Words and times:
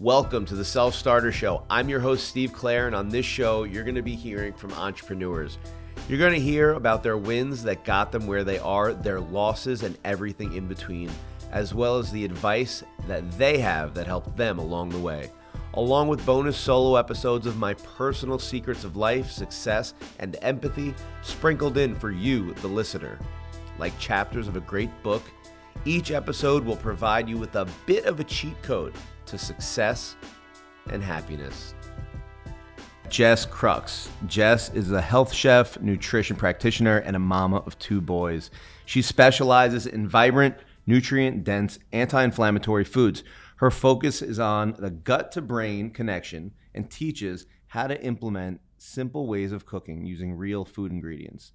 Welcome 0.00 0.46
to 0.46 0.54
the 0.54 0.64
Self 0.64 0.94
Starter 0.94 1.32
Show. 1.32 1.64
I'm 1.68 1.88
your 1.88 1.98
host, 1.98 2.28
Steve 2.28 2.52
Clare, 2.52 2.86
and 2.86 2.94
on 2.94 3.08
this 3.08 3.26
show, 3.26 3.64
you're 3.64 3.82
going 3.82 3.96
to 3.96 4.00
be 4.02 4.14
hearing 4.14 4.52
from 4.52 4.72
entrepreneurs. 4.74 5.58
You're 6.08 6.20
going 6.20 6.34
to 6.34 6.38
hear 6.38 6.74
about 6.74 7.02
their 7.02 7.18
wins 7.18 7.64
that 7.64 7.82
got 7.82 8.12
them 8.12 8.28
where 8.28 8.44
they 8.44 8.60
are, 8.60 8.92
their 8.92 9.18
losses, 9.18 9.82
and 9.82 9.98
everything 10.04 10.52
in 10.52 10.68
between, 10.68 11.10
as 11.50 11.74
well 11.74 11.98
as 11.98 12.12
the 12.12 12.24
advice 12.24 12.84
that 13.08 13.28
they 13.32 13.58
have 13.58 13.92
that 13.94 14.06
helped 14.06 14.36
them 14.36 14.60
along 14.60 14.90
the 14.90 15.00
way, 15.00 15.32
along 15.74 16.06
with 16.06 16.24
bonus 16.24 16.56
solo 16.56 16.94
episodes 16.94 17.48
of 17.48 17.56
my 17.56 17.74
personal 17.74 18.38
secrets 18.38 18.84
of 18.84 18.96
life, 18.96 19.28
success, 19.32 19.94
and 20.20 20.36
empathy 20.42 20.94
sprinkled 21.22 21.76
in 21.76 21.96
for 21.96 22.12
you, 22.12 22.54
the 22.54 22.68
listener. 22.68 23.18
Like 23.80 23.98
chapters 23.98 24.46
of 24.46 24.54
a 24.54 24.60
great 24.60 24.90
book, 25.02 25.24
each 25.84 26.12
episode 26.12 26.64
will 26.64 26.76
provide 26.76 27.28
you 27.28 27.36
with 27.36 27.56
a 27.56 27.66
bit 27.84 28.04
of 28.04 28.20
a 28.20 28.24
cheat 28.24 28.62
code 28.62 28.94
to 29.28 29.38
success 29.38 30.16
and 30.90 31.02
happiness. 31.02 31.74
Jess 33.08 33.46
Krux. 33.46 34.08
Jess 34.26 34.72
is 34.74 34.92
a 34.92 35.00
health 35.00 35.32
chef, 35.32 35.80
nutrition 35.80 36.36
practitioner, 36.36 36.98
and 36.98 37.16
a 37.16 37.20
mama 37.20 37.56
of 37.58 37.78
two 37.78 38.00
boys. 38.00 38.50
She 38.84 39.00
specializes 39.00 39.86
in 39.86 40.08
vibrant, 40.08 40.56
nutrient 40.86 41.44
dense, 41.44 41.78
anti 41.92 42.22
inflammatory 42.22 42.84
foods. 42.84 43.24
Her 43.56 43.70
focus 43.70 44.20
is 44.22 44.38
on 44.38 44.74
the 44.78 44.90
gut 44.90 45.32
to 45.32 45.42
brain 45.42 45.90
connection 45.90 46.52
and 46.74 46.90
teaches 46.90 47.46
how 47.68 47.86
to 47.86 48.02
implement 48.02 48.60
simple 48.76 49.26
ways 49.26 49.52
of 49.52 49.66
cooking 49.66 50.04
using 50.04 50.34
real 50.34 50.64
food 50.64 50.92
ingredients. 50.92 51.52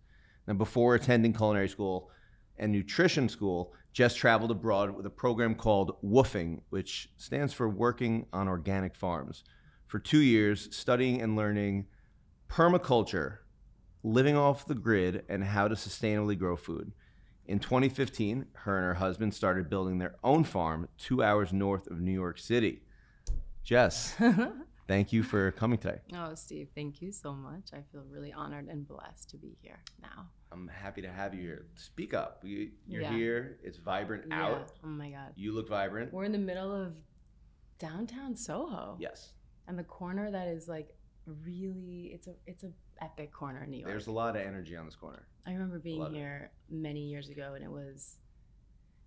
Now, 0.48 0.56
before 0.56 0.96
attending 0.96 1.34
culinary 1.34 1.70
school 1.70 2.10
and 2.58 2.72
nutrition 2.72 3.30
school, 3.30 3.74
Jess 3.94 4.16
traveled 4.16 4.50
abroad 4.50 4.96
with 4.96 5.06
a 5.06 5.12
program 5.12 5.54
called 5.54 5.96
WWOOFing, 6.04 6.62
which 6.72 7.10
stands 7.16 7.54
for 7.54 7.70
Working 7.70 8.26
on 8.34 8.48
Organic 8.48 8.96
Farms, 8.96 9.44
for 9.86 10.00
two 10.00 10.22
years, 10.22 10.76
studying 10.76 11.22
and 11.22 11.36
learning 11.36 11.86
permaculture, 12.50 13.38
living 14.02 14.36
off 14.36 14.66
the 14.66 14.74
grid, 14.74 15.24
and 15.30 15.44
how 15.44 15.68
to 15.68 15.76
sustainably 15.76 16.38
grow 16.38 16.56
food. 16.56 16.92
In 17.46 17.60
2015, 17.60 18.48
her 18.54 18.78
and 18.78 18.86
her 18.86 18.94
husband 18.96 19.36
started 19.36 19.70
building 19.70 20.00
their 20.00 20.16
own 20.24 20.44
farm 20.44 20.90
two 20.98 21.22
hours 21.22 21.54
north 21.54 21.86
of 21.86 22.02
New 22.02 22.12
York 22.12 22.40
City. 22.40 22.82
Jess, 23.64 24.16
thank 24.88 25.12
you 25.14 25.24
for 25.24 25.52
coming 25.52 25.78
today. 25.78 26.00
Oh, 26.14 26.36
Steve, 26.36 26.70
thank 26.76 27.02
you 27.02 27.12
so 27.12 27.34
much. 27.34 27.70
I 27.74 27.82
feel 27.92 28.04
really 28.10 28.34
honored 28.34 28.68
and 28.68 28.88
blessed 28.88 29.30
to 29.32 29.38
be 29.38 29.58
here 29.62 29.80
now. 30.02 30.28
I'm 30.52 30.68
happy 30.68 31.02
to 31.02 31.10
have 31.12 31.34
you 31.34 31.42
here. 31.42 31.66
Speak 31.76 32.14
up. 32.14 32.42
You, 32.44 32.72
you're 32.88 33.02
Yeah. 33.02 33.14
here. 33.16 33.60
It's 33.64 33.78
vibrant 33.78 34.26
Yeah. 34.30 34.46
out. 34.46 34.72
Oh 34.84 34.88
my 34.88 35.10
God. 35.10 35.34
You 35.36 35.52
look 35.54 35.68
vibrant. 35.70 36.14
We're 36.14 36.26
in 36.26 36.32
the 36.32 36.38
middle 36.38 36.72
of 36.72 36.96
downtown 37.80 38.36
Soho. 38.36 38.96
Yes. 39.00 39.34
And 39.68 39.78
the 39.80 39.84
corner 39.84 40.30
that 40.32 40.48
is 40.48 40.68
like 40.68 40.96
really 41.26 42.12
it's 42.14 42.28
a 42.28 42.36
it's 42.46 42.64
a 42.64 42.72
epic 43.02 43.32
corner 43.32 43.64
in 43.64 43.72
New 43.72 43.78
York. 43.78 43.90
There's 43.90 44.08
a 44.08 44.12
lot 44.12 44.36
of 44.36 44.42
energy 44.46 44.76
on 44.76 44.86
this 44.86 44.96
corner. 44.96 45.26
I 45.48 45.54
remember 45.54 45.80
being 45.80 46.14
here 46.14 46.52
many 46.70 47.02
years 47.08 47.30
ago 47.30 47.54
and 47.56 47.64
it 47.64 47.72
was 47.72 48.18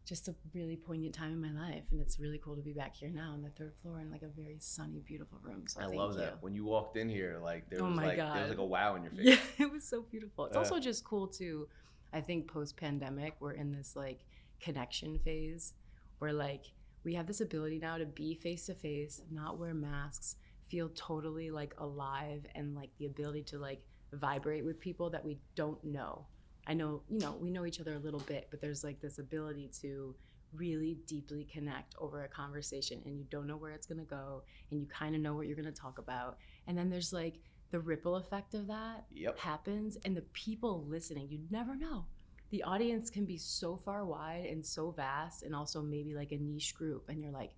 just 0.06 0.28
a 0.28 0.34
really 0.54 0.76
poignant 0.76 1.12
time 1.14 1.32
in 1.32 1.40
my 1.42 1.68
life 1.68 1.82
and 1.90 2.00
it's 2.00 2.20
really 2.20 2.38
cool 2.38 2.54
to 2.54 2.62
be 2.62 2.72
back 2.72 2.94
here 2.94 3.10
now 3.10 3.32
on 3.32 3.42
the 3.42 3.50
third 3.50 3.74
floor 3.82 4.00
in 4.00 4.08
like 4.10 4.22
a 4.22 4.28
very 4.40 4.56
sunny 4.60 5.00
beautiful 5.04 5.36
room 5.42 5.64
so 5.66 5.80
I 5.80 5.86
love 5.86 6.12
you. 6.12 6.18
that. 6.20 6.40
When 6.42 6.54
you 6.54 6.64
walked 6.64 6.96
in 6.96 7.08
here, 7.08 7.38
like 7.42 7.68
there 7.68 7.82
Oh 7.82 7.88
was 7.88 7.96
like 7.96 8.16
there 8.16 8.40
was 8.42 8.50
like 8.50 8.58
a 8.58 8.64
wow 8.64 8.94
in 8.94 9.02
your 9.02 9.10
face. 9.16 9.26
Yeah, 9.26 9.64
it 9.66 9.70
was 9.72 9.82
so 9.84 10.02
beautiful. 10.02 10.46
It's 10.46 10.54
Yeah. 10.54 10.60
also 10.62 10.78
just 10.78 11.04
cool 11.04 11.26
to, 11.40 11.66
I 12.12 12.20
think 12.20 12.48
post 12.50 12.76
pandemic, 12.76 13.34
we're 13.40 13.52
in 13.52 13.72
this 13.72 13.96
like 13.96 14.20
connection 14.60 15.18
phase 15.18 15.74
where 16.20 16.32
like 16.32 16.64
we 17.04 17.14
have 17.14 17.26
this 17.26 17.40
ability 17.40 17.78
now 17.80 17.98
to 17.98 18.06
be 18.06 18.34
face 18.34 18.66
to 18.66 18.74
face, 18.74 19.20
not 19.30 19.58
wear 19.58 19.74
masks, 19.74 20.36
feel 20.70 20.88
totally 20.94 21.50
like 21.50 21.74
alive 21.78 22.44
and 22.54 22.74
like 22.76 22.90
the 22.98 23.06
ability 23.06 23.42
to 23.42 23.58
like 23.58 23.80
vibrate 24.12 24.64
with 24.64 24.78
people 24.80 25.10
that 25.10 25.24
we 25.24 25.38
don't 25.56 25.82
know. 25.84 26.26
I 26.66 26.74
know, 26.74 27.02
you 27.08 27.18
know, 27.20 27.36
we 27.40 27.50
know 27.50 27.64
each 27.66 27.80
other 27.80 27.94
a 27.94 27.98
little 27.98 28.20
bit, 28.20 28.48
but 28.50 28.60
there's 28.60 28.82
like 28.84 29.00
this 29.00 29.18
ability 29.18 29.70
to 29.82 30.14
really 30.54 30.98
deeply 31.06 31.44
connect 31.52 31.94
over 31.98 32.24
a 32.24 32.28
conversation 32.28 33.02
and 33.04 33.18
you 33.18 33.24
don't 33.30 33.46
know 33.46 33.56
where 33.56 33.72
it's 33.72 33.86
going 33.86 33.98
to 33.98 34.04
go 34.04 34.42
and 34.70 34.80
you 34.80 34.86
kind 34.86 35.14
of 35.14 35.20
know 35.20 35.34
what 35.34 35.46
you're 35.46 35.56
going 35.56 35.72
to 35.72 35.80
talk 35.80 35.98
about. 35.98 36.38
And 36.66 36.76
then 36.76 36.88
there's 36.90 37.12
like 37.12 37.40
the 37.70 37.80
ripple 37.80 38.16
effect 38.16 38.54
of 38.54 38.66
that 38.68 39.04
Yep. 39.12 39.38
happens 39.38 39.96
and 40.04 40.16
the 40.16 40.22
people 40.32 40.84
listening 40.86 41.28
you 41.30 41.40
never 41.50 41.74
know 41.74 42.06
the 42.50 42.62
audience 42.62 43.10
can 43.10 43.24
be 43.24 43.36
so 43.36 43.76
far 43.76 44.04
wide 44.04 44.46
and 44.46 44.64
so 44.64 44.90
vast 44.92 45.42
and 45.42 45.54
also 45.54 45.82
maybe 45.82 46.14
like 46.14 46.32
a 46.32 46.38
niche 46.38 46.74
group 46.74 47.08
and 47.08 47.20
you're 47.20 47.32
like 47.32 47.52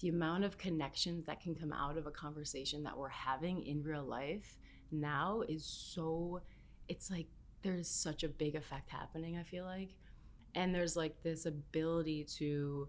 the 0.00 0.08
amount 0.08 0.44
of 0.44 0.58
connections 0.58 1.24
that 1.24 1.40
can 1.40 1.54
come 1.54 1.72
out 1.72 1.96
of 1.96 2.06
a 2.06 2.10
conversation 2.10 2.82
that 2.82 2.96
we're 2.96 3.08
having 3.08 3.62
in 3.64 3.82
real 3.82 4.04
life 4.04 4.58
now 4.92 5.42
is 5.48 5.64
so 5.64 6.40
it's 6.88 7.10
like 7.10 7.26
there's 7.66 7.88
such 7.88 8.22
a 8.22 8.28
big 8.28 8.54
effect 8.54 8.90
happening 8.90 9.36
i 9.36 9.42
feel 9.42 9.64
like. 9.64 9.90
And 10.54 10.74
there's 10.74 10.96
like 10.96 11.22
this 11.22 11.44
ability 11.44 12.24
to 12.38 12.88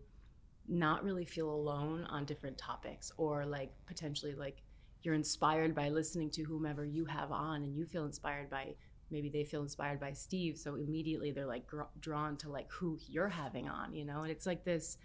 not 0.70 1.04
really 1.04 1.26
feel 1.26 1.50
alone 1.50 2.06
on 2.06 2.26
different 2.26 2.58
topics 2.58 3.12
or 3.18 3.46
like 3.46 3.72
potentially 3.86 4.34
like 4.36 4.62
you're 5.02 5.14
inspired 5.16 5.76
by 5.76 5.90
listening 5.90 6.30
to 6.30 6.44
whomever 6.44 6.86
you 6.86 7.06
have 7.06 7.32
on 7.32 7.64
and 7.64 7.76
you 7.76 7.86
feel 7.86 8.06
inspired 8.06 8.50
by 8.50 8.74
maybe 9.10 9.30
they 9.30 9.44
feel 9.44 9.62
inspired 9.62 10.00
by 10.00 10.12
steve 10.12 10.58
so 10.58 10.76
immediately 10.76 11.32
they're 11.32 11.46
like 11.46 11.66
gr- 11.68 11.84
drawn 12.02 12.36
to 12.36 12.50
like 12.50 12.70
who 12.72 12.98
you're 13.08 13.30
having 13.30 13.70
on 13.70 13.94
you 13.94 14.04
know? 14.06 14.22
And 14.22 14.32
it's 14.32 14.46
like 14.46 14.66
this 14.66 14.98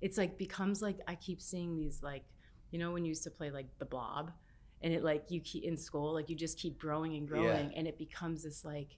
it's 0.00 0.16
like 0.16 0.38
becomes 0.38 0.80
like 0.80 0.98
i 1.06 1.14
keep 1.14 1.40
seeing 1.40 1.76
these 1.76 2.02
like 2.02 2.24
you 2.70 2.78
know 2.78 2.92
when 2.92 3.04
you 3.04 3.10
used 3.10 3.24
to 3.24 3.30
play 3.30 3.50
like 3.50 3.66
the 3.78 3.84
blob? 3.84 4.30
And 4.82 4.94
it 4.94 5.04
like 5.04 5.24
you 5.28 5.40
keep 5.40 5.64
in 5.64 5.76
school 5.76 6.14
like 6.14 6.30
you 6.30 6.36
just 6.36 6.58
keep 6.58 6.78
growing 6.78 7.14
and 7.16 7.28
growing 7.28 7.70
and 7.76 7.86
it 7.86 7.98
becomes 7.98 8.44
this 8.44 8.64
like 8.64 8.96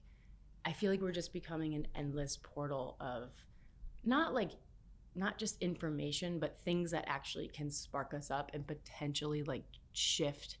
i 0.65 0.71
feel 0.71 0.91
like 0.91 1.01
we're 1.01 1.11
just 1.11 1.33
becoming 1.33 1.73
an 1.73 1.87
endless 1.95 2.37
portal 2.41 2.97
of 2.99 3.29
not 4.03 4.33
like 4.33 4.51
not 5.15 5.37
just 5.37 5.61
information 5.61 6.39
but 6.39 6.57
things 6.59 6.91
that 6.91 7.05
actually 7.07 7.47
can 7.47 7.69
spark 7.69 8.13
us 8.13 8.31
up 8.31 8.51
and 8.53 8.65
potentially 8.65 9.43
like 9.43 9.63
shift 9.93 10.57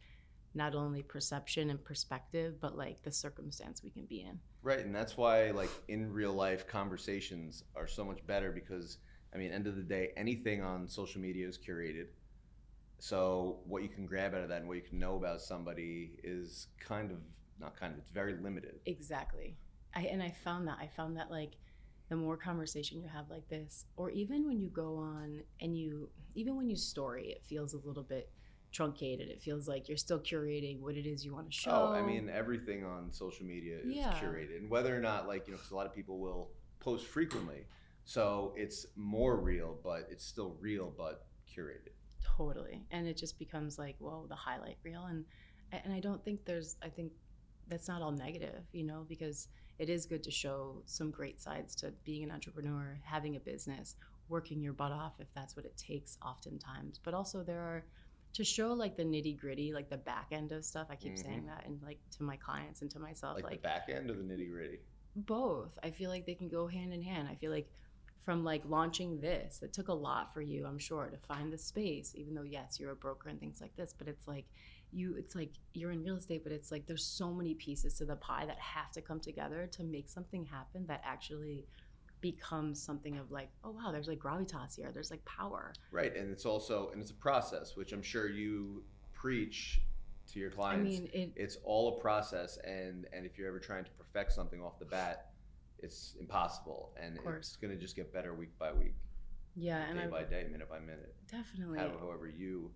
not 0.53 0.75
only 0.75 1.01
perception 1.01 1.69
and 1.69 1.83
perspective 1.83 2.55
but 2.61 2.77
like 2.77 3.01
the 3.03 3.11
circumstance 3.11 3.81
we 3.83 3.89
can 3.89 4.05
be 4.05 4.21
in 4.21 4.39
Right, 4.63 4.79
and 4.79 4.95
that's 4.95 5.17
why 5.17 5.51
like 5.51 5.69
in 5.89 6.11
real 6.11 6.31
life 6.31 6.65
conversations 6.65 7.65
are 7.75 7.85
so 7.85 8.05
much 8.05 8.25
better 8.25 8.49
because 8.53 8.97
I 9.33 9.37
mean, 9.37 9.51
end 9.51 9.67
of 9.67 9.75
the 9.75 9.81
day, 9.81 10.11
anything 10.15 10.61
on 10.61 10.87
social 10.87 11.19
media 11.19 11.47
is 11.47 11.57
curated. 11.57 12.07
So 12.99 13.59
what 13.65 13.83
you 13.83 13.89
can 13.89 14.05
grab 14.05 14.33
out 14.33 14.41
of 14.41 14.49
that 14.49 14.59
and 14.59 14.67
what 14.67 14.77
you 14.77 14.83
can 14.83 14.99
know 14.99 15.17
about 15.17 15.41
somebody 15.41 16.11
is 16.23 16.67
kind 16.79 17.11
of 17.11 17.17
not 17.59 17.77
kind 17.77 17.93
of 17.93 17.99
it's 17.99 18.09
very 18.09 18.35
limited. 18.35 18.79
exactly 18.85 19.57
i 19.95 20.01
and 20.01 20.21
i 20.21 20.31
found 20.43 20.67
that 20.67 20.77
i 20.79 20.87
found 20.87 21.17
that 21.17 21.29
like 21.31 21.53
the 22.09 22.15
more 22.15 22.37
conversation 22.37 22.99
you 22.99 23.07
have 23.07 23.29
like 23.29 23.47
this 23.49 23.85
or 23.95 24.09
even 24.11 24.45
when 24.45 24.59
you 24.59 24.69
go 24.69 24.97
on 24.97 25.41
and 25.61 25.77
you 25.77 26.09
even 26.35 26.55
when 26.55 26.69
you 26.69 26.75
story 26.75 27.27
it 27.29 27.43
feels 27.45 27.73
a 27.73 27.77
little 27.87 28.03
bit 28.03 28.29
truncated 28.71 29.29
it 29.29 29.41
feels 29.41 29.67
like 29.67 29.87
you're 29.87 29.97
still 29.97 30.19
curating 30.19 30.79
what 30.79 30.95
it 30.95 31.05
is 31.05 31.23
you 31.23 31.33
want 31.33 31.45
to 31.45 31.51
show 31.51 31.71
Oh, 31.71 31.93
I 31.93 32.01
mean, 32.01 32.29
everything 32.29 32.83
on 32.83 33.11
social 33.13 33.45
media 33.45 33.77
is 33.77 33.85
Yeah. 33.95 34.11
curated, 34.19 34.57
and 34.57 34.69
whether 34.69 34.95
or 34.95 34.99
not, 34.99 35.27
like, 35.27 35.47
you 35.47 35.53
know, 35.53 35.57
because 35.57 35.71
a 35.71 35.75
lot 35.75 35.85
of 35.85 35.93
people 35.93 36.19
will 36.19 36.49
post 36.79 37.05
frequently, 37.05 37.65
so 38.03 38.53
it's 38.57 38.85
more 38.95 39.37
real, 39.37 39.77
but 39.83 40.07
it's 40.09 40.25
still 40.25 40.57
real, 40.59 40.91
but 40.97 41.27
curated. 41.47 41.93
totally 42.23 42.85
and 42.91 43.07
it 43.07 43.17
just 43.17 43.37
becomes 43.37 43.77
like 43.77 43.95
well 43.99 44.25
the 44.29 44.35
highlight 44.35 44.77
reel 44.83 45.05
and 45.05 45.25
and 45.71 45.93
i 45.93 45.99
don't 45.99 46.23
think 46.23 46.45
there's 46.45 46.77
i 46.81 46.89
think 46.89 47.11
that's 47.67 47.87
not 47.87 48.01
all 48.01 48.11
negative 48.11 48.63
you 48.71 48.83
know 48.85 49.05
because 49.07 49.47
it 49.79 49.89
is 49.89 50.05
good 50.05 50.23
to 50.23 50.31
show 50.31 50.81
some 50.85 51.11
great 51.11 51.41
sides 51.41 51.75
to 51.75 51.91
being 52.03 52.23
an 52.23 52.31
entrepreneur 52.31 52.99
having 53.03 53.35
a 53.35 53.39
business 53.39 53.95
working 54.29 54.61
your 54.61 54.73
butt 54.73 54.91
off 54.91 55.13
if 55.19 55.27
that's 55.33 55.55
what 55.55 55.65
it 55.65 55.75
takes 55.77 56.17
oftentimes. 56.25 56.99
But 57.03 57.13
also 57.13 57.43
there 57.43 57.59
are 57.59 57.85
to 58.33 58.43
show 58.43 58.73
like 58.73 58.95
the 58.97 59.03
nitty 59.03 59.39
gritty 59.39 59.73
like 59.73 59.89
the 59.89 59.97
back 59.97 60.29
end 60.31 60.51
of 60.51 60.65
stuff 60.65 60.87
i 60.89 60.95
keep 60.95 61.15
saying 61.19 61.41
mm-hmm. 61.41 61.49
that 61.49 61.63
and 61.67 61.79
like 61.85 61.99
to 62.09 62.23
my 62.23 62.35
clients 62.35 62.81
and 62.81 62.89
to 62.89 62.97
myself 62.97 63.35
Like, 63.35 63.43
like 63.43 63.61
the 63.61 63.67
back 63.67 63.89
end 63.89 64.09
or 64.09 64.15
the 64.15 64.23
nitty 64.23 64.49
gritty. 64.49 64.79
both. 65.15 65.77
I 65.83 65.91
feel 65.91 66.09
like 66.09 66.25
they 66.25 66.33
can 66.33 66.49
go 66.49 66.65
hand 66.65 66.93
in 66.93 67.03
hand. 67.03 67.27
I 67.29 67.35
feel 67.35 67.51
like 67.51 67.69
from 68.23 68.43
like 68.43 68.61
launching 68.65 69.19
this 69.19 69.61
it 69.61 69.73
took 69.73 69.89
a 69.89 69.93
lot 69.93 70.33
for 70.33 70.41
you 70.41 70.65
i'm 70.65 70.79
sure 70.79 71.07
to 71.07 71.17
find 71.27 71.51
the 71.51 71.57
space 71.57 72.13
even 72.15 72.33
though 72.33 72.43
yes 72.43 72.79
you're 72.79 72.91
a 72.91 72.95
broker 72.95 73.29
and 73.29 73.39
things 73.39 73.59
like 73.59 73.75
this 73.75 73.93
but 73.97 74.07
it's 74.07 74.27
like 74.27 74.45
you 74.93 75.15
it's 75.17 75.35
like 75.35 75.51
you're 75.73 75.91
in 75.91 76.03
real 76.03 76.17
estate 76.17 76.43
but 76.43 76.51
it's 76.51 76.71
like 76.71 76.85
there's 76.85 77.05
so 77.05 77.31
many 77.31 77.53
pieces 77.55 77.97
to 77.97 78.05
the 78.05 78.15
pie 78.17 78.45
that 78.45 78.59
have 78.59 78.91
to 78.91 79.01
come 79.01 79.19
together 79.19 79.67
to 79.71 79.83
make 79.83 80.07
something 80.09 80.45
happen 80.45 80.85
that 80.87 81.01
actually 81.03 81.65
becomes 82.23 82.81
something 82.81 83.17
of 83.17 83.29
like 83.31 83.49
oh 83.63 83.69
wow 83.71 83.91
there's 83.91 84.07
like 84.07 84.17
gravitas 84.17 84.75
here. 84.75 84.91
There's 84.91 85.11
like 85.11 85.23
power. 85.25 85.73
Right, 85.91 86.15
and 86.15 86.31
it's 86.31 86.45
also 86.45 86.89
and 86.91 87.01
it's 87.01 87.11
a 87.11 87.15
process, 87.15 87.75
which 87.75 87.91
I'm 87.91 88.01
sure 88.01 88.27
you 88.29 88.83
preach 89.13 89.81
to 90.31 90.39
your 90.39 90.49
clients. 90.49 90.97
i 90.97 91.01
mean 91.01 91.09
it 91.13 91.33
it's 91.35 91.57
all 91.65 91.97
a 91.97 92.01
process, 92.01 92.57
and 92.63 93.05
and 93.13 93.25
if 93.25 93.37
you're 93.37 93.49
ever 93.49 93.59
trying 93.59 93.83
to 93.83 93.91
perfect 93.91 94.31
something 94.31 94.61
off 94.61 94.79
the 94.79 94.85
bat, 94.85 95.31
it's 95.79 96.15
impossible, 96.19 96.93
and 96.99 97.19
it's 97.27 97.57
going 97.57 97.71
to 97.71 97.79
just 97.79 97.95
get 97.95 98.11
better 98.13 98.33
week 98.33 98.57
by 98.57 98.71
week, 98.71 98.95
yeah 99.55 99.83
and 99.89 99.99
day 99.99 100.05
I 100.05 100.07
by 100.07 100.23
day, 100.23 100.47
minute 100.49 100.69
by 100.69 100.79
minute, 100.79 101.13
definitely. 101.29 101.77
However 101.77 102.27
you 102.27 102.71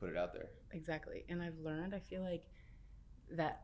put 0.00 0.08
it 0.08 0.16
out 0.16 0.32
there. 0.32 0.48
Exactly. 0.72 1.24
And 1.28 1.42
I've 1.42 1.58
learned, 1.58 1.94
I 1.94 1.98
feel 2.00 2.22
like 2.22 2.44
that 3.32 3.62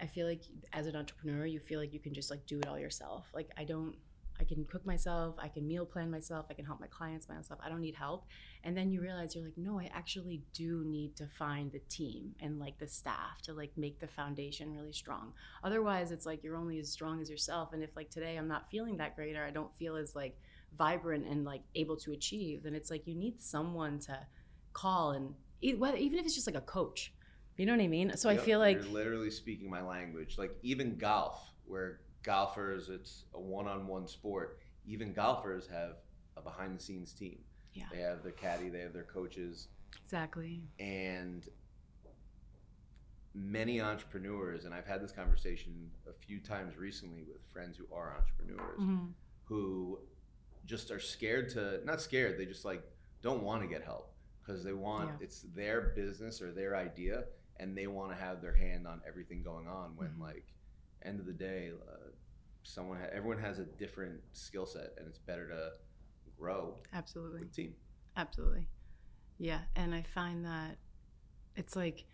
I 0.00 0.06
feel 0.06 0.26
like 0.26 0.42
as 0.72 0.86
an 0.86 0.96
entrepreneur, 0.96 1.46
you 1.46 1.60
feel 1.60 1.80
like 1.80 1.92
you 1.92 2.00
can 2.00 2.14
just 2.14 2.30
like 2.30 2.46
do 2.46 2.58
it 2.58 2.66
all 2.66 2.78
yourself. 2.78 3.26
Like 3.34 3.50
I 3.56 3.64
don't 3.64 3.94
I 4.40 4.42
can 4.42 4.64
cook 4.64 4.84
myself, 4.84 5.36
I 5.38 5.46
can 5.46 5.66
meal 5.68 5.86
plan 5.86 6.10
myself, 6.10 6.46
I 6.50 6.54
can 6.54 6.64
help 6.64 6.80
my 6.80 6.88
clients 6.88 7.28
myself. 7.28 7.60
I 7.64 7.68
don't 7.68 7.80
need 7.80 7.94
help. 7.94 8.26
And 8.64 8.76
then 8.76 8.90
you 8.90 9.00
realize 9.00 9.34
you're 9.36 9.44
like, 9.44 9.56
no, 9.56 9.78
I 9.78 9.88
actually 9.94 10.42
do 10.52 10.82
need 10.84 11.14
to 11.16 11.28
find 11.28 11.70
the 11.70 11.78
team 11.88 12.34
and 12.40 12.58
like 12.58 12.76
the 12.78 12.88
staff 12.88 13.40
to 13.42 13.52
like 13.52 13.70
make 13.76 14.00
the 14.00 14.08
foundation 14.08 14.72
really 14.74 14.92
strong. 14.92 15.32
Otherwise, 15.62 16.10
it's 16.10 16.26
like 16.26 16.42
you're 16.42 16.56
only 16.56 16.80
as 16.80 16.90
strong 16.90 17.20
as 17.20 17.30
yourself. 17.30 17.72
And 17.72 17.82
if 17.82 17.94
like 17.94 18.10
today 18.10 18.36
I'm 18.36 18.48
not 18.48 18.68
feeling 18.72 18.96
that 18.96 19.14
great 19.14 19.36
or 19.36 19.44
I 19.44 19.50
don't 19.50 19.72
feel 19.76 19.94
as 19.94 20.16
like 20.16 20.36
vibrant 20.76 21.26
and 21.26 21.44
like 21.44 21.62
able 21.76 21.96
to 21.98 22.10
achieve, 22.10 22.64
then 22.64 22.74
it's 22.74 22.90
like 22.90 23.06
you 23.06 23.14
need 23.14 23.40
someone 23.40 24.00
to 24.00 24.18
call 24.72 25.12
and 25.12 25.32
even 25.60 26.18
if 26.18 26.24
it's 26.24 26.34
just 26.34 26.46
like 26.46 26.56
a 26.56 26.60
coach. 26.60 27.12
You 27.56 27.66
know 27.66 27.72
what 27.72 27.82
I 27.82 27.88
mean? 27.88 28.16
So 28.16 28.30
yep, 28.30 28.40
I 28.40 28.42
feel 28.42 28.58
like 28.58 28.82
you're 28.82 28.92
literally 28.92 29.30
speaking 29.30 29.70
my 29.70 29.82
language. 29.82 30.38
Like 30.38 30.56
even 30.62 30.96
golf, 30.96 31.40
where 31.66 32.00
golfers, 32.24 32.88
it's 32.88 33.24
a 33.34 33.40
one-on-one 33.40 34.08
sport. 34.08 34.58
Even 34.86 35.12
golfers 35.12 35.68
have 35.68 35.98
a 36.36 36.40
behind-the-scenes 36.40 37.12
team. 37.12 37.38
Yeah. 37.72 37.84
They 37.92 38.00
have 38.00 38.22
their 38.22 38.32
caddy, 38.32 38.70
they 38.70 38.80
have 38.80 38.92
their 38.92 39.04
coaches. 39.04 39.68
Exactly. 40.02 40.62
And 40.80 41.48
many 43.34 43.80
entrepreneurs, 43.80 44.64
and 44.64 44.74
I've 44.74 44.86
had 44.86 45.02
this 45.02 45.12
conversation 45.12 45.90
a 46.08 46.12
few 46.12 46.40
times 46.40 46.76
recently 46.76 47.22
with 47.22 47.40
friends 47.52 47.76
who 47.76 47.86
are 47.94 48.16
entrepreneurs, 48.16 48.80
mm-hmm. 48.80 49.06
who 49.44 49.98
just 50.66 50.90
are 50.90 51.00
scared 51.00 51.50
to 51.50 51.84
not 51.84 52.00
scared, 52.00 52.38
they 52.38 52.46
just 52.46 52.64
like 52.64 52.82
don't 53.22 53.42
want 53.42 53.62
to 53.62 53.68
get 53.68 53.82
help 53.82 54.12
because 54.44 54.64
they 54.64 54.72
want 54.72 55.08
yeah. 55.08 55.24
it's 55.24 55.40
their 55.54 55.92
business 55.96 56.40
or 56.42 56.52
their 56.52 56.76
idea 56.76 57.24
and 57.60 57.76
they 57.76 57.86
want 57.86 58.10
to 58.10 58.16
have 58.16 58.42
their 58.42 58.54
hand 58.54 58.86
on 58.86 59.00
everything 59.06 59.42
going 59.42 59.66
on 59.66 59.92
when 59.96 60.08
mm-hmm. 60.08 60.22
like 60.22 60.46
end 61.04 61.20
of 61.20 61.26
the 61.26 61.32
day 61.32 61.70
uh, 61.88 62.10
someone 62.62 62.98
ha- 62.98 63.08
everyone 63.12 63.38
has 63.38 63.58
a 63.58 63.64
different 63.64 64.20
skill 64.32 64.66
set 64.66 64.92
and 64.98 65.06
it's 65.06 65.18
better 65.18 65.48
to 65.48 65.70
grow 66.38 66.74
absolutely 66.92 67.40
with 67.40 67.54
team 67.54 67.74
absolutely 68.16 68.66
yeah 69.38 69.60
and 69.76 69.94
i 69.94 70.02
find 70.02 70.44
that 70.44 70.76
it's 71.56 71.76
like 71.76 72.04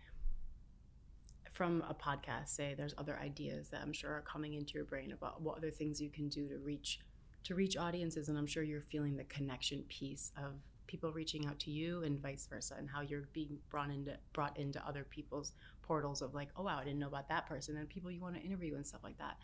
from 1.51 1.83
a 1.89 1.93
podcast 1.93 2.49
say 2.49 2.73
there's 2.77 2.93
other 2.97 3.17
ideas 3.21 3.69
that 3.69 3.81
i'm 3.81 3.93
sure 3.93 4.11
are 4.11 4.21
coming 4.21 4.53
into 4.53 4.73
your 4.73 4.85
brain 4.85 5.11
about 5.11 5.41
what 5.41 5.57
other 5.57 5.71
things 5.71 5.99
you 5.99 6.09
can 6.09 6.29
do 6.29 6.47
to 6.47 6.57
reach 6.57 6.99
to 7.43 7.55
reach 7.55 7.75
audiences 7.77 8.29
and 8.29 8.37
i'm 8.37 8.47
sure 8.47 8.63
you're 8.63 8.81
feeling 8.81 9.17
the 9.17 9.23
connection 9.25 9.83
piece 9.89 10.31
of 10.37 10.53
people 10.91 11.13
reaching 11.13 11.45
out 11.47 11.57
to 11.57 11.71
you 11.71 12.03
and 12.03 12.21
vice 12.21 12.45
versa 12.49 12.75
and 12.77 12.89
how 12.89 12.99
you're 12.99 13.23
being 13.31 13.57
brought 13.69 13.89
into 13.89 14.13
brought 14.33 14.57
into 14.57 14.85
other 14.85 15.05
people's 15.09 15.53
portals 15.81 16.21
of 16.21 16.33
like 16.33 16.49
oh 16.57 16.63
wow 16.63 16.77
i 16.77 16.83
didn't 16.83 16.99
know 16.99 17.07
about 17.07 17.29
that 17.29 17.47
person 17.47 17.77
and 17.77 17.87
people 17.87 18.11
you 18.11 18.19
want 18.19 18.35
to 18.35 18.41
interview 18.41 18.75
and 18.75 18.85
stuff 18.85 19.01
like 19.03 19.17
that. 19.17 19.37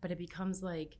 But 0.00 0.10
it 0.10 0.18
becomes 0.18 0.62
like 0.62 0.96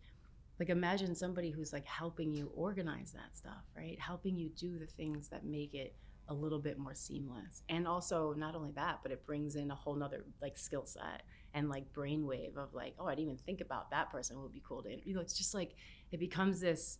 like 0.60 0.68
imagine 0.68 1.14
somebody 1.14 1.50
who's 1.50 1.72
like 1.72 1.86
helping 1.86 2.32
you 2.34 2.52
organize 2.54 3.12
that 3.12 3.34
stuff 3.36 3.64
right? 3.76 3.98
Helping 3.98 4.36
you 4.36 4.50
do 4.50 4.78
the 4.78 4.86
things 4.86 5.28
that 5.28 5.44
make 5.46 5.74
it 5.74 5.94
a 6.28 6.34
little 6.34 6.58
bit 6.58 6.78
more 6.78 6.94
seamless. 6.94 7.62
And 7.68 7.86
also 7.88 8.34
not 8.34 8.54
only 8.54 8.72
that 8.72 8.98
but 9.02 9.10
it 9.10 9.24
brings 9.24 9.56
in 9.56 9.70
a 9.70 9.74
whole 9.74 9.94
nother 9.94 10.24
like 10.42 10.58
skill 10.58 10.84
set 10.84 11.22
and 11.54 11.70
like 11.70 11.90
brainwave 11.94 12.56
of 12.56 12.74
like 12.74 12.94
oh 12.98 13.06
i 13.06 13.14
didn't 13.14 13.24
even 13.30 13.38
think 13.38 13.60
about 13.62 13.90
that 13.90 14.10
person 14.10 14.40
would 14.42 14.52
be 14.52 14.62
cool 14.68 14.82
to 14.82 15.08
you 15.08 15.14
know 15.14 15.20
it's 15.20 15.38
just 15.38 15.54
like 15.54 15.76
it 16.12 16.18
becomes 16.18 16.60
this 16.60 16.98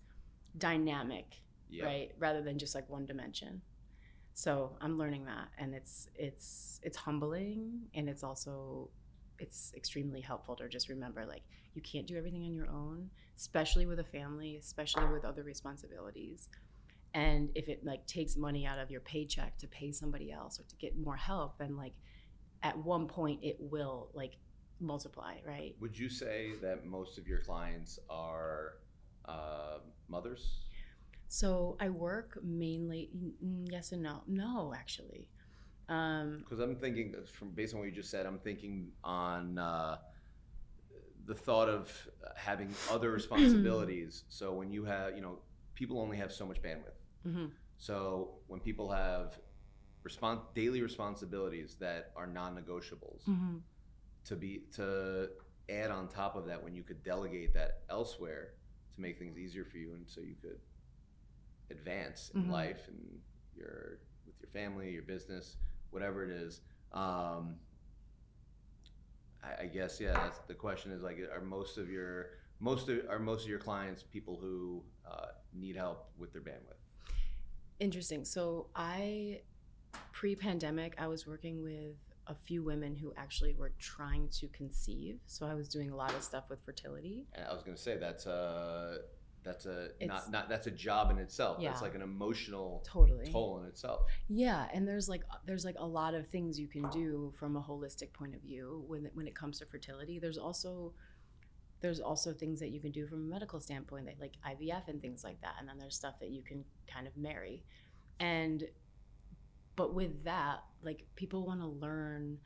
dynamic 0.57 1.41
yep. 1.75 1.87
right? 1.87 2.13
Rather 2.19 2.43
than 2.43 2.59
just 2.59 2.75
like 2.75 2.89
one 2.89 3.07
dimension. 3.07 3.63
So 4.35 4.77
I'm 4.81 4.99
learning 4.99 5.27
that, 5.27 5.49
and 5.59 5.75
it's 5.75 6.09
it's 6.17 6.81
it's 6.83 6.97
humbling, 6.97 7.83
and 7.95 8.09
it's 8.09 8.25
also 8.25 8.91
it's 9.39 9.73
extremely 9.77 10.21
helpful 10.21 10.57
to 10.57 10.69
just 10.69 10.89
remember 10.89 11.25
like 11.27 11.43
you 11.75 11.83
can't 11.83 12.07
do 12.07 12.17
everything 12.17 12.45
on 12.45 12.55
your 12.55 12.69
own, 12.69 13.11
especially 13.37 13.87
with 13.87 14.01
a 14.01 14.05
family, 14.05 14.57
especially 14.57 15.07
with 15.07 15.25
other 15.25 15.43
responsibilities. 15.43 16.49
And 17.15 17.51
if 17.55 17.69
it 17.69 17.85
like 17.85 18.07
takes 18.07 18.37
money 18.37 18.67
out 18.67 18.79
of 18.79 18.91
your 18.91 19.01
paycheck 19.01 19.57
to 19.59 19.69
pay 19.69 19.93
somebody 19.93 20.33
else 20.33 20.59
or 20.59 20.65
to 20.65 20.77
get 20.77 20.99
more 20.99 21.17
help, 21.17 21.59
then 21.59 21.77
like 21.77 21.93
at 22.63 22.77
one 22.77 23.07
point 23.07 23.41
it 23.43 23.57
will 23.61 24.11
like 24.15 24.37
multiply, 24.81 25.35
right? 25.47 25.77
Would 25.81 25.97
you 25.99 26.09
say 26.09 26.53
that 26.63 26.87
most 26.87 27.19
of 27.19 27.29
your 27.29 27.39
clients 27.39 27.99
are 28.11 28.75
uh, 29.27 29.79
mothers? 30.09 30.64
So 31.35 31.77
I 31.81 31.89
work 31.89 32.39
mainly, 32.45 33.11
yes 33.65 33.91
and 33.91 34.05
no. 34.05 34.23
No, 34.29 34.73
actually. 34.73 35.29
Because 35.89 36.61
um, 36.61 36.61
I'm 36.61 36.77
thinking, 36.77 37.13
from 37.27 37.51
based 37.51 37.75
on 37.75 37.81
what 37.81 37.87
you 37.87 37.93
just 37.93 38.09
said, 38.09 38.25
I'm 38.25 38.39
thinking 38.39 38.93
on 39.03 39.59
uh, 39.59 39.97
the 41.27 41.35
thought 41.35 41.69
of 41.69 41.91
having 42.37 42.73
other 42.89 43.11
responsibilities. 43.21 44.23
so 44.29 44.53
when 44.53 44.71
you 44.71 44.85
have, 44.85 45.17
you 45.17 45.23
know, 45.23 45.39
people 45.75 46.01
only 46.01 46.17
have 46.19 46.31
so 46.31 46.47
much 46.47 46.63
bandwidth. 46.63 47.03
Mm-hmm. 47.27 47.47
So 47.79 48.37
when 48.47 48.61
people 48.61 48.93
have 48.93 49.37
respons- 50.09 50.55
daily 50.55 50.83
responsibilities 50.83 51.75
that 51.81 52.13
are 52.15 52.29
non-negotiables, 52.29 53.25
mm-hmm. 53.29 53.57
to 54.27 54.37
be 54.37 54.67
to 54.77 55.31
add 55.69 55.91
on 55.91 56.07
top 56.07 56.37
of 56.37 56.47
that, 56.47 56.63
when 56.63 56.77
you 56.77 56.85
could 56.85 57.03
delegate 57.03 57.53
that 57.55 57.81
elsewhere 57.91 58.51
to 58.95 59.01
make 59.01 59.19
things 59.19 59.37
easier 59.37 59.65
for 59.65 59.79
you, 59.79 59.95
and 59.95 60.09
so 60.09 60.21
you 60.21 60.37
could 60.41 60.61
advance 61.71 62.31
in 62.35 62.43
mm-hmm. 62.43 62.53
life 62.53 62.89
and 62.89 62.99
your 63.57 63.99
with 64.27 64.35
your 64.41 64.51
family, 64.51 64.91
your 64.91 65.03
business, 65.03 65.57
whatever 65.91 66.25
it 66.25 66.31
is. 66.31 66.61
Um, 66.93 67.57
I, 69.43 69.63
I 69.63 69.67
guess 69.67 70.01
yeah. 70.01 70.13
That's 70.13 70.39
the 70.47 70.55
question 70.55 70.93
is 70.93 71.03
like, 71.03 71.19
are 71.33 71.41
most 71.41 71.79
of 71.79 71.91
your 71.91 72.31
most 72.61 72.89
of 72.89 72.99
are 73.09 73.19
most 73.19 73.43
of 73.43 73.49
your 73.49 73.59
clients 73.59 74.03
people 74.03 74.39
who 74.41 74.83
uh, 75.11 75.27
need 75.53 75.77
help 75.77 76.11
with 76.19 76.33
their 76.33 76.43
bandwidth? 76.43 76.81
Interesting. 77.81 78.25
So 78.25 78.69
I 78.75 79.41
pre-pandemic, 80.13 80.95
I 80.99 81.07
was 81.07 81.27
working 81.27 81.63
with 81.63 81.97
a 82.27 82.35
few 82.35 82.63
women 82.63 82.97
who 82.97 83.13
actually 83.17 83.55
were 83.55 83.73
trying 83.79 84.29
to 84.29 84.49
conceive. 84.49 85.19
So 85.27 85.47
I 85.47 85.55
was 85.55 85.69
doing 85.69 85.91
a 85.91 85.97
lot 85.97 86.15
of 86.15 86.23
stuff 86.23 86.45
with 86.49 86.65
fertility. 86.65 87.27
And 87.35 87.47
I 87.47 87.53
was 87.53 87.63
going 87.63 87.77
to 87.77 87.83
say 87.83 87.97
that's 87.99 88.27
uh 88.27 88.99
that's 89.45 89.67
a 89.67 89.91
it's, 90.01 90.09
not 90.09 90.31
not 90.31 90.49
that's 90.49 90.67
a 90.67 90.71
job 90.71 91.11
in 91.11 91.19
itself. 91.19 91.59
Yeah. 91.61 91.71
That's 91.71 91.83
like 91.83 91.95
an 91.95 92.03
emotional 92.03 92.83
totally 92.87 93.31
toll 93.31 93.61
in 93.61 93.69
itself. 93.69 94.03
Yeah, 94.29 94.67
and 94.73 94.89
there's 94.89 95.09
like 95.09 95.23
there's 95.47 95.65
like 95.65 95.77
a 95.79 95.87
lot 95.87 96.15
of 96.15 96.27
things 96.29 96.59
you 96.59 96.67
can 96.67 96.89
do 96.91 97.33
from 97.39 97.57
a 97.57 97.61
holistic 97.61 98.13
point 98.13 98.35
of 98.35 98.41
view 98.41 98.85
when 98.87 99.11
when 99.15 99.27
it 99.27 99.35
comes 99.35 99.59
to 99.59 99.67
fertility. 99.67 100.19
There's 100.19 100.39
also 100.39 100.95
there's 101.85 102.01
also 102.01 102.33
things 102.33 102.61
that 102.61 102.71
you 102.71 102.81
can 102.81 102.93
do 102.93 103.07
from 103.07 103.19
a 103.19 103.31
medical 103.31 103.61
standpoint, 103.61 104.07
like, 104.07 104.17
like 104.19 104.33
IVF 104.49 104.89
and 104.89 105.03
things 105.03 105.23
like 105.23 105.39
that. 105.43 105.57
And 105.61 105.69
then 105.69 105.77
there's 105.79 105.95
stuff 105.95 106.19
that 106.21 106.31
you 106.31 106.43
can 106.43 106.65
kind 106.91 107.07
of 107.07 107.15
marry. 107.15 107.63
And 108.19 108.65
but 109.77 109.93
with 109.93 110.25
that, 110.25 110.61
like 110.83 111.05
people 111.15 111.47
want 111.47 111.61
to 111.61 111.67
learn. 111.67 112.39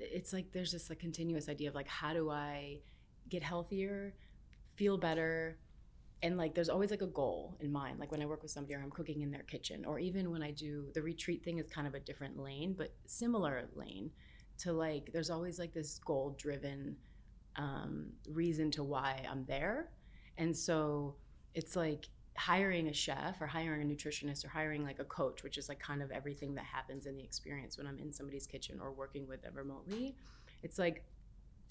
It's 0.00 0.32
like 0.32 0.50
there's 0.52 0.72
this 0.72 0.90
like 0.90 0.98
continuous 0.98 1.48
idea 1.48 1.68
of 1.68 1.76
like 1.76 1.86
how 1.86 2.12
do 2.12 2.28
I 2.28 2.80
get 3.28 3.44
healthier, 3.44 4.14
feel 4.74 4.98
better, 4.98 5.58
and 6.22 6.36
like 6.36 6.54
there's 6.54 6.68
always 6.68 6.90
like 6.90 7.02
a 7.02 7.06
goal 7.06 7.56
in 7.60 7.70
mind 7.72 7.98
like 7.98 8.10
when 8.10 8.22
i 8.22 8.26
work 8.26 8.42
with 8.42 8.50
somebody 8.50 8.74
or 8.74 8.82
i'm 8.82 8.90
cooking 8.90 9.22
in 9.22 9.30
their 9.30 9.42
kitchen 9.42 9.84
or 9.84 9.98
even 9.98 10.30
when 10.30 10.42
i 10.42 10.50
do 10.50 10.86
the 10.94 11.02
retreat 11.02 11.42
thing 11.44 11.58
is 11.58 11.66
kind 11.66 11.86
of 11.86 11.94
a 11.94 12.00
different 12.00 12.38
lane 12.38 12.74
but 12.76 12.94
similar 13.06 13.68
lane 13.74 14.10
to 14.58 14.72
like 14.72 15.10
there's 15.12 15.30
always 15.30 15.58
like 15.58 15.72
this 15.72 15.98
goal 15.98 16.36
driven 16.38 16.96
um, 17.56 18.06
reason 18.30 18.70
to 18.72 18.82
why 18.82 19.24
i'm 19.30 19.44
there. 19.44 19.90
And 20.38 20.56
so 20.56 21.16
it's 21.54 21.76
like 21.76 22.08
hiring 22.36 22.88
a 22.88 22.92
chef 22.94 23.40
or 23.40 23.46
hiring 23.46 23.82
a 23.82 23.84
nutritionist 23.84 24.44
or 24.44 24.48
hiring 24.48 24.82
like 24.82 24.98
a 24.98 25.04
coach 25.04 25.42
which 25.42 25.58
is 25.58 25.68
like 25.68 25.78
kind 25.78 26.00
of 26.02 26.10
everything 26.10 26.54
that 26.54 26.64
happens 26.64 27.04
in 27.04 27.14
the 27.14 27.22
experience 27.22 27.76
when 27.76 27.86
i'm 27.86 27.98
in 27.98 28.10
somebody's 28.10 28.46
kitchen 28.46 28.80
or 28.80 28.90
working 28.90 29.28
with 29.28 29.42
them 29.42 29.52
remotely 29.54 30.16
it's 30.62 30.78
like 30.78 31.04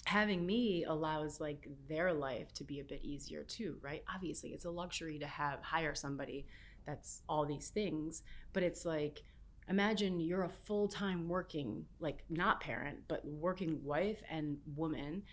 having 0.05 0.45
me 0.45 0.83
allows 0.83 1.39
like 1.39 1.67
their 1.87 2.11
life 2.11 2.53
to 2.53 2.63
be 2.63 2.79
a 2.79 2.83
bit 2.83 3.03
easier 3.03 3.43
too 3.43 3.77
right? 3.81 4.03
Obviously 4.13 4.49
it's 4.51 4.65
a 4.65 4.69
luxury 4.69 5.19
to 5.19 5.27
have 5.27 5.61
hire 5.61 5.95
somebody 5.95 6.45
that's 6.85 7.21
all 7.29 7.45
these 7.45 7.69
things 7.69 8.23
but 8.53 8.63
it's 8.63 8.85
like 8.85 9.23
imagine 9.69 10.19
you're 10.19 10.43
a 10.43 10.49
full-time 10.49 11.29
working 11.29 11.85
like 11.99 12.23
not 12.29 12.59
parent 12.59 12.97
but 13.07 13.25
working 13.25 13.79
wife 13.83 14.21
and 14.29 14.57
woman 14.75 15.23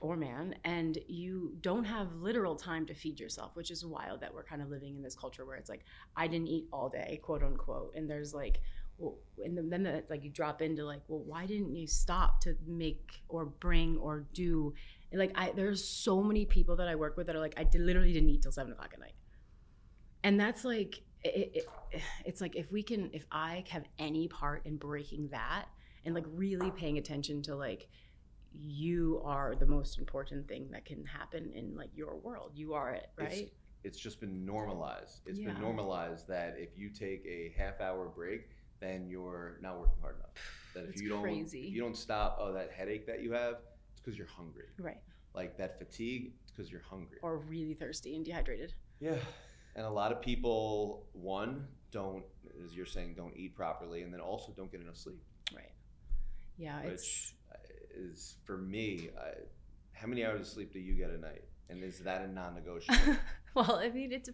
or 0.00 0.16
man 0.16 0.54
and 0.64 0.98
you 1.08 1.52
don't 1.60 1.84
have 1.84 2.14
literal 2.16 2.54
time 2.54 2.86
to 2.86 2.94
feed 2.94 3.18
yourself 3.18 3.50
which 3.54 3.70
is 3.70 3.84
wild 3.84 4.20
that 4.20 4.32
we're 4.32 4.44
kind 4.44 4.62
of 4.62 4.68
living 4.68 4.94
in 4.94 5.02
this 5.02 5.16
culture 5.16 5.44
where 5.44 5.56
it's 5.56 5.70
like 5.70 5.84
i 6.16 6.26
didn't 6.26 6.48
eat 6.48 6.66
all 6.72 6.88
day 6.88 7.18
quote 7.22 7.42
unquote 7.42 7.92
and 7.94 8.08
there's 8.08 8.34
like 8.34 8.60
well, 8.98 9.18
and 9.44 9.70
then 9.70 9.82
that 9.84 10.08
like 10.10 10.24
you 10.24 10.30
drop 10.30 10.62
into 10.62 10.84
like, 10.84 11.02
well, 11.08 11.20
why 11.20 11.46
didn't 11.46 11.74
you 11.74 11.86
stop 11.86 12.40
to 12.42 12.56
make 12.66 13.22
or 13.28 13.44
bring 13.46 13.96
or 13.98 14.26
do? 14.32 14.74
And 15.12 15.18
like 15.20 15.32
I, 15.34 15.52
there's 15.54 15.84
so 15.84 16.22
many 16.22 16.44
people 16.44 16.76
that 16.76 16.88
I 16.88 16.94
work 16.94 17.16
with 17.16 17.26
that 17.26 17.36
are 17.36 17.40
like, 17.40 17.54
I 17.56 17.64
did, 17.64 17.80
literally 17.82 18.12
didn't 18.12 18.30
eat 18.30 18.42
till 18.42 18.52
seven 18.52 18.72
o'clock 18.72 18.90
at 18.94 19.00
night, 19.00 19.14
and 20.22 20.38
that's 20.38 20.64
like 20.64 21.02
it, 21.24 21.50
it, 21.92 22.00
it's 22.24 22.40
like 22.40 22.56
if 22.56 22.70
we 22.70 22.82
can 22.82 23.10
if 23.12 23.24
i 23.32 23.64
have 23.68 23.84
any 23.98 24.28
part 24.28 24.64
in 24.66 24.76
breaking 24.76 25.28
that 25.30 25.66
and 26.04 26.14
like 26.14 26.24
really 26.34 26.70
paying 26.70 26.98
attention 26.98 27.42
to 27.42 27.56
like 27.56 27.88
you 28.52 29.20
are 29.24 29.54
the 29.56 29.66
most 29.66 29.98
important 29.98 30.48
thing 30.48 30.68
that 30.70 30.84
can 30.84 31.04
happen 31.04 31.52
in 31.54 31.74
like 31.76 31.90
your 31.94 32.16
world 32.16 32.52
you 32.54 32.74
are 32.74 32.92
it 32.92 33.08
right 33.16 33.32
It's, 33.32 33.50
it's 33.84 33.98
just 33.98 34.20
been 34.20 34.44
normalized. 34.44 35.20
It's 35.26 35.38
Yeah. 35.38 35.52
been 35.52 35.60
normalized 35.60 36.26
that 36.28 36.56
if 36.58 36.76
you 36.76 36.90
take 36.90 37.24
a 37.26 37.54
half 37.56 37.80
hour 37.80 38.08
break, 38.08 38.48
then 38.86 39.08
you're 39.08 39.58
not 39.60 39.78
working 39.80 40.00
hard 40.00 40.16
enough. 40.16 40.30
That 40.74 40.84
if 40.84 40.90
It's 40.90 41.02
you 41.02 41.08
don't 41.08 41.22
crazy. 41.22 41.60
if 41.68 41.74
you 41.74 41.80
don't 41.80 41.96
stop, 41.96 42.38
oh 42.40 42.52
that 42.52 42.70
headache 42.72 43.06
that 43.06 43.22
you 43.22 43.32
have, 43.32 43.56
it's 43.92 44.00
because 44.00 44.16
you're 44.18 44.26
hungry. 44.40 44.66
right 44.78 45.00
Like 45.34 45.56
that 45.58 45.78
fatigue, 45.78 46.32
it's 46.42 46.52
because 46.52 46.70
you're 46.72 46.86
hungry. 46.88 47.18
or 47.22 47.38
really 47.38 47.74
thirsty 47.74 48.14
and 48.16 48.24
dehydrated 48.24 48.72
Yeah. 49.00 49.16
And 49.74 49.84
a 49.84 49.90
lot 49.90 50.10
of 50.12 50.22
people, 50.22 51.06
one, 51.12 51.66
don't, 51.90 52.24
as 52.64 52.74
you're 52.74 52.86
saying, 52.86 53.14
don't 53.16 53.36
eat 53.36 53.54
properly, 53.54 54.02
and 54.02 54.10
then 54.12 54.20
also 54.20 54.52
don't 54.56 54.70
get 54.72 54.80
enough 54.80 54.96
sleep, 54.96 55.20
right 55.54 55.72
yeah 56.58 56.80
it's 56.80 57.02
which 57.02 57.34
uh, 57.52 58.00
is 58.08 58.36
for 58.44 58.56
me. 58.56 59.10
I, 59.18 59.30
how 59.92 60.06
many 60.06 60.24
hours 60.24 60.40
of 60.40 60.46
sleep 60.46 60.72
do 60.72 60.78
you 60.78 60.94
get 60.94 61.10
a 61.10 61.18
night? 61.18 61.44
And 61.68 61.82
is 61.84 61.98
that 62.00 62.22
a 62.22 62.28
non-negotiable? 62.28 63.16
well 63.54 63.76
i 63.76 63.88
mean 63.88 64.12
it's 64.12 64.28
a, 64.28 64.32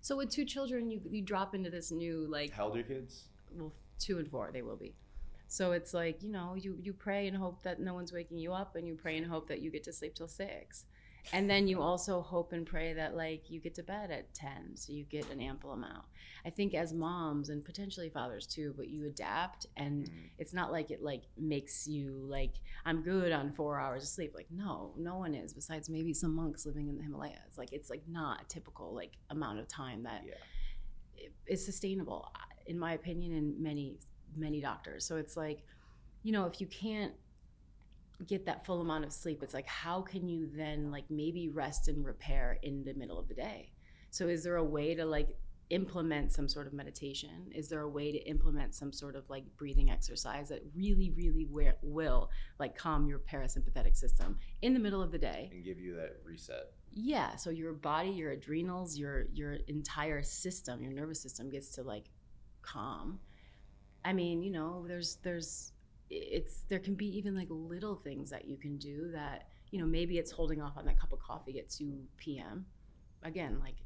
so 0.00 0.16
with 0.16 0.28
two 0.30 0.44
children 0.44 0.90
you 0.90 1.00
you 1.08 1.22
drop 1.22 1.54
into 1.54 1.70
this 1.70 1.90
new 1.92 2.26
like 2.28 2.50
how 2.52 2.64
old 2.66 2.74
are 2.74 2.78
your 2.78 2.86
kids? 2.88 3.24
well 3.52 3.72
two 3.98 4.18
and 4.18 4.28
four 4.30 4.50
they 4.52 4.62
will 4.62 4.76
be. 4.76 4.94
So 5.48 5.72
it's 5.72 5.94
like 5.94 6.22
you 6.22 6.30
know 6.30 6.54
you 6.56 6.76
you 6.82 6.92
pray 6.92 7.28
and 7.28 7.36
hope 7.36 7.62
that 7.62 7.80
no 7.80 7.94
one's 7.94 8.12
waking 8.12 8.38
you 8.38 8.52
up 8.52 8.74
and 8.76 8.86
you 8.86 8.94
pray 8.94 9.16
and 9.16 9.26
hope 9.26 9.48
that 9.48 9.60
you 9.62 9.70
get 9.70 9.84
to 9.84 9.92
sleep 9.92 10.14
till 10.14 10.28
six. 10.28 10.84
And 11.32 11.50
then 11.50 11.66
you 11.66 11.82
also 11.82 12.20
hope 12.20 12.52
and 12.52 12.64
pray 12.64 12.92
that 12.92 13.16
like 13.16 13.50
you 13.50 13.58
get 13.60 13.74
to 13.76 13.82
bed 13.82 14.12
at 14.12 14.32
10 14.34 14.76
so 14.76 14.92
you 14.92 15.02
get 15.04 15.28
an 15.32 15.40
ample 15.40 15.72
amount. 15.72 16.04
I 16.44 16.50
think 16.50 16.72
as 16.72 16.92
moms 16.92 17.48
and 17.48 17.64
potentially 17.64 18.08
fathers 18.10 18.46
too 18.46 18.74
but 18.76 18.86
you 18.88 19.06
adapt 19.06 19.66
and 19.76 20.04
Mhm. 20.04 20.30
it's 20.38 20.54
not 20.54 20.70
like 20.70 20.92
it 20.92 21.02
like 21.02 21.24
makes 21.36 21.88
you 21.88 22.24
like 22.28 22.54
i'm 22.84 23.02
good 23.02 23.32
on 23.32 23.52
four 23.52 23.80
hours 23.80 24.04
of 24.04 24.08
sleep. 24.08 24.34
Like 24.36 24.46
no 24.52 24.94
no 24.96 25.16
one 25.18 25.34
is 25.34 25.52
besides 25.52 25.88
maybe 25.90 26.14
some 26.14 26.32
monks 26.34 26.64
living 26.64 26.88
in 26.88 26.96
the 26.96 27.02
himalayas. 27.02 27.58
Like 27.58 27.72
it's 27.72 27.90
like 27.90 28.06
not 28.08 28.42
a 28.42 28.44
typical 28.46 28.94
like 28.94 29.14
amount 29.30 29.58
of 29.58 29.66
time 29.66 30.04
that 30.04 30.22
Yeah. 30.24 30.34
is 31.48 31.64
sustainable 31.64 32.30
in 32.68 32.78
my 32.78 32.92
opinion 32.94 33.32
and 33.32 33.60
many 33.60 33.98
many 34.36 34.60
doctors. 34.60 35.04
So 35.06 35.16
it's 35.16 35.36
like 35.36 35.62
you 36.22 36.32
know 36.32 36.46
if 36.46 36.60
you 36.60 36.66
can't 36.66 37.12
get 38.26 38.46
that 38.46 38.64
full 38.64 38.80
amount 38.80 39.04
of 39.04 39.12
sleep 39.12 39.42
it's 39.42 39.52
like 39.52 39.66
how 39.66 40.00
can 40.00 40.26
you 40.26 40.48
then 40.56 40.90
like 40.90 41.04
maybe 41.10 41.50
rest 41.50 41.86
and 41.88 42.02
repair 42.02 42.58
in 42.62 42.82
the 42.84 42.94
middle 42.94 43.18
of 43.18 43.28
the 43.28 43.34
day? 43.34 43.70
So 44.10 44.28
is 44.28 44.42
there 44.42 44.56
a 44.56 44.64
way 44.64 44.94
to 44.94 45.04
like 45.04 45.28
implement 45.70 46.32
some 46.32 46.48
sort 46.48 46.66
of 46.66 46.72
meditation? 46.72 47.50
Is 47.54 47.68
there 47.68 47.80
a 47.80 47.88
way 47.88 48.12
to 48.12 48.18
implement 48.18 48.74
some 48.74 48.92
sort 48.92 49.16
of 49.16 49.28
like 49.28 49.44
breathing 49.56 49.90
exercise 49.90 50.48
that 50.48 50.62
really 50.74 51.10
really 51.16 51.44
wi- 51.44 51.74
will 51.82 52.30
like 52.58 52.76
calm 52.78 53.06
your 53.06 53.18
parasympathetic 53.18 53.96
system 53.96 54.38
in 54.62 54.72
the 54.74 54.80
middle 54.80 55.02
of 55.02 55.10
the 55.12 55.18
day? 55.18 55.50
And 55.52 55.64
give 55.64 55.78
you 55.78 55.94
that 55.96 56.16
reset. 56.24 56.72
yeah 56.92 57.36
so 57.36 57.50
your 57.50 57.74
body 57.74 58.10
your 58.10 58.30
adrenals 58.30 58.96
your 58.96 59.26
your 59.34 59.54
entire 59.68 60.22
system 60.22 60.80
your 60.82 60.92
nervous 60.92 61.20
system 61.20 61.50
gets 61.50 61.68
to 61.74 61.82
like 61.82 62.04
calm. 62.66 63.20
I 64.04 64.12
mean 64.12 64.42
you 64.42 64.50
know 64.50 64.84
there's 64.86 65.16
there's 65.22 65.72
it's 66.10 66.64
there 66.68 66.78
can 66.78 66.94
be 66.94 67.06
even 67.18 67.34
like 67.34 67.48
little 67.50 67.96
things 67.96 68.30
that 68.30 68.46
you 68.46 68.56
can 68.56 68.76
do 68.76 69.10
that 69.12 69.48
you 69.70 69.80
know 69.80 69.86
maybe 69.86 70.18
it's 70.18 70.30
holding 70.30 70.62
off 70.62 70.76
on 70.76 70.84
that 70.86 71.00
cup 71.00 71.12
of 71.12 71.18
coffee 71.18 71.58
at 71.58 71.68
2 71.68 71.98
p.m 72.16 72.66
again 73.24 73.58
like 73.60 73.76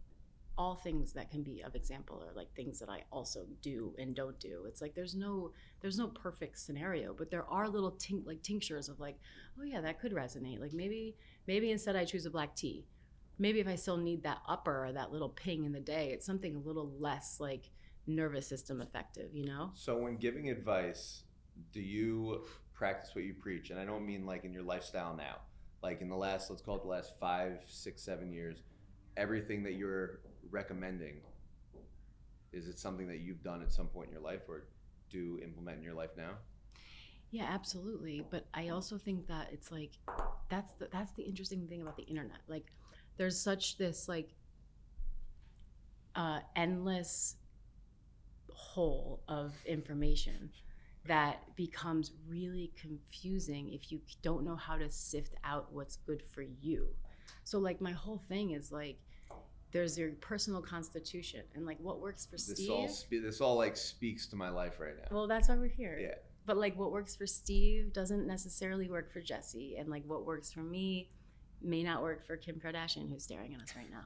all 0.59 0.75
things 0.77 1.15
that 1.15 1.31
can 1.31 1.43
be 1.43 1.63
of 1.63 1.75
example 1.75 2.23
are 2.23 2.35
like 2.35 2.55
things 2.55 2.79
that 2.79 2.91
i 2.91 3.03
also 3.11 3.47
do 3.63 3.95
and 3.99 4.15
don't 4.15 4.39
do. 4.39 4.65
It's 4.69 4.83
like 4.83 4.95
there's 4.95 5.15
no 5.15 5.53
there's 5.81 5.97
no 5.97 6.09
perfect 6.09 6.59
scenario 6.59 7.15
but 7.15 7.31
there 7.31 7.47
are 7.47 7.67
little 7.69 7.93
tink 7.93 8.27
like 8.27 8.43
tinctures 8.43 8.91
of 8.91 9.01
like 9.01 9.17
oh 9.59 9.65
yeah 9.65 9.81
that 9.81 10.01
could 10.01 10.13
resonate. 10.13 10.61
Like 10.61 10.75
maybe 10.75 11.17
maybe 11.47 11.71
instead 11.71 11.97
i 11.97 12.05
choose 12.05 12.27
a 12.27 12.31
black 12.31 12.55
tea. 12.55 12.85
Maybe 13.39 13.61
if 13.61 13.69
i 13.69 13.75
still 13.75 13.97
need 13.97 14.23
that 14.25 14.43
upper 14.47 14.85
or 14.85 14.93
that 14.93 15.13
little 15.13 15.31
ping 15.31 15.65
in 15.65 15.73
the 15.73 15.81
day 15.81 16.11
it's 16.13 16.27
something 16.27 16.55
a 16.55 16.59
little 16.59 16.93
less 16.99 17.39
like 17.41 17.71
nervous 18.11 18.47
system 18.47 18.81
effective 18.81 19.31
you 19.35 19.47
know 19.47 19.71
So 19.75 19.97
when 19.97 20.17
giving 20.17 20.51
advice, 20.51 21.25
do 21.73 21.81
you 21.81 22.45
practice 22.75 23.15
what 23.15 23.25
you 23.25 23.35
preach? 23.35 23.71
And 23.71 23.79
I 23.79 23.85
don't 23.85 24.07
mean 24.07 24.25
like 24.27 24.45
in 24.45 24.53
your 24.53 24.63
lifestyle 24.63 25.15
now. 25.15 25.37
Like 25.83 26.01
in 26.01 26.09
the 26.09 26.17
last, 26.17 26.51
let's 26.51 26.63
call 26.63 26.77
it 26.77 26.83
the 26.83 26.89
last 26.89 27.15
five, 27.19 27.59
six, 27.67 28.03
seven 28.03 28.33
years, 28.33 28.63
everything 29.17 29.63
that 29.65 29.75
you're 29.75 30.21
recommending, 30.51 31.21
is 32.53 32.69
it 32.69 32.79
something 32.79 33.07
that 33.09 33.19
you've 33.19 33.43
done 33.43 33.63
at 33.63 33.73
some 33.73 33.87
point 33.87 34.09
in 34.09 34.13
your 34.13 34.23
life 34.23 34.43
or 34.49 34.65
do 35.11 35.39
implement 35.43 35.79
in 35.79 35.83
your 35.83 35.95
life 35.95 36.11
now? 36.17 36.33
Yeah, 37.31 37.45
absolutely. 37.49 38.25
But 38.29 38.47
I 38.53 38.69
also 38.69 38.99
think 38.99 39.29
that 39.29 39.49
it's 39.53 39.71
like 39.71 39.93
that's 40.49 40.73
the 40.75 40.89
that's 40.91 41.13
the 41.13 41.23
interesting 41.23 41.67
thing 41.69 41.81
about 41.83 41.97
the 41.97 42.03
internet. 42.05 42.41
Like 42.49 42.73
there's 43.17 43.39
such 43.41 43.79
this 43.79 44.09
like 44.09 44.35
uh 46.17 46.41
endless 46.57 47.37
hole 48.61 49.21
of 49.29 49.53
information 49.67 50.51
that 51.07 51.41
becomes 51.57 52.13
really 52.29 52.71
confusing 52.81 53.73
if 53.73 53.91
you 53.91 54.01
don't 54.23 54.45
know 54.45 54.57
how 54.57 54.77
to 54.77 54.89
sift 54.91 55.35
out 55.45 55.73
what's 55.73 55.97
good 55.97 56.23
for 56.23 56.43
you. 56.61 56.87
So 57.45 57.59
like 57.59 57.81
my 57.81 57.93
whole 57.93 58.19
thing 58.29 58.51
is 58.53 58.71
like 58.71 58.99
there's 59.73 59.99
your 59.99 60.11
personal 60.21 60.61
constitution 60.61 61.43
and 61.55 61.65
like 61.65 61.79
what 61.81 62.01
works 62.01 62.27
for 62.27 62.33
This 62.37 62.51
Steve. 62.51 62.71
all 62.71 62.89
spe- 62.89 63.23
this 63.23 63.41
all 63.41 63.57
like 63.57 63.77
speaks 63.77 64.27
to 64.27 64.37
my 64.37 64.51
life 64.51 64.79
right 64.79 64.95
now. 64.97 65.09
well, 65.11 65.27
that's 65.27 65.49
why 65.49 65.57
we're 65.57 65.69
here 65.69 65.99
yeah. 66.01 66.15
but 66.45 66.57
like 66.59 66.77
what 66.79 66.93
works 66.93 67.17
for 67.17 67.27
Steve 67.27 67.93
doesn't 67.93 68.27
necessarily 68.27 68.91
work 68.91 69.13
for 69.13 69.21
Jesse, 69.21 69.77
and 69.79 69.89
like 69.89 70.03
what 70.07 70.27
works 70.27 70.53
for 70.53 70.61
me 70.61 71.09
may 71.63 71.83
not 71.83 72.03
work 72.03 72.27
for 72.27 72.37
Kim 72.37 72.57
Kardashian, 72.57 73.11
who's 73.11 73.23
staring 73.23 73.55
at 73.55 73.61
us 73.61 73.75
right 73.77 73.91
now. 73.91 74.05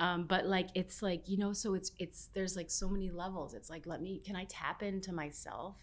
Um, 0.00 0.24
but 0.24 0.46
like 0.46 0.70
it's 0.74 1.02
like 1.02 1.28
you 1.28 1.38
know, 1.38 1.52
so 1.52 1.74
it's 1.74 1.92
it's 1.98 2.30
there's 2.34 2.56
like 2.56 2.70
so 2.70 2.88
many 2.88 3.10
levels. 3.10 3.54
It's 3.54 3.70
like 3.70 3.86
let 3.86 4.02
me 4.02 4.20
can 4.24 4.34
I 4.36 4.44
tap 4.46 4.82
into 4.82 5.12
myself, 5.12 5.76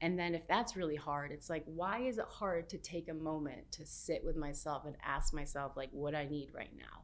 and 0.00 0.18
then 0.18 0.34
if 0.34 0.48
that's 0.48 0.76
really 0.76 0.96
hard, 0.96 1.32
it's 1.32 1.50
like 1.50 1.64
why 1.66 2.00
is 2.00 2.18
it 2.18 2.26
hard 2.28 2.68
to 2.70 2.78
take 2.78 3.08
a 3.08 3.14
moment 3.14 3.70
to 3.72 3.86
sit 3.86 4.24
with 4.24 4.36
myself 4.36 4.84
and 4.86 4.96
ask 5.04 5.34
myself 5.34 5.72
like 5.76 5.90
what 5.92 6.14
I 6.14 6.24
need 6.26 6.48
right 6.54 6.72
now. 6.76 7.02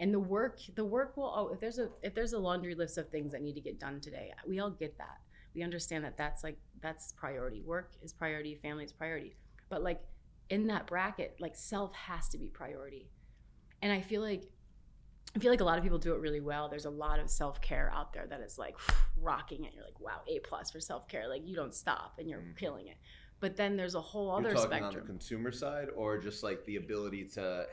And 0.00 0.14
the 0.14 0.20
work, 0.20 0.60
the 0.76 0.84
work 0.84 1.16
will. 1.16 1.32
Oh, 1.34 1.52
if 1.52 1.60
there's 1.60 1.80
a 1.80 1.90
if 2.02 2.14
there's 2.14 2.32
a 2.32 2.38
laundry 2.38 2.76
list 2.76 2.98
of 2.98 3.10
things 3.10 3.32
that 3.32 3.42
need 3.42 3.54
to 3.54 3.60
get 3.60 3.80
done 3.80 4.00
today, 4.00 4.32
we 4.46 4.60
all 4.60 4.70
get 4.70 4.96
that 4.98 5.18
we 5.54 5.64
understand 5.64 6.04
that 6.04 6.16
that's 6.16 6.44
like 6.44 6.56
that's 6.80 7.12
priority 7.12 7.62
work 7.62 7.92
is 8.02 8.12
priority 8.12 8.54
family 8.62 8.84
is 8.84 8.92
priority 8.92 9.34
but 9.68 9.82
like 9.82 10.00
in 10.50 10.66
that 10.68 10.86
bracket 10.86 11.36
like 11.40 11.56
self 11.56 11.94
has 11.94 12.28
to 12.28 12.38
be 12.38 12.48
priority 12.48 13.10
and 13.82 13.92
i 13.92 14.00
feel 14.00 14.22
like 14.22 14.44
i 15.38 15.40
feel 15.40 15.50
like 15.52 15.60
a 15.60 15.64
lot 15.64 15.78
of 15.78 15.84
people 15.84 15.98
do 15.98 16.14
it 16.14 16.20
really 16.20 16.40
well. 16.40 16.68
There's 16.68 16.84
a 16.86 16.90
lot 16.90 17.20
of 17.20 17.30
self-care 17.30 17.92
out 17.94 18.12
there 18.12 18.26
that 18.26 18.40
is 18.40 18.58
like 18.58 18.76
rocking 19.20 19.64
it. 19.64 19.72
You're 19.74 19.84
like 19.84 20.00
wow 20.00 20.20
a 20.28 20.38
plus 20.40 20.70
for 20.70 20.80
self-care. 20.80 21.28
Like 21.28 21.42
you 21.46 21.54
don't 21.54 21.74
stop 21.74 22.14
and 22.18 22.28
you're 22.28 22.40
Mhm. 22.40 22.56
killing 22.56 22.88
it. 22.88 22.96
But 23.40 23.56
then 23.56 23.76
there's 23.76 23.94
a 23.94 24.00
whole 24.00 24.26
You're 24.40 24.50
other 24.50 24.54
talking 24.54 24.82
on 24.82 24.92
the 24.94 25.00
consumer 25.00 25.52
side 25.52 25.88
or 25.94 26.18
just 26.18 26.42
like 26.42 26.64
the 26.64 26.76
ability 26.76 27.24
to 27.34 27.66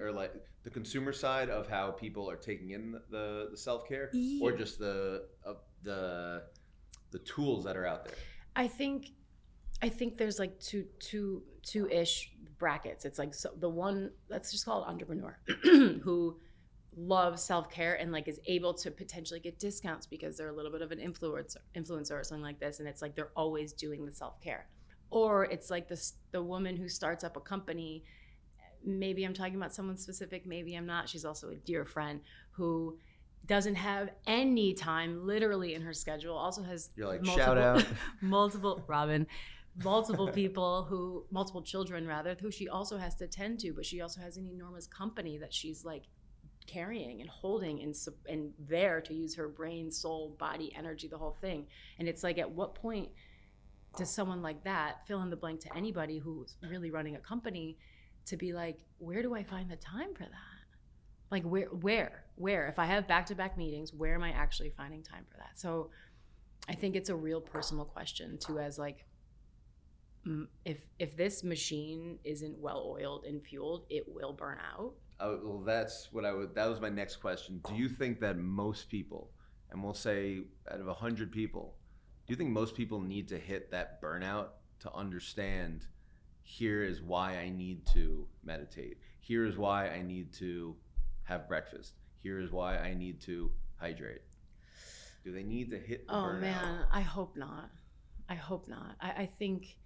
or 0.00 0.10
like 0.10 0.32
the 0.64 0.70
consumer 0.70 1.12
side 1.12 1.48
of 1.48 1.68
how 1.68 1.92
people 1.92 2.28
are 2.28 2.34
taking 2.36 2.70
in 2.70 2.92
the, 3.10 3.48
the 3.52 3.56
self-care 3.56 4.10
or 4.42 4.50
just 4.50 4.80
the 4.80 5.26
uh, 5.46 5.54
the 5.84 6.42
the 7.12 7.20
tools 7.20 7.62
that 7.64 7.76
are 7.76 7.86
out 7.86 8.04
there? 8.04 8.14
I 8.56 8.66
think 8.66 9.10
I 9.80 9.88
think 9.90 10.18
there's 10.18 10.38
like 10.40 10.58
two 10.58 10.86
two 10.98 11.44
two 11.62 11.88
ish 11.88 12.32
brackets. 12.58 13.04
It's 13.04 13.18
like 13.18 13.32
so 13.32 13.50
the 13.60 13.68
one 13.68 14.10
let's 14.28 14.50
just 14.50 14.64
call 14.64 14.82
it 14.82 14.88
entrepreneur 14.88 15.38
who 16.02 16.40
loves 16.96 17.42
self 17.42 17.70
care 17.70 17.94
and 17.94 18.10
like 18.10 18.26
is 18.26 18.40
able 18.46 18.72
to 18.72 18.90
potentially 18.90 19.38
get 19.38 19.58
discounts 19.58 20.06
because 20.06 20.36
they're 20.36 20.48
a 20.48 20.56
little 20.56 20.72
bit 20.72 20.82
of 20.82 20.90
an 20.90 20.98
influencer 20.98 21.58
influencer 21.76 22.12
or 22.12 22.24
something 22.24 22.42
like 22.42 22.58
this, 22.58 22.80
and 22.80 22.88
it's 22.88 23.02
like 23.02 23.14
they're 23.14 23.32
always 23.36 23.72
doing 23.72 24.04
the 24.06 24.12
self 24.12 24.40
care. 24.40 24.66
Or 25.10 25.44
it's 25.44 25.70
like 25.70 25.88
this 25.88 26.14
the 26.32 26.42
woman 26.42 26.76
who 26.76 26.88
starts 26.88 27.22
up 27.22 27.36
a 27.36 27.40
company. 27.40 28.04
Maybe 28.84 29.24
I'm 29.24 29.34
talking 29.34 29.56
about 29.56 29.74
someone 29.74 29.96
specific. 29.96 30.46
Maybe 30.46 30.74
I'm 30.76 30.86
not. 30.86 31.08
She's 31.08 31.24
also 31.24 31.50
a 31.50 31.56
dear 31.56 31.84
friend 31.84 32.20
who 32.52 32.98
doesn't 33.44 33.74
have 33.74 34.10
any 34.26 34.74
time 34.74 35.26
literally 35.26 35.74
in 35.74 35.82
her 35.82 35.92
schedule. 35.92 36.36
Also 36.36 36.62
has 36.62 36.90
you're 36.96 37.06
like 37.08 37.22
multiple- 37.22 37.44
shout 37.44 37.58
out 37.58 37.86
multiple 38.20 38.84
Robin, 38.86 39.26
multiple 39.82 40.28
people 40.28 40.84
who 40.84 41.24
multiple 41.30 41.62
children 41.62 42.06
rather 42.06 42.36
who 42.40 42.50
she 42.50 42.68
also 42.68 42.96
has 42.96 43.14
to 43.16 43.26
tend 43.26 43.60
to, 43.60 43.72
but 43.72 43.84
she 43.84 44.00
also 44.00 44.20
has 44.20 44.36
an 44.36 44.46
enormous 44.46 44.86
company 44.86 45.38
that 45.38 45.52
she's 45.52 45.84
like 45.84 46.04
carrying 46.66 47.20
and 47.20 47.30
holding 47.30 47.82
and 47.82 47.94
and 48.28 48.52
there 48.58 49.00
to 49.00 49.14
use 49.14 49.34
her 49.34 49.48
brain, 49.48 49.90
soul, 49.90 50.36
body, 50.38 50.72
energy, 50.76 51.08
the 51.08 51.18
whole 51.18 51.36
thing. 51.40 51.66
And 51.98 52.08
it's 52.08 52.22
like 52.22 52.38
at 52.38 52.50
what 52.50 52.74
point 52.74 53.08
does 53.96 54.10
someone 54.10 54.42
like 54.42 54.64
that 54.64 55.06
fill 55.06 55.22
in 55.22 55.30
the 55.30 55.36
blank 55.36 55.60
to 55.60 55.76
anybody 55.76 56.18
who's 56.18 56.56
really 56.68 56.90
running 56.90 57.16
a 57.16 57.20
company 57.20 57.78
to 58.26 58.36
be 58.36 58.52
like, 58.52 58.80
where 58.98 59.22
do 59.22 59.34
I 59.34 59.42
find 59.42 59.70
the 59.70 59.76
time 59.76 60.14
for 60.14 60.24
that? 60.24 60.56
like 61.30 61.42
where 61.44 61.66
where 61.66 62.24
where 62.36 62.68
if 62.68 62.78
i 62.78 62.84
have 62.84 63.06
back-to-back 63.06 63.56
meetings 63.56 63.92
where 63.92 64.14
am 64.14 64.22
i 64.22 64.30
actually 64.30 64.70
finding 64.70 65.02
time 65.02 65.24
for 65.30 65.36
that 65.38 65.58
so 65.58 65.90
i 66.68 66.74
think 66.74 66.94
it's 66.96 67.08
a 67.08 67.14
real 67.14 67.40
personal 67.40 67.84
question 67.84 68.38
too 68.38 68.58
as 68.58 68.78
like 68.78 69.06
if 70.64 70.78
if 70.98 71.16
this 71.16 71.44
machine 71.44 72.18
isn't 72.24 72.58
well 72.58 72.96
oiled 72.98 73.24
and 73.24 73.42
fueled 73.42 73.86
it 73.90 74.04
will 74.08 74.32
burn 74.32 74.58
out 74.74 74.94
Oh, 75.18 75.40
well, 75.42 75.62
that's 75.64 76.08
what 76.12 76.24
I 76.24 76.32
would. 76.32 76.54
That 76.54 76.68
was 76.68 76.80
my 76.80 76.90
next 76.90 77.16
question. 77.16 77.60
Do 77.68 77.74
you 77.74 77.88
think 77.88 78.20
that 78.20 78.36
most 78.36 78.88
people, 78.90 79.30
and 79.70 79.82
we'll 79.82 79.94
say 79.94 80.42
out 80.70 80.80
of 80.80 80.86
hundred 80.96 81.32
people, 81.32 81.74
do 82.26 82.32
you 82.32 82.36
think 82.36 82.50
most 82.50 82.74
people 82.74 83.00
need 83.00 83.28
to 83.28 83.38
hit 83.38 83.70
that 83.70 84.02
burnout 84.02 84.48
to 84.80 84.92
understand? 84.92 85.86
Here 86.42 86.82
is 86.84 87.00
why 87.00 87.38
I 87.38 87.48
need 87.48 87.86
to 87.94 88.26
meditate. 88.44 88.98
Here 89.20 89.46
is 89.46 89.56
why 89.56 89.88
I 89.88 90.02
need 90.02 90.32
to 90.34 90.76
have 91.24 91.48
breakfast. 91.48 91.94
Here 92.22 92.38
is 92.38 92.52
why 92.52 92.76
I 92.76 92.94
need 92.94 93.20
to 93.22 93.50
hydrate. 93.76 94.22
Do 95.24 95.32
they 95.32 95.42
need 95.42 95.70
to 95.70 95.78
hit 95.78 96.04
oh 96.08 96.14
burnout? 96.14 96.40
man 96.40 96.84
i 96.92 97.00
hope 97.00 97.36
not 97.36 97.68
i 98.28 98.36
hope 98.36 98.68
not 98.68 98.94
I, 99.00 99.10
I 99.22 99.26
think 99.26 99.76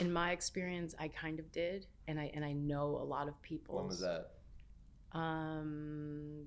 in 0.00 0.10
my 0.10 0.30
experience 0.32 0.94
i 0.98 1.08
kind 1.08 1.38
of 1.38 1.52
did 1.52 1.84
and 2.06 2.18
i 2.18 2.30
and 2.32 2.42
i 2.42 2.52
know 2.52 2.96
a 2.96 3.04
lot 3.04 3.28
of 3.28 3.40
people 3.42 3.76
When 3.76 3.88
was 3.88 4.00
that? 4.00 4.30
Um 5.12 6.46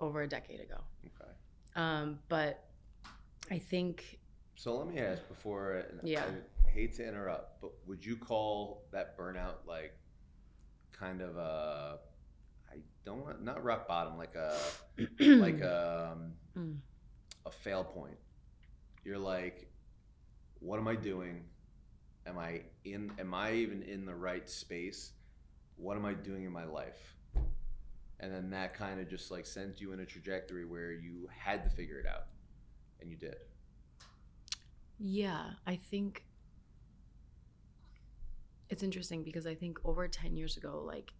over 0.00 0.22
a 0.22 0.28
decade 0.28 0.60
ago 0.60 0.80
Okay. 1.06 1.30
um 1.76 2.18
but 2.28 2.64
i 3.50 3.58
think 3.58 4.18
So 4.56 4.76
let 4.76 4.88
me 4.88 4.98
ask 5.00 5.26
before, 5.28 5.84
Yeah. 6.04 6.24
I 6.66 6.70
hate 6.70 6.94
to 6.96 7.08
interrupt, 7.08 7.60
but 7.62 7.72
would 7.86 8.04
you 8.04 8.16
call 8.16 8.84
that 8.92 9.16
burnout 9.18 9.64
like 9.66 9.92
kind 10.92 11.22
of 11.22 11.36
a, 11.38 11.98
I 12.70 12.76
don't 13.06 13.22
want, 13.24 13.42
not 13.42 13.64
rock 13.64 13.88
bottom, 13.88 14.18
like 14.18 14.34
a, 14.36 14.52
like 15.46 15.60
a, 15.62 16.10
um, 16.12 16.34
Mm. 16.58 16.76
a 17.46 17.50
fail 17.50 17.82
point? 17.84 18.18
You're 19.04 19.18
like, 19.34 19.72
what 20.60 20.78
am 20.78 20.86
I 20.88 20.94
doing? 20.94 21.44
Am 22.26 22.36
I 22.38 22.62
in, 22.84 23.10
am 23.18 23.32
I 23.32 23.52
even 23.54 23.82
in 23.82 24.04
the 24.04 24.14
right 24.14 24.46
space? 24.48 25.12
What 25.76 25.96
am 25.96 26.04
I 26.04 26.12
doing 26.12 26.44
in 26.44 26.52
my 26.52 26.66
life? 26.66 27.16
And 28.20 28.32
then 28.32 28.50
that 28.50 28.74
kind 28.74 29.00
of 29.00 29.08
just 29.08 29.30
like 29.30 29.46
sent 29.46 29.80
you 29.80 29.92
in 29.92 30.00
a 30.00 30.06
trajectory 30.06 30.64
where 30.66 30.92
you 30.92 31.28
had 31.34 31.64
to 31.64 31.70
figure 31.70 31.98
it 31.98 32.06
out, 32.06 32.26
and 33.00 33.10
you 33.10 33.16
did. 33.16 33.36
Yeah, 34.98 35.52
I 35.66 35.76
think 35.76 36.24
it's 38.68 38.82
interesting 38.82 39.22
because 39.24 39.46
I 39.46 39.54
think 39.54 39.78
over 39.84 40.06
10 40.06 40.36
years 40.36 40.56
ago, 40.56 40.82
like 40.86 41.12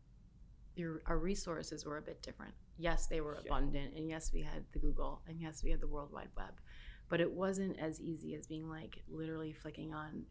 your 0.77 1.03
our 1.07 1.19
resources 1.19 1.85
were 1.85 1.97
a 1.97 2.03
bit 2.03 2.23
different. 2.23 2.55
Yes, 2.77 3.07
they 3.07 3.21
were 3.21 3.35
Yeah. 3.37 3.43
abundant, 3.47 3.95
and 3.95 4.09
yes, 4.09 4.33
we 4.33 4.43
had 4.43 4.65
the 4.73 4.79
Google, 4.79 5.23
and 5.27 5.41
yes, 5.41 5.63
we 5.63 5.71
had 5.71 5.81
the 5.81 5.89
World 5.89 6.13
Wide 6.13 6.31
Web, 6.37 6.61
but 7.09 7.21
it 7.21 7.31
wasn't 7.33 7.79
as 7.79 8.01
easy 8.01 8.35
as 8.35 8.47
being 8.47 8.69
like 8.69 9.03
literally 9.09 9.53
flicking 9.53 9.93
on 9.95 10.27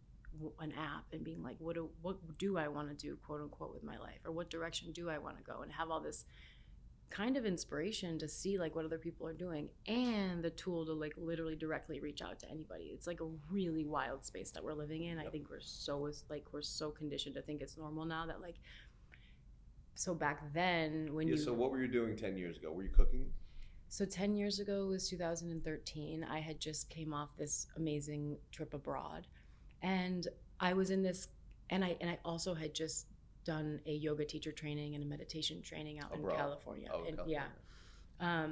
an 0.60 0.72
app 0.74 1.06
and 1.12 1.24
being 1.24 1.42
like, 1.44 1.58
what 1.60 1.74
do 1.76 1.90
what 2.02 2.38
do 2.38 2.58
I 2.58 2.68
want 2.68 2.88
to 2.90 2.96
do, 2.96 3.18
quote 3.18 3.42
unquote, 3.42 3.74
with 3.74 3.84
my 3.84 3.98
life, 3.98 4.20
or 4.24 4.32
what 4.32 4.50
direction 4.52 4.92
do 4.94 5.10
I 5.10 5.18
want 5.18 5.38
to 5.38 5.44
go, 5.44 5.62
and 5.62 5.72
have 5.74 5.90
all 5.90 6.00
this 6.02 6.26
kind 7.10 7.38
of 7.38 7.46
inspiration 7.46 8.20
to 8.20 8.28
see 8.28 8.58
like 8.60 8.76
what 8.76 8.86
other 8.86 8.98
people 9.00 9.26
are 9.28 9.34
doing 9.34 9.68
and 9.88 10.44
the 10.44 10.50
tool 10.52 10.86
to 10.86 10.94
like 10.94 11.14
literally 11.18 11.56
directly 11.56 12.00
reach 12.00 12.22
out 12.22 12.40
to 12.40 12.50
anybody 12.50 12.92
it's 12.94 13.08
like 13.08 13.20
a 13.22 13.28
really 13.52 13.86
wild 13.86 14.24
space 14.24 14.52
that 14.52 14.64
we're 14.64 14.74
living 14.74 15.04
in 15.06 15.18
i 15.18 15.26
think 15.26 15.50
we're 15.50 15.60
so 15.60 16.12
like 16.30 16.46
we're 16.52 16.62
so 16.62 16.92
conditioned 16.92 17.34
to 17.36 17.42
think 17.42 17.62
it's 17.62 17.78
normal 17.78 18.06
now 18.06 18.26
that 18.28 18.42
like 18.42 18.56
so 19.96 20.14
back 20.14 20.54
then 20.54 21.14
when 21.14 21.28
Yeah, 21.28 21.34
you 21.36 21.38
so 21.42 21.54
what 21.54 21.72
were 21.72 21.82
you 21.82 21.88
doing 21.88 22.16
10 22.16 22.38
years 22.38 22.58
ago? 22.58 22.72
Were 22.72 22.84
you 22.84 22.90
cooking? 22.90 23.26
so 23.92 24.06
10 24.06 24.36
years 24.36 24.60
ago 24.60 24.86
was 24.86 25.10
2013 25.10 26.24
i 26.30 26.40
had 26.40 26.60
just 26.60 26.90
came 26.92 27.12
off 27.12 27.30
this 27.38 27.66
amazing 27.76 28.38
trip 28.52 28.76
abroad 28.76 29.26
and 29.82 30.28
i 30.60 30.74
was 30.74 30.92
in 30.92 31.02
this 31.02 31.30
and 31.72 31.84
i 31.84 31.98
and 32.00 32.08
i 32.08 32.18
also 32.24 32.54
had 32.54 32.72
just 32.72 33.08
done 33.54 33.70
a 33.94 33.96
yoga 34.08 34.26
teacher 34.34 34.52
training 34.62 34.90
and 34.96 35.04
a 35.04 35.08
meditation 35.16 35.58
training 35.62 35.96
out 36.02 36.10
Abroad. 36.14 36.34
in 36.34 36.38
california 36.44 36.90
Oh, 36.94 37.04
and 37.08 37.16
California. 37.18 37.44
yeah 38.20 38.28
um, 38.44 38.52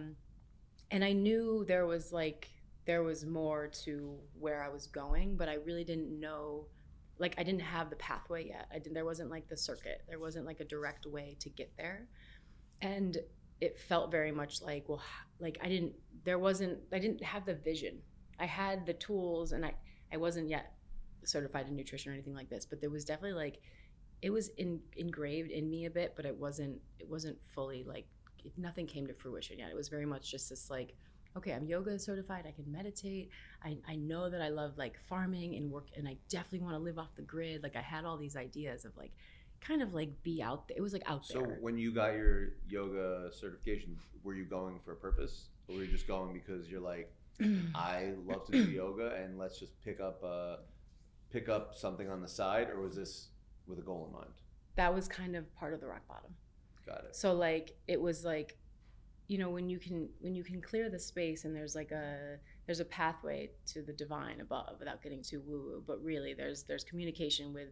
and 0.91 1.03
I 1.03 1.13
knew 1.25 1.65
there 1.67 1.86
was 1.93 2.05
like 2.21 2.41
there 2.86 3.03
was 3.03 3.25
more 3.25 3.67
to 3.83 3.91
where 4.39 4.63
I 4.63 4.69
was 4.69 4.88
going, 4.88 5.36
but 5.36 5.49
I 5.49 5.55
really 5.55 5.83
didn't 5.83 6.12
know. 6.25 6.67
Like 7.19 7.36
I 7.38 7.43
didn't 7.43 7.65
have 7.77 7.89
the 7.89 7.97
pathway 7.97 8.47
yet. 8.47 8.65
I 8.73 8.77
didn't. 8.79 8.93
There 8.93 9.03
wasn't 9.13 9.29
like 9.29 9.49
the 9.49 9.57
circuit. 9.57 9.99
There 10.07 10.19
wasn't 10.19 10.45
like 10.45 10.62
a 10.62 10.63
direct 10.75 11.05
way 11.05 11.36
to 11.43 11.49
get 11.49 11.69
there, 11.77 12.07
and 12.81 13.17
it 13.60 13.77
felt 13.89 14.10
very 14.10 14.31
much 14.31 14.62
like 14.62 14.88
well, 14.88 15.01
like 15.45 15.57
I 15.62 15.67
didn't. 15.67 15.93
There 16.23 16.39
wasn't. 16.39 16.79
I 16.93 16.99
didn't 16.99 17.21
have 17.33 17.43
the 17.45 17.55
vision. 17.55 17.95
I 18.39 18.45
had 18.45 18.86
the 18.86 18.93
tools, 18.93 19.51
and 19.51 19.65
I 19.65 19.73
I 20.13 20.17
wasn't 20.25 20.47
yet 20.49 20.71
certified 21.25 21.67
in 21.67 21.75
nutrition 21.75 22.12
or 22.12 22.15
anything 22.15 22.36
like 22.36 22.49
this, 22.49 22.65
but 22.65 22.79
there 22.79 22.89
was 22.89 23.03
definitely 23.03 23.38
like 23.45 23.57
it 24.21 24.30
was 24.32 24.49
in, 24.58 24.80
engraved 24.95 25.51
in 25.51 25.69
me 25.69 25.86
a 25.86 25.89
bit, 25.89 26.13
but 26.15 26.25
it 26.25 26.36
wasn't 26.36 26.80
it 26.99 27.10
wasn't 27.10 27.38
fully 27.53 27.84
like 27.84 28.08
it, 28.43 28.51
nothing 28.58 28.86
came 28.88 29.08
to 29.08 29.13
fruition 29.13 29.60
yet. 29.60 29.69
It 29.69 29.75
was 29.75 29.89
very 29.89 30.06
much 30.06 30.32
just 30.32 30.49
this 30.49 30.69
like, 30.69 30.95
okay, 31.36 31.53
I'm 31.53 31.65
yoga 31.67 31.97
certified. 31.99 32.45
I 32.47 32.51
can 32.51 32.71
meditate. 32.71 33.30
I, 33.63 33.77
I 33.88 33.95
know 33.95 34.30
that 34.30 34.41
I 34.41 34.49
love 34.49 34.77
like 34.77 34.97
farming 35.08 35.56
and 35.56 35.71
work, 35.71 35.88
and 35.95 36.08
I 36.08 36.17
definitely 36.30 36.60
want 36.65 36.75
to 36.75 36.80
live 36.80 36.97
off 36.97 37.15
the 37.15 37.21
grid. 37.21 37.63
Like 37.63 37.75
I 37.75 37.82
had 37.82 38.06
all 38.06 38.17
these 38.17 38.36
ideas 38.36 38.86
of 38.86 38.95
like, 38.97 39.12
kind 39.62 39.82
of 39.82 39.93
like 39.93 40.23
be 40.23 40.41
out 40.41 40.67
there. 40.67 40.77
It 40.77 40.82
was 40.82 40.93
like 40.93 41.03
out 41.10 41.25
So 41.25 41.39
there. 41.39 41.58
when 41.62 41.77
you 41.77 41.91
got 41.91 42.13
your 42.13 42.49
yoga 42.69 43.30
certification, 43.32 43.97
were 44.23 44.34
you 44.36 44.45
going 44.45 44.80
for 44.84 44.93
a 44.93 44.95
purpose? 44.95 45.49
Or 45.67 45.75
were 45.75 45.82
you 45.84 45.91
just 45.91 46.08
going 46.08 46.34
because 46.34 46.69
you're 46.69 46.82
like, 46.82 47.12
I 47.75 48.13
love 48.25 48.45
to 48.47 48.51
do 48.51 48.71
yoga 48.71 49.15
and 49.21 49.38
let's 49.38 49.60
just 49.60 49.80
pick 49.84 49.99
up 49.99 50.23
uh 50.23 50.58
pick 51.30 51.49
up 51.49 51.75
something 51.75 52.10
on 52.10 52.21
the 52.21 52.27
side 52.27 52.69
or 52.69 52.80
was 52.80 52.95
this 52.95 53.27
with 53.67 53.80
a 53.80 53.82
goal 53.82 54.08
in 54.08 54.13
mind? 54.13 54.34
that 54.75 54.93
was 54.93 55.08
kind 55.08 55.36
of 55.36 55.53
part 55.56 55.73
of 55.73 55.82
the 55.82 55.88
rock 55.88 56.08
bottom. 56.08 56.32
Got 56.86 57.06
it. 57.06 57.15
So 57.15 57.34
like 57.34 57.75
it 57.88 57.99
was 57.99 58.23
like, 58.23 58.56
you 59.27 59.38
know, 59.39 59.49
when 59.49 59.69
you 59.69 59.80
can 59.80 60.08
when 60.19 60.36
you 60.36 60.43
can 60.43 60.62
clear 60.62 60.89
the 60.89 60.99
space 60.99 61.45
and 61.45 61.56
there's 61.56 61.75
like 61.75 61.91
a 61.91 62.38
there's 62.67 62.80
a 62.80 62.86
pathway 62.86 63.49
to 63.73 63.82
the 63.82 63.91
divine 63.93 64.39
above 64.39 64.75
without 64.80 65.01
getting 65.01 65.21
too 65.23 65.41
woo 65.45 65.63
woo, 65.63 65.84
but 65.86 66.01
really 66.03 66.34
there's 66.34 66.63
there's 66.63 66.84
communication 66.84 67.53
with 67.53 67.69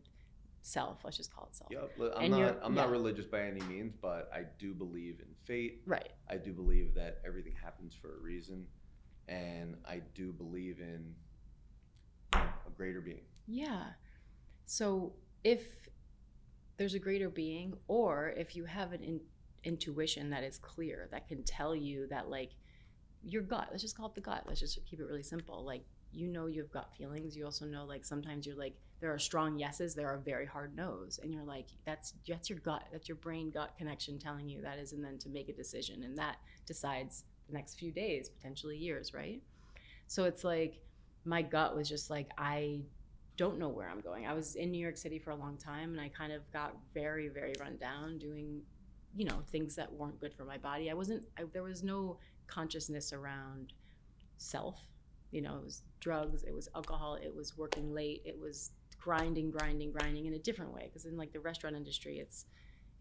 self. 0.64 1.02
Let's 1.04 1.16
just 1.16 1.34
call 1.34 1.48
it 1.52 1.56
self. 1.56 1.72
Yep. 1.72 2.14
I'm 2.18 2.24
And 2.24 2.32
not 2.42 2.60
I'm 2.64 2.74
not 2.74 2.90
religious 2.90 3.26
by 3.26 3.42
any 3.44 3.62
means, 3.62 3.94
but 4.02 4.30
I 4.34 4.42
do 4.58 4.74
believe 4.74 5.20
in 5.20 5.28
fate. 5.46 5.82
Right. 5.86 6.10
I 6.28 6.38
do 6.38 6.52
believe 6.54 6.96
that 6.96 7.22
everything 7.26 7.54
happens 7.64 7.94
for 7.94 8.16
a 8.16 8.20
reason 8.20 8.66
and 9.28 9.76
I 9.88 10.02
do 10.16 10.32
believe 10.32 10.80
in 10.80 11.14
a 12.34 12.72
greater 12.76 13.00
being. 13.00 13.22
Yeah. 13.48 13.84
So 14.66 15.14
if 15.46 15.62
there's 16.78 16.96
a 16.96 17.00
greater 17.00 17.30
being, 17.30 17.78
or 17.88 18.34
if 18.36 18.56
you 18.56 18.66
have 18.66 18.92
an 18.94 19.04
in, 19.04 19.22
intuition 19.64 20.32
that 20.32 20.44
is 20.44 20.58
clear, 20.58 21.08
that 21.12 21.28
can 21.28 21.44
tell 21.44 21.76
you 21.76 22.08
that, 22.08 22.30
like, 22.30 22.52
your 23.24 23.44
gut, 23.44 23.68
let's 23.70 23.84
just 23.84 23.96
call 23.96 24.08
it 24.08 24.16
the 24.16 24.22
gut, 24.22 24.44
let's 24.48 24.60
just 24.60 24.84
keep 24.86 25.00
it 25.00 25.06
really 25.06 25.24
simple. 25.24 25.64
Like, 25.64 25.86
you 26.12 26.28
know, 26.28 26.48
you've 26.48 26.72
got 26.72 26.96
feelings. 26.98 27.38
You 27.38 27.46
also 27.46 27.66
know, 27.66 27.86
like, 27.86 28.04
sometimes 28.04 28.48
you're 28.48 28.58
like, 28.58 28.76
there 29.02 29.14
are 29.14 29.20
strong 29.20 29.60
yeses, 29.60 29.94
there 29.94 30.08
are 30.08 30.18
very 30.18 30.48
hard 30.48 30.76
no's. 30.76 31.20
And 31.22 31.32
you're 31.32 31.44
like, 31.44 31.68
that's, 31.86 32.14
that's 32.28 32.50
your 32.50 32.60
gut, 32.60 32.84
that's 32.92 33.08
your 33.08 33.18
brain 33.18 33.52
gut 33.52 33.78
connection 33.78 34.18
telling 34.18 34.50
you 34.50 34.62
that 34.64 34.80
is, 34.80 34.94
and 34.94 35.04
then 35.04 35.20
to 35.20 35.30
make 35.30 35.48
a 35.50 35.54
decision. 35.54 36.04
And 36.04 36.18
that 36.18 36.38
decides 36.66 37.24
the 37.48 37.54
next 37.54 37.76
few 37.76 37.92
days, 37.92 38.30
potentially 38.30 38.78
years, 38.78 39.14
right? 39.14 39.44
So 40.08 40.24
it's 40.24 40.44
like, 40.44 40.82
my 41.24 41.44
gut 41.44 41.76
was 41.76 41.88
just 41.88 42.10
like, 42.10 42.30
I 42.36 42.82
don't 43.38 43.60
know 43.60 43.70
where 43.70 43.90
I'm 43.90 44.02
going. 44.02 44.26
I 44.26 44.34
was 44.34 44.56
in 44.56 44.72
New 44.72 44.80
York 44.80 44.98
City 44.98 45.20
for 45.20 45.32
a 45.32 45.36
long 45.36 45.58
time 45.58 45.92
and 45.92 46.00
I 46.00 46.10
kind 46.10 46.32
of 46.32 46.50
got 46.52 46.76
very, 46.94 47.28
very 47.28 47.54
run 47.60 47.78
down 47.78 48.18
doing, 48.18 48.62
you 49.16 49.26
know, 49.26 49.42
things 49.52 49.76
that 49.76 49.92
weren't 49.92 50.20
good 50.20 50.34
for 50.34 50.46
my 50.46 50.58
body. 50.58 50.90
I 50.90 50.94
wasn't, 50.94 51.26
I, 51.38 51.44
there 51.54 51.64
was 51.64 51.84
no 51.84 52.18
consciousness 52.48 53.14
around 53.14 53.74
self. 54.38 54.80
You 55.32 55.42
know, 55.42 55.58
it 55.58 55.64
was 55.64 55.82
drugs, 56.00 56.44
it 56.44 56.54
was 56.54 56.70
alcohol, 56.76 57.16
it 57.16 57.34
was 57.36 57.58
working 57.58 57.94
late, 57.94 58.22
it 58.26 58.40
was 58.40 58.72
grinding, 59.00 59.52
grinding, 59.52 59.92
grinding 59.92 60.28
in 60.28 60.34
a 60.34 60.40
different 60.40 60.74
way. 60.74 60.84
Because 60.86 61.06
in 61.06 61.18
like 61.18 61.34
the 61.34 61.40
restaurant 61.40 61.76
industry, 61.76 62.20
it's, 62.20 62.46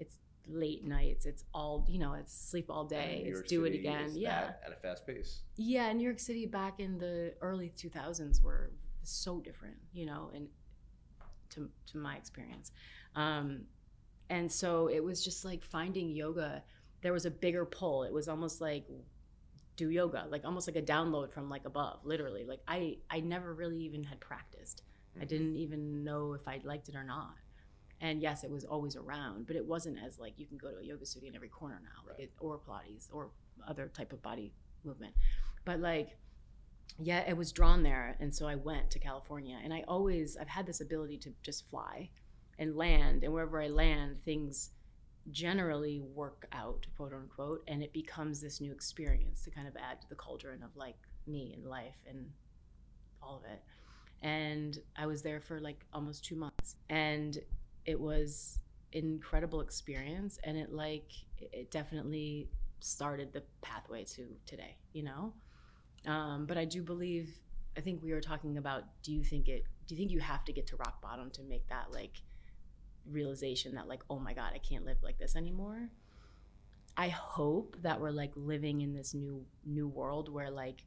it's 0.00 0.18
late 0.48 0.84
nights, 0.84 1.26
it's 1.26 1.44
all, 1.54 1.86
you 1.88 2.00
know, 2.00 2.14
it's 2.14 2.34
sleep 2.34 2.66
all 2.70 2.84
day, 2.84 3.24
it's 3.26 3.42
do 3.42 3.64
it 3.66 3.74
again. 3.74 4.10
Yeah. 4.14 4.52
at 4.66 4.72
a 4.72 4.76
fast 4.76 5.06
pace. 5.06 5.42
Yeah, 5.56 5.92
New 5.92 6.02
York 6.02 6.18
City 6.18 6.46
back 6.46 6.80
in 6.80 6.98
the 6.98 7.34
early 7.40 7.72
2000s 7.76 8.42
were 8.42 8.72
so 9.10 9.40
different, 9.40 9.76
you 9.92 10.06
know, 10.06 10.30
and 10.34 10.48
to, 11.50 11.68
to 11.86 11.98
my 11.98 12.16
experience. 12.16 12.72
Um, 13.14 13.62
and 14.30 14.50
so 14.50 14.88
it 14.88 15.02
was 15.02 15.22
just 15.24 15.44
like 15.44 15.64
finding 15.64 16.10
yoga. 16.10 16.62
There 17.02 17.12
was 17.12 17.26
a 17.26 17.30
bigger 17.30 17.64
pull. 17.64 18.04
It 18.04 18.12
was 18.12 18.28
almost 18.28 18.60
like 18.60 18.86
do 19.76 19.90
yoga, 19.90 20.26
like 20.30 20.44
almost 20.44 20.66
like 20.68 20.76
a 20.76 20.82
download 20.82 21.32
from 21.32 21.48
like 21.50 21.64
above, 21.64 22.00
literally. 22.04 22.44
Like 22.44 22.60
I, 22.66 22.98
I 23.10 23.20
never 23.20 23.52
really 23.54 23.78
even 23.78 24.04
had 24.04 24.20
practiced. 24.20 24.82
I 25.20 25.24
Mhm. 25.24 25.28
didn't 25.28 25.56
even 25.56 26.04
know 26.04 26.32
if 26.32 26.48
I 26.48 26.60
liked 26.64 26.88
it 26.88 26.96
or 26.96 27.04
not. 27.04 27.34
And 28.00 28.20
yes, 28.20 28.44
it 28.44 28.50
was 28.50 28.64
always 28.64 28.96
around, 28.96 29.46
but 29.46 29.56
it 29.56 29.64
wasn't 29.64 29.98
as 30.04 30.18
like 30.18 30.38
you 30.38 30.46
can 30.46 30.58
go 30.58 30.70
to 30.70 30.78
a 30.78 30.82
yoga 30.82 31.06
studio 31.06 31.28
in 31.30 31.36
every 31.36 31.48
corner 31.48 31.80
now, 31.82 32.02
like 32.08 32.18
Right. 32.18 32.24
it, 32.28 32.32
or 32.40 32.58
Pilates 32.58 33.08
or 33.12 33.30
other 33.66 33.88
type 33.88 34.12
of 34.12 34.20
body 34.22 34.52
movement. 34.84 35.14
But 35.64 35.80
like, 35.80 36.16
yeah, 36.98 37.24
it 37.28 37.36
was 37.36 37.52
drawn 37.52 37.82
there, 37.82 38.16
and 38.20 38.34
so 38.34 38.46
I 38.46 38.54
went 38.54 38.90
to 38.92 38.98
California. 38.98 39.58
And 39.62 39.72
I 39.74 39.84
always, 39.88 40.36
I've 40.36 40.48
had 40.48 40.66
this 40.66 40.80
ability 40.80 41.18
to 41.18 41.32
just 41.42 41.68
fly 41.68 42.10
and 42.58 42.76
land, 42.76 43.24
and 43.24 43.32
wherever 43.32 43.60
I 43.60 43.68
land, 43.68 44.22
things 44.24 44.70
generally 45.30 46.00
work 46.14 46.46
out, 46.52 46.86
quote 46.96 47.12
unquote, 47.12 47.62
and 47.66 47.82
it 47.82 47.92
becomes 47.92 48.40
this 48.40 48.60
new 48.60 48.70
experience 48.72 49.42
to 49.44 49.50
kind 49.50 49.66
of 49.66 49.74
add 49.76 50.00
to 50.02 50.08
the 50.08 50.14
cauldron 50.14 50.62
of 50.62 50.76
like 50.76 50.96
me 51.26 51.54
and 51.56 51.66
life 51.66 51.96
and 52.08 52.26
all 53.22 53.36
of 53.36 53.50
it. 53.50 53.62
And 54.22 54.78
I 54.96 55.06
was 55.06 55.22
there 55.22 55.40
for 55.40 55.60
like 55.60 55.84
almost 55.92 56.24
two 56.24 56.36
months, 56.36 56.76
and 56.88 57.38
it 57.86 57.98
was 57.98 58.60
incredible 58.92 59.60
experience, 59.60 60.38
and 60.44 60.56
it 60.56 60.72
like 60.72 61.10
it 61.40 61.70
definitely 61.70 62.48
started 62.80 63.32
the 63.32 63.42
pathway 63.62 64.04
to 64.04 64.26
today, 64.46 64.76
you 64.92 65.02
know. 65.02 65.32
Um, 66.06 66.46
but 66.46 66.56
I 66.58 66.64
do 66.64 66.82
believe. 66.82 67.30
I 67.76 67.80
think 67.80 68.02
we 68.02 68.12
were 68.12 68.20
talking 68.20 68.56
about. 68.58 68.84
Do 69.02 69.12
you 69.12 69.24
think 69.24 69.48
it? 69.48 69.64
Do 69.86 69.94
you 69.94 69.98
think 69.98 70.10
you 70.10 70.20
have 70.20 70.44
to 70.44 70.52
get 70.52 70.66
to 70.68 70.76
rock 70.76 71.00
bottom 71.02 71.30
to 71.32 71.42
make 71.42 71.68
that 71.68 71.92
like 71.92 72.22
realization 73.10 73.74
that 73.74 73.86
like 73.86 74.00
oh 74.08 74.18
my 74.18 74.32
god 74.32 74.52
i 74.54 74.58
can't 74.58 74.84
live 74.86 74.96
like 75.02 75.18
this 75.18 75.36
anymore 75.36 75.90
i 76.96 77.08
hope 77.08 77.76
that 77.82 78.00
we're 78.00 78.10
like 78.10 78.32
living 78.34 78.80
in 78.80 78.94
this 78.94 79.12
new 79.12 79.44
new 79.66 79.86
world 79.86 80.32
where 80.32 80.50
like 80.50 80.84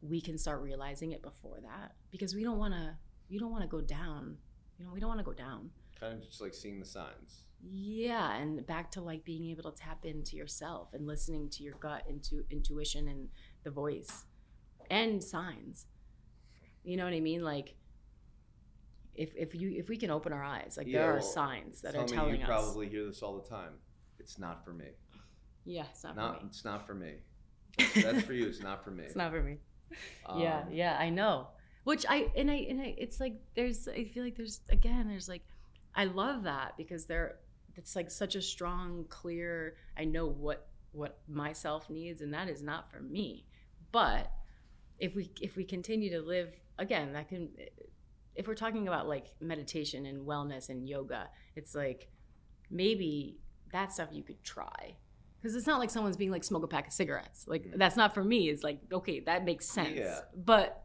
we 0.00 0.18
can 0.20 0.38
start 0.38 0.62
realizing 0.62 1.12
it 1.12 1.20
before 1.20 1.58
that 1.60 1.92
because 2.10 2.34
we 2.34 2.42
don't 2.42 2.56
want 2.56 2.72
to 2.72 2.96
you 3.28 3.38
don't 3.38 3.50
want 3.50 3.62
to 3.62 3.68
go 3.68 3.82
down 3.82 4.36
you 4.78 4.84
know 4.86 4.90
we 4.94 4.98
don't 4.98 5.08
want 5.08 5.20
to 5.20 5.24
go 5.24 5.34
down 5.34 5.70
Kind 6.00 6.14
of 6.14 6.22
just 6.26 6.40
like 6.40 6.54
seeing 6.54 6.78
the 6.80 6.86
signs. 6.86 7.42
yeah 7.62 8.36
and 8.36 8.64
back 8.66 8.90
to 8.92 9.02
like 9.02 9.22
being 9.24 9.50
able 9.50 9.70
to 9.70 9.76
tap 9.78 10.06
into 10.06 10.36
yourself 10.36 10.94
and 10.94 11.06
listening 11.06 11.50
to 11.50 11.62
your 11.62 11.74
gut 11.80 12.04
into 12.08 12.44
intuition 12.50 13.08
and 13.08 13.28
the 13.64 13.70
voice 13.70 14.24
and 14.90 15.22
signs 15.22 15.86
you 16.84 16.96
know 16.96 17.04
what 17.04 17.12
i 17.12 17.20
mean 17.20 17.42
like 17.42 17.74
if, 19.14 19.34
if 19.36 19.54
you 19.54 19.72
if 19.76 19.88
we 19.88 19.96
can 19.96 20.10
open 20.10 20.32
our 20.32 20.44
eyes 20.44 20.74
like 20.76 20.86
Yeah, 20.86 21.00
there 21.00 21.10
are 21.10 21.14
well, 21.14 21.22
signs 21.22 21.80
that 21.82 21.94
are 21.96 22.04
telling 22.06 22.36
you 22.36 22.42
us 22.42 22.46
probably 22.48 22.88
hear 22.88 23.04
this 23.06 23.20
all 23.22 23.36
the 23.40 23.48
time. 23.48 23.72
It's 24.20 24.38
not 24.38 24.64
for 24.64 24.72
me. 24.72 24.86
yeah 25.64 25.84
it's 25.90 26.04
not, 26.04 26.16
Not 26.16 26.36
for 26.38 26.44
me 26.44 26.48
it's 26.50 26.64
not 26.64 26.86
for 26.86 26.94
me. 26.94 27.12
That's, 27.78 27.94
that's 28.02 28.22
for 28.22 28.32
you. 28.32 28.46
It's 28.46 28.62
not 28.62 28.84
for 28.84 28.90
me. 28.92 29.04
it's 29.04 29.16
not 29.16 29.32
for 29.32 29.42
me 29.42 29.56
yeah 30.38 30.60
Um, 30.66 30.72
yeah 30.72 30.96
i 31.00 31.08
know 31.10 31.48
which 31.84 32.04
i 32.08 32.30
and 32.36 32.50
i 32.50 32.54
and 32.68 32.80
I, 32.80 32.94
it's 32.98 33.18
like 33.20 33.40
there's 33.56 33.88
i 33.88 34.04
feel 34.04 34.22
like 34.22 34.36
there's 34.36 34.60
again 34.68 35.08
there's 35.08 35.28
like 35.28 35.42
i 35.94 36.04
love 36.04 36.42
that 36.44 36.76
because 36.76 37.06
there 37.06 37.36
it's 37.74 37.96
like 37.96 38.10
such 38.10 38.34
a 38.34 38.42
strong 38.42 39.06
clear 39.08 39.76
i 39.96 40.04
know 40.04 40.26
what 40.26 40.68
what 40.92 41.18
myself 41.26 41.88
needs 41.88 42.20
and 42.20 42.34
that 42.34 42.48
is 42.50 42.62
not 42.62 42.90
for 42.90 43.00
me 43.00 43.46
but 43.92 44.30
if 44.98 45.14
we 45.14 45.30
if 45.40 45.56
we 45.56 45.64
continue 45.64 46.10
to 46.10 46.20
live 46.20 46.52
again 46.78 47.12
that 47.12 47.28
can 47.28 47.48
if 48.34 48.46
we're 48.46 48.54
talking 48.54 48.86
about 48.88 49.08
like 49.08 49.26
meditation 49.40 50.06
and 50.06 50.26
wellness 50.26 50.68
and 50.68 50.88
yoga 50.88 51.28
it's 51.56 51.74
like 51.74 52.08
maybe 52.70 53.38
that 53.72 53.92
stuff 53.92 54.08
you 54.12 54.22
could 54.22 54.42
try 54.42 54.96
because 55.40 55.54
it's 55.54 55.66
not 55.66 55.78
like 55.78 55.90
someone's 55.90 56.16
being 56.16 56.30
like 56.30 56.44
smoke 56.44 56.62
a 56.64 56.68
pack 56.68 56.86
of 56.88 56.92
cigarettes 56.92 57.44
like 57.46 57.64
Mhm. 57.64 57.78
that's 57.78 57.96
not 57.96 58.14
for 58.14 58.24
me 58.24 58.48
it's 58.48 58.62
like 58.62 58.80
okay 58.92 59.20
that 59.20 59.44
makes 59.44 59.66
sense 59.66 59.96
Yeah. 59.96 60.20
but 60.34 60.84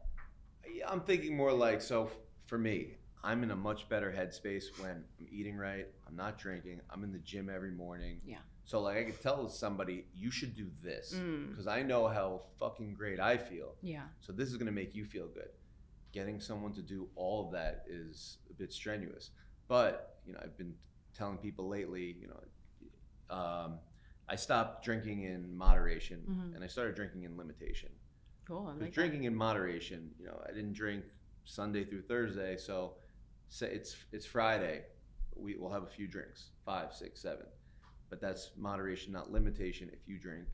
Yeah, 0.72 0.88
I'm 0.90 1.00
thinking 1.02 1.36
more 1.36 1.52
like 1.52 1.80
so. 1.80 2.10
For 2.46 2.58
me, 2.58 2.96
I'm 3.22 3.42
in 3.42 3.50
a 3.52 3.56
much 3.56 3.88
better 3.88 4.12
headspace 4.12 4.64
when 4.80 4.90
I'm 4.90 5.28
eating 5.30 5.56
right. 5.56 5.86
I'm 6.06 6.16
not 6.16 6.36
drinking. 6.36 6.80
I'm 6.90 7.04
in 7.04 7.12
the 7.12 7.20
gym 7.20 7.48
every 7.48 7.70
morning. 7.70 8.20
Yeah. 8.26 8.38
So 8.64 8.80
like 8.80 8.96
I 8.96 9.04
could 9.04 9.20
tell 9.20 9.48
somebody 9.48 10.06
you 10.14 10.30
should 10.30 10.54
do 10.54 10.70
this 10.82 11.14
mm, 11.14 11.50
because 11.50 11.66
I 11.66 11.82
know 11.82 12.08
how 12.08 12.42
fucking 12.58 12.94
great 12.94 13.20
I 13.20 13.36
feel. 13.36 13.74
yeah 13.82 14.04
So 14.20 14.32
this 14.32 14.48
is 14.50 14.56
gonna 14.56 14.72
make 14.72 14.94
you 14.94 15.04
feel 15.04 15.28
good. 15.28 15.50
Getting 16.12 16.40
someone 16.40 16.72
to 16.74 16.82
do 16.82 17.08
all 17.16 17.46
of 17.46 17.52
that 17.52 17.84
is 17.88 18.38
a 18.50 18.54
bit 18.54 18.72
strenuous. 18.72 19.30
But 19.68 20.18
you 20.26 20.32
know, 20.32 20.40
I've 20.42 20.56
been 20.56 20.74
telling 21.14 21.38
people 21.38 21.68
lately. 21.68 22.16
You 22.20 22.28
know, 22.28 23.36
um, 23.36 23.78
I 24.28 24.36
stopped 24.36 24.84
drinking 24.84 25.22
in 25.22 25.54
moderation 25.54 26.24
Mhm. 26.26 26.54
and 26.54 26.64
I 26.64 26.66
started 26.66 26.94
drinking 26.94 27.24
in 27.24 27.36
limitation. 27.36 27.90
cool 28.46 28.66
I'm 28.68 28.78
like 28.78 28.92
drinking 28.92 29.24
in 29.24 29.34
moderation, 29.34 30.14
you 30.18 30.26
know, 30.26 30.38
I 30.46 30.52
didn't 30.52 30.74
drink 30.74 31.04
Sunday 31.44 31.82
through 31.84 32.02
Thursday, 32.02 32.56
so 32.58 32.96
say 33.48 33.70
it's 33.72 33.96
it's 34.12 34.26
Friday, 34.26 34.84
we 35.34 35.56
will 35.56 35.70
have 35.72 35.82
a 35.82 35.86
few 35.98 36.06
drinks, 36.06 36.50
five, 36.64 36.92
six, 36.94 37.20
seven, 37.22 37.46
but 38.14 38.20
that's 38.20 38.52
moderation, 38.56 39.12
not 39.12 39.32
limitation. 39.32 39.90
If 39.92 40.06
you 40.06 40.18
drink 40.20 40.46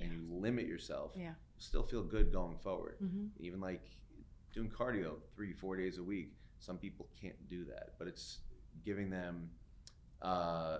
and 0.00 0.10
you 0.10 0.26
limit 0.28 0.66
yourself, 0.66 1.12
Yeah. 1.16 1.34
still 1.58 1.84
feel 1.84 2.02
good 2.02 2.32
going 2.32 2.58
forward. 2.58 2.96
hmm 2.98 3.26
Even 3.38 3.60
like 3.60 3.84
doing 4.52 4.68
cardio 4.68 5.20
three, 5.36 5.52
four 5.52 5.76
days 5.76 5.98
a 5.98 6.02
week, 6.02 6.34
some 6.58 6.78
people 6.78 7.08
can't 7.20 7.36
do 7.48 7.64
that, 7.66 7.90
but 8.00 8.08
it's 8.08 8.40
giving 8.84 9.10
them 9.10 9.48
uh, 10.22 10.78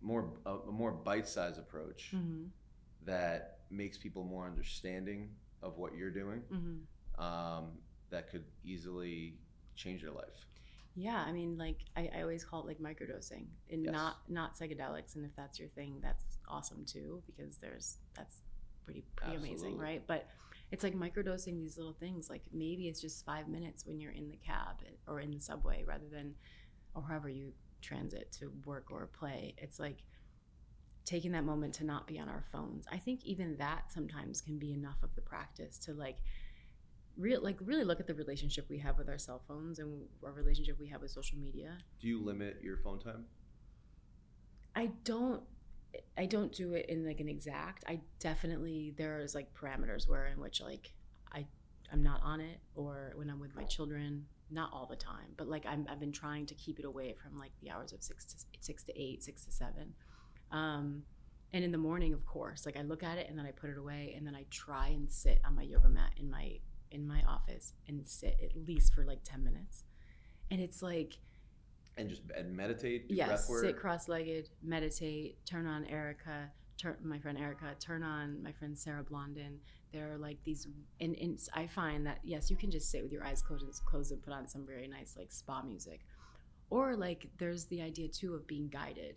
more 0.00 0.32
a, 0.46 0.54
a 0.56 0.72
more 0.72 0.90
bite-sized 0.90 1.58
approach 1.60 2.10
hmm 2.10 2.46
that 3.04 3.58
makes 3.70 3.96
people 3.98 4.24
more 4.24 4.46
understanding 4.46 5.28
of 5.62 5.76
what 5.78 5.94
you're 5.94 6.10
doing 6.10 6.40
hmm 6.50 7.22
um, 7.24 7.78
that 8.10 8.28
could 8.30 8.44
easily 8.64 9.38
change 9.76 10.02
their 10.02 10.10
life. 10.10 10.46
Yeah 10.96 11.24
i 11.26 11.32
mean 11.32 11.56
like 11.58 11.78
I, 11.96 12.08
I 12.16 12.22
always 12.22 12.44
call 12.44 12.60
it 12.60 12.66
like 12.66 12.78
microdosing 12.78 13.46
and 13.70 13.82
Yes. 13.84 13.92
not 13.92 14.16
not 14.28 14.56
psychedelics 14.56 15.16
and 15.16 15.24
if 15.24 15.34
that's 15.36 15.58
your 15.58 15.68
thing 15.70 15.98
that's 16.02 16.24
awesome 16.48 16.84
too 16.86 17.22
because 17.26 17.58
there's 17.58 17.98
that's 18.16 18.40
pretty 18.84 19.02
pretty 19.16 19.36
amazing 19.36 19.78
right? 19.78 20.02
But 20.06 20.28
it's 20.70 20.84
like 20.84 20.94
microdosing 20.94 21.58
these 21.58 21.76
little 21.78 21.94
things 21.94 22.28
like 22.28 22.42
maybe 22.52 22.88
it's 22.88 23.00
just 23.00 23.24
five 23.24 23.48
minutes 23.48 23.86
when 23.86 23.98
you're 24.00 24.12
in 24.12 24.28
the 24.28 24.36
cab 24.36 24.76
eh, 24.86 24.90
or 25.10 25.20
in 25.20 25.30
the 25.30 25.40
subway 25.40 25.84
rather 25.86 26.08
than 26.12 26.34
or 26.94 27.02
however 27.02 27.28
you 27.28 27.52
transit 27.80 28.30
to 28.40 28.52
work 28.66 28.90
or 28.90 29.06
play. 29.18 29.54
It's 29.58 29.78
like 29.80 30.02
taking 31.04 31.32
that 31.32 31.44
moment 31.44 31.74
to 31.74 31.84
not 31.84 32.06
be 32.06 32.18
on 32.18 32.28
our 32.28 32.44
phones. 32.50 32.86
I 32.90 32.96
think 32.98 33.24
even 33.24 33.56
that 33.58 33.92
sometimes 33.92 34.40
can 34.40 34.58
be 34.58 34.72
enough 34.72 35.02
of 35.02 35.14
the 35.14 35.20
practice 35.22 35.78
to 35.80 35.92
like 35.92 36.18
real 37.16 37.42
like 37.42 37.56
really 37.60 37.84
look 37.84 38.00
at 38.00 38.06
the 38.06 38.14
relationship 38.14 38.66
we 38.68 38.78
have 38.78 38.98
with 38.98 39.08
our 39.08 39.18
cell 39.18 39.42
phones 39.46 39.78
and 39.78 40.02
our 40.24 40.32
relationship 40.32 40.78
we 40.78 40.88
have 40.88 41.00
with 41.00 41.10
social 41.10 41.38
media 41.38 41.78
Do 42.00 42.08
you 42.08 42.22
limit 42.22 42.58
your 42.62 42.78
phone 42.78 42.98
time? 42.98 43.24
I 44.74 44.90
don't 45.04 45.42
I 46.18 46.26
don't 46.26 46.52
do 46.52 46.74
it 46.74 46.86
in 46.88 47.06
like 47.06 47.20
an 47.20 47.28
exact. 47.28 47.84
I 47.86 48.00
definitely 48.18 48.94
there's 48.96 49.34
like 49.34 49.54
parameters 49.54 50.08
where 50.08 50.26
in 50.26 50.40
which 50.40 50.60
like 50.60 50.92
I 51.32 51.46
I'm 51.92 52.02
not 52.02 52.20
on 52.22 52.40
it 52.40 52.58
or 52.74 53.12
when 53.14 53.30
I'm 53.30 53.38
with 53.38 53.54
my 53.54 53.64
children, 53.64 54.26
not 54.50 54.70
all 54.72 54.86
the 54.86 54.96
time, 54.96 55.34
but 55.36 55.48
like 55.48 55.64
I'm 55.66 55.86
I've 55.88 56.00
been 56.00 56.12
trying 56.12 56.46
to 56.46 56.54
keep 56.54 56.78
it 56.78 56.84
away 56.84 57.14
from 57.22 57.38
like 57.38 57.52
the 57.62 57.70
hours 57.70 57.92
of 57.92 58.02
6 58.02 58.24
to 58.24 58.44
6 58.60 58.82
to 58.84 59.00
8, 59.00 59.22
6 59.22 59.44
to 59.44 59.52
7. 59.52 59.94
Um 60.50 61.02
and 61.52 61.62
in 61.62 61.70
the 61.70 61.78
morning, 61.78 62.12
of 62.12 62.26
course, 62.26 62.66
like 62.66 62.76
I 62.76 62.82
look 62.82 63.04
at 63.04 63.16
it 63.16 63.28
and 63.28 63.38
then 63.38 63.46
I 63.46 63.52
put 63.52 63.70
it 63.70 63.78
away 63.78 64.14
and 64.16 64.26
then 64.26 64.34
I 64.34 64.44
try 64.50 64.88
and 64.88 65.08
sit 65.08 65.40
on 65.44 65.54
my 65.54 65.62
yoga 65.62 65.88
mat 65.88 66.10
in 66.16 66.28
my 66.28 66.58
in 66.94 67.06
my 67.06 67.22
office 67.28 67.74
and 67.88 68.00
sit 68.08 68.38
at 68.42 68.56
least 68.66 68.94
for 68.94 69.04
like 69.04 69.20
10 69.24 69.44
minutes. 69.44 69.84
And 70.50 70.60
it's 70.60 70.82
like 70.82 71.18
And 71.96 72.08
just 72.08 72.22
and 72.36 72.56
meditate, 72.56 73.08
do 73.08 73.14
yes 73.14 73.28
breath 73.28 73.48
work. 73.50 73.64
sit 73.64 73.76
cross-legged 73.76 74.48
meditate 74.62 75.44
turn 75.44 75.66
on 75.66 75.84
erica 75.86 76.50
turn 76.76 76.96
my 77.02 77.18
friend 77.18 77.38
erica 77.38 77.74
turn 77.80 78.02
on 78.02 78.42
my 78.42 78.52
friend 78.52 78.76
sarah 78.76 79.02
blondin 79.04 79.58
there 79.92 80.12
are 80.12 80.18
like 80.18 80.38
these 80.44 80.66
and, 81.00 81.14
and 81.20 81.38
i 81.54 81.66
find 81.66 82.04
that 82.06 82.18
yes 82.24 82.50
you 82.50 82.56
can 82.56 82.70
just 82.70 82.90
sit 82.90 83.02
with 83.02 83.12
your 83.12 83.24
eyes 83.24 83.42
closed, 83.42 83.64
closed 83.84 84.10
and 84.12 84.22
put 84.22 84.32
on 84.32 84.46
some 84.48 84.66
very 84.66 84.88
nice 84.88 85.14
like 85.16 85.30
spa 85.30 85.62
music 85.62 86.00
or 86.70 86.96
like 86.96 87.28
there's 87.38 87.66
the 87.66 87.80
idea 87.80 88.08
too 88.08 88.34
of 88.34 88.46
being 88.46 88.68
guided 88.68 89.16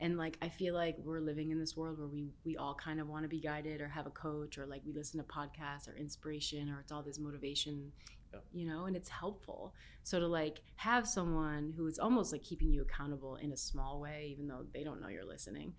and 0.00 0.18
like 0.18 0.36
i 0.42 0.48
feel 0.48 0.74
like 0.74 0.96
we're 0.98 1.20
living 1.20 1.50
in 1.50 1.58
this 1.58 1.76
world 1.76 1.98
where 1.98 2.08
we 2.08 2.26
we 2.44 2.56
all 2.56 2.74
kind 2.74 3.00
of 3.00 3.08
want 3.08 3.22
to 3.22 3.28
be 3.28 3.40
guided 3.40 3.80
or 3.80 3.88
have 3.88 4.06
a 4.06 4.10
coach 4.10 4.58
or 4.58 4.66
like 4.66 4.82
we 4.84 4.92
listen 4.92 5.18
to 5.18 5.24
podcasts 5.26 5.88
or 5.88 5.96
inspiration 5.96 6.68
or 6.68 6.80
it's 6.80 6.90
all 6.92 7.02
this 7.02 7.18
motivation 7.18 7.92
Yeah. 8.32 8.40
you 8.52 8.66
know 8.66 8.86
and 8.86 8.96
it's 8.96 9.08
helpful. 9.08 9.72
So 10.02 10.18
to 10.18 10.26
like 10.26 10.60
have 10.76 11.06
someone 11.06 11.72
who 11.76 11.86
is 11.86 11.98
almost 11.98 12.32
like 12.32 12.42
keeping 12.42 12.72
you 12.72 12.82
accountable 12.82 13.36
in 13.36 13.52
a 13.52 13.56
small 13.56 14.00
way 14.00 14.28
even 14.32 14.48
though 14.48 14.66
they 14.74 14.82
don't 14.84 15.00
know 15.00 15.08
you're 15.08 15.24
listening. 15.24 15.74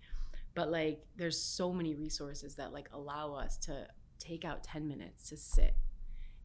But 0.54 0.70
like 0.70 1.02
there's 1.16 1.38
so 1.38 1.70
many 1.72 1.94
resources 1.94 2.54
that 2.56 2.72
like 2.72 2.88
allow 2.92 3.34
us 3.34 3.58
to 3.66 3.86
take 4.18 4.44
out 4.46 4.64
10 4.64 4.88
minutes 4.88 5.28
to 5.28 5.36
sit. 5.36 5.76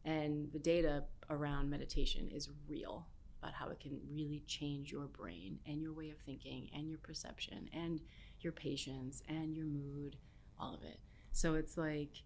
And 0.04 0.52
the 0.52 0.58
data 0.58 1.04
around 1.30 1.70
meditation 1.70 2.28
is 2.30 2.50
real 2.68 3.06
about 3.42 3.54
how 3.54 3.68
it 3.68 3.80
can 3.80 3.98
really 4.10 4.42
change 4.46 4.92
your 4.92 5.06
brain 5.06 5.58
and 5.66 5.80
your 5.82 5.92
way 5.92 6.10
of 6.10 6.18
thinking 6.18 6.68
and 6.74 6.88
your 6.88 6.98
perception 6.98 7.68
and 7.72 8.00
your 8.40 8.52
patience 8.52 9.22
and 9.28 9.54
your 9.56 9.66
mood 9.66 10.16
all 10.58 10.74
of 10.74 10.82
it 10.82 11.00
so 11.32 11.54
it's 11.54 11.76
like 11.76 12.22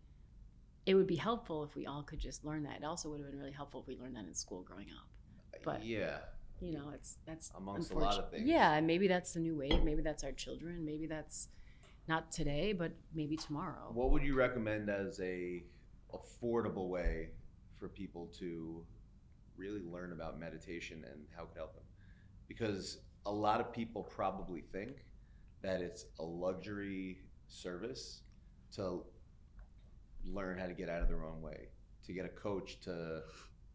it 0.84 0.94
would 0.94 1.06
be 1.06 1.16
helpful 1.16 1.64
if 1.64 1.74
we 1.74 1.86
all 1.86 2.02
could 2.02 2.18
just 2.18 2.44
learn 2.44 2.62
that 2.62 2.76
it 2.76 2.84
also 2.84 3.08
would 3.08 3.20
have 3.20 3.28
been 3.30 3.38
really 3.38 3.52
helpful 3.52 3.80
if 3.80 3.86
we 3.86 3.96
learned 3.96 4.14
that 4.16 4.24
in 4.26 4.34
school 4.34 4.62
growing 4.62 4.88
up 4.90 5.08
but- 5.64 5.84
yeah, 5.84 6.18
you 6.60 6.72
know, 6.72 6.90
it's 6.94 7.18
that's 7.26 7.50
Amongst 7.56 7.92
a 7.92 7.98
lot 7.98 8.18
of 8.18 8.30
things. 8.30 8.46
Yeah, 8.46 8.80
maybe 8.80 9.08
that's 9.08 9.32
the 9.32 9.40
new 9.40 9.56
wave. 9.56 9.84
Maybe 9.84 10.00
that's 10.00 10.24
our 10.24 10.32
children. 10.32 10.84
Maybe 10.84 11.06
that's 11.06 11.48
not 12.08 12.32
today, 12.32 12.72
but 12.72 12.92
maybe 13.14 13.36
tomorrow. 13.36 13.90
What 13.92 14.10
would 14.10 14.22
you 14.22 14.34
recommend 14.34 14.88
as 14.88 15.20
a 15.20 15.64
affordable 16.14 16.88
way 16.88 17.30
for 17.78 17.88
people 17.88 18.30
to 18.38 18.82
really 19.56 19.80
learn 19.82 20.12
about 20.12 20.38
meditation 20.38 21.04
and 21.10 21.22
how 21.36 21.44
it 21.44 21.48
could 21.48 21.58
help 21.58 21.74
them? 21.74 21.84
Because 22.48 22.98
a 23.24 23.32
lot 23.32 23.60
of 23.60 23.72
people 23.72 24.02
probably 24.02 24.60
think 24.72 25.04
that 25.62 25.80
it's 25.80 26.06
a 26.20 26.22
luxury 26.24 27.18
service 27.48 28.20
to 28.74 29.02
learn 30.24 30.58
how 30.58 30.66
to 30.66 30.74
get 30.74 30.88
out 30.88 31.02
of 31.02 31.08
their 31.08 31.24
own 31.24 31.40
way, 31.40 31.68
to 32.04 32.12
get 32.12 32.24
a 32.24 32.28
coach 32.28 32.80
to 32.80 33.22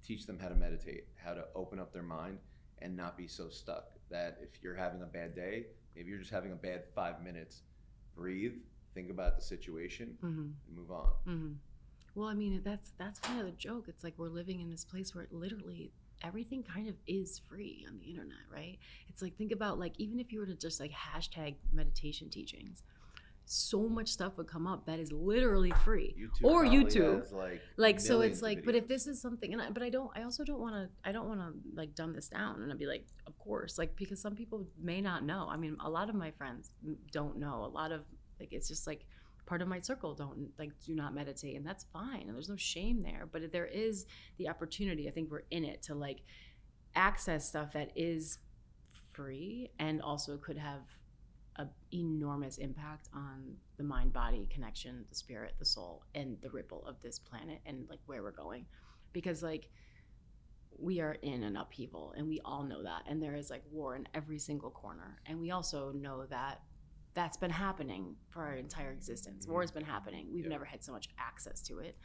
teach 0.05 0.25
them 0.25 0.39
how 0.39 0.47
to 0.49 0.55
meditate, 0.55 1.05
how 1.23 1.33
to 1.33 1.45
open 1.55 1.79
up 1.79 1.93
their 1.93 2.03
mind 2.03 2.37
and 2.79 2.95
not 2.95 3.17
be 3.17 3.27
so 3.27 3.49
stuck. 3.49 3.91
That 4.09 4.37
if 4.41 4.61
you're 4.61 4.75
having 4.75 5.01
a 5.01 5.05
bad 5.05 5.35
day, 5.35 5.67
maybe 5.95 6.09
you're 6.09 6.19
just 6.19 6.31
having 6.31 6.51
a 6.51 6.55
bad 6.55 6.83
five 6.95 7.21
minutes, 7.23 7.61
breathe, 8.15 8.53
think 8.93 9.09
about 9.09 9.37
the 9.37 9.41
situation, 9.43 10.17
Mm-hmm. 10.23 10.39
and 10.67 10.75
move 10.75 10.91
on. 10.91 11.11
Mm-hmm. 11.27 11.51
Well, 12.15 12.27
I 12.27 12.33
mean, 12.33 12.61
that's 12.63 12.91
that's 12.97 13.19
kind 13.19 13.39
of 13.39 13.45
the 13.45 13.51
joke. 13.53 13.85
It's 13.87 14.03
like 14.03 14.13
we're 14.17 14.29
living 14.29 14.61
in 14.61 14.69
this 14.69 14.83
place 14.83 15.15
where 15.15 15.27
literally 15.31 15.91
everything 16.23 16.63
kind 16.63 16.87
of 16.87 16.95
is 17.07 17.39
free 17.49 17.85
on 17.89 17.99
the 17.99 18.05
internet, 18.05 18.37
right? 18.53 18.77
It's 19.07 19.21
like 19.21 19.37
think 19.37 19.51
about 19.51 19.79
like 19.79 19.93
even 19.97 20.19
if 20.19 20.31
you 20.31 20.39
were 20.39 20.45
to 20.45 20.55
just 20.55 20.79
like 20.79 20.91
hashtag 20.91 21.55
meditation 21.71 22.29
teachings, 22.29 22.83
so 23.45 23.89
much 23.89 24.07
stuff 24.07 24.37
would 24.37 24.47
come 24.47 24.67
up 24.67 24.85
that 24.85 24.99
is 24.99 25.11
literally 25.11 25.71
free. 25.83 26.15
YouTube 26.17 26.49
Or 26.49 26.63
YouTube. 26.63 27.31
like 27.33 27.61
Like 27.75 27.99
so, 27.99 28.21
it's 28.21 28.41
like, 28.41 28.63
but 28.63 28.75
if 28.75 28.87
this 28.87 29.07
is 29.07 29.21
something, 29.21 29.51
and 29.51 29.61
I, 29.61 29.69
but 29.69 29.83
I 29.83 29.89
don't, 29.89 30.09
I 30.15 30.23
also 30.23 30.43
don't 30.43 30.59
want 30.59 30.75
to, 30.75 30.89
I 31.07 31.11
don't 31.11 31.27
want 31.27 31.41
to 31.41 31.53
like 31.75 31.93
dumb 31.95 32.13
this 32.13 32.27
down, 32.27 32.61
and 32.61 32.71
I'd 32.71 32.79
be 32.79 32.85
like, 32.85 33.05
of 33.27 33.37
course, 33.39 33.77
like 33.77 33.95
because 33.95 34.21
some 34.21 34.35
people 34.35 34.65
may 34.81 35.01
not 35.01 35.25
know. 35.25 35.47
I 35.49 35.57
mean, 35.57 35.75
a 35.83 35.89
lot 35.89 36.09
of 36.09 36.15
my 36.15 36.31
friends 36.31 36.71
don't 37.11 37.37
know. 37.39 37.65
A 37.65 37.67
lot 37.67 37.91
of 37.91 38.01
like, 38.39 38.53
it's 38.53 38.67
just 38.67 38.87
like 38.87 39.05
part 39.45 39.61
of 39.61 39.67
my 39.67 39.79
circle 39.79 40.13
don't 40.13 40.51
like 40.57 40.71
do 40.85 40.95
not 40.95 41.13
meditate, 41.13 41.55
and 41.55 41.65
that's 41.65 41.85
fine, 41.91 42.23
and 42.27 42.35
there's 42.35 42.49
no 42.49 42.55
shame 42.55 43.01
there. 43.01 43.27
But 43.31 43.51
there 43.51 43.65
is 43.65 44.05
the 44.37 44.49
opportunity. 44.49 45.07
I 45.07 45.11
think 45.11 45.31
we're 45.31 45.43
in 45.51 45.63
it 45.65 45.81
to 45.83 45.95
like 45.95 46.21
access 46.95 47.47
stuff 47.47 47.73
that 47.73 47.91
is 47.95 48.39
free 49.13 49.71
and 49.79 50.01
also 50.01 50.37
could 50.37 50.57
have 50.57 50.81
a 51.57 51.67
enormous 51.93 52.57
impact 52.57 53.09
on 53.13 53.55
the 53.77 53.83
mind 53.83 54.13
body 54.13 54.47
connection 54.49 55.05
the 55.09 55.15
spirit 55.15 55.53
the 55.59 55.65
soul 55.65 56.03
and 56.15 56.37
the 56.41 56.49
ripple 56.49 56.85
of 56.87 57.01
this 57.01 57.19
planet 57.19 57.59
and 57.65 57.85
like 57.89 57.99
where 58.05 58.23
we're 58.23 58.31
going 58.31 58.65
because 59.11 59.43
like 59.43 59.69
we 60.79 61.01
are 61.01 61.17
in 61.21 61.43
an 61.43 61.57
upheaval 61.57 62.13
and 62.15 62.27
we 62.27 62.39
all 62.45 62.63
know 62.63 62.81
that 62.83 63.03
and 63.07 63.21
there 63.21 63.35
is 63.35 63.49
like 63.49 63.63
war 63.69 63.95
in 63.95 64.07
every 64.13 64.39
single 64.39 64.71
corner 64.71 65.19
and 65.25 65.39
we 65.39 65.51
also 65.51 65.91
know 65.91 66.25
that 66.25 66.61
that's 67.13 67.37
been 67.37 67.51
happening 67.51 68.15
for 68.29 68.41
our 68.43 68.53
entire 68.55 68.91
existence. 68.91 69.47
War 69.47 69.57
mm-hmm. 69.59 69.63
has 69.63 69.71
been 69.71 69.83
happening. 69.85 70.27
We've 70.33 70.45
Yep. 70.45 70.51
never 70.51 70.65
had 70.65 70.83
so 70.83 70.91
much 70.91 71.09
access 71.17 71.61
to 71.63 71.79
it. 71.79 71.97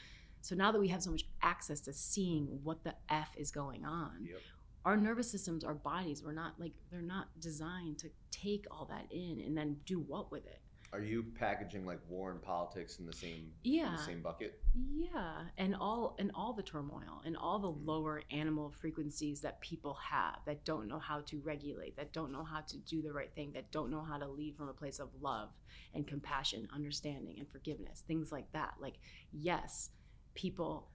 So 0.42 0.54
now 0.54 0.70
that 0.70 0.78
we 0.80 0.88
have 0.88 1.02
so 1.02 1.10
much 1.10 1.24
access 1.42 1.80
to 1.82 1.92
seeing 1.92 2.60
what 2.62 2.84
the 2.84 2.94
f 3.08 3.30
is 3.36 3.50
going 3.50 3.84
on 3.84 4.26
Yep. 4.28 4.40
our 4.84 4.96
nervous 4.96 5.28
systems 5.30 5.64
our 5.64 5.74
bodies 5.74 6.22
we're 6.22 6.32
not 6.32 6.54
like 6.60 6.72
they're 6.90 7.02
not 7.02 7.28
designed 7.40 7.98
to 7.98 8.10
take 8.30 8.64
all 8.70 8.84
that 8.86 9.06
in 9.10 9.40
and 9.44 9.56
then 9.56 9.76
do 9.84 9.98
what 9.98 10.30
with 10.30 10.46
it 10.46 10.60
Are 10.92 11.00
you 11.00 11.24
packaging 11.38 11.84
like 11.84 11.98
war 12.08 12.30
and 12.30 12.40
politics 12.40 12.98
in 12.98 13.06
the 13.06 13.12
same 13.12 13.50
in 13.64 13.72
yeah 13.72 13.96
the 13.96 14.02
same 14.02 14.22
bucket? 14.22 14.60
yeah 14.94 15.42
and 15.58 15.74
all 15.74 16.14
and 16.18 16.30
all 16.34 16.52
the 16.52 16.62
turmoil 16.62 17.22
and 17.24 17.36
all 17.36 17.58
the 17.58 17.68
Mm. 17.72 17.86
lower 17.86 18.22
animal 18.30 18.70
frequencies 18.70 19.40
that 19.40 19.60
people 19.60 19.94
have 19.94 20.38
that 20.46 20.64
don't 20.64 20.86
know 20.86 20.98
how 20.98 21.20
to 21.22 21.38
regulate 21.40 21.96
that 21.96 22.12
don't 22.12 22.30
know 22.32 22.44
how 22.44 22.60
to 22.60 22.76
do 22.78 23.02
the 23.02 23.12
right 23.12 23.32
thing 23.34 23.52
that 23.52 23.70
don't 23.70 23.90
know 23.90 24.02
how 24.02 24.18
to 24.18 24.26
lead 24.28 24.56
from 24.56 24.68
a 24.68 24.72
place 24.74 24.98
of 24.98 25.08
love 25.20 25.50
and 25.94 26.06
compassion 26.06 26.68
understanding 26.74 27.36
and 27.38 27.48
forgiveness 27.50 28.04
things 28.06 28.30
like 28.32 28.50
that 28.52 28.74
like 28.80 28.98
yes 29.32 29.90
people 30.34 30.88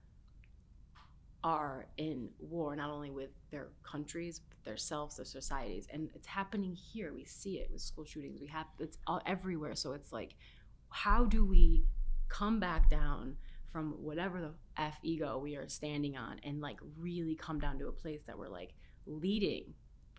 are 1.44 1.86
in 1.96 2.28
war 2.38 2.76
not 2.76 2.90
only 2.90 3.10
with 3.10 3.30
their 3.50 3.68
countries 3.82 4.40
but 4.48 4.64
their 4.64 4.76
selves 4.76 5.16
their 5.16 5.24
societies. 5.24 5.86
And 5.92 6.08
it's 6.14 6.26
happening 6.26 6.74
here. 6.74 7.12
We 7.12 7.24
see 7.24 7.58
it 7.58 7.68
with 7.72 7.80
school 7.80 8.04
shootings. 8.04 8.40
We 8.40 8.46
have 8.48 8.66
it's 8.78 8.98
all 9.06 9.20
everywhere. 9.26 9.74
So 9.74 9.92
it's 9.92 10.12
like 10.12 10.34
how 10.90 11.24
do 11.24 11.44
we 11.44 11.84
come 12.28 12.60
back 12.60 12.88
down 12.90 13.36
from 13.72 13.92
whatever 14.02 14.40
the 14.40 14.52
f 14.76 14.98
ego 15.02 15.38
we 15.38 15.56
are 15.56 15.68
standing 15.68 16.16
on 16.16 16.38
and 16.44 16.60
like 16.60 16.78
really 16.98 17.34
come 17.34 17.58
down 17.58 17.78
to 17.78 17.88
a 17.88 17.92
place 17.92 18.22
that 18.26 18.38
we're 18.38 18.48
like 18.48 18.74
leading 19.06 19.74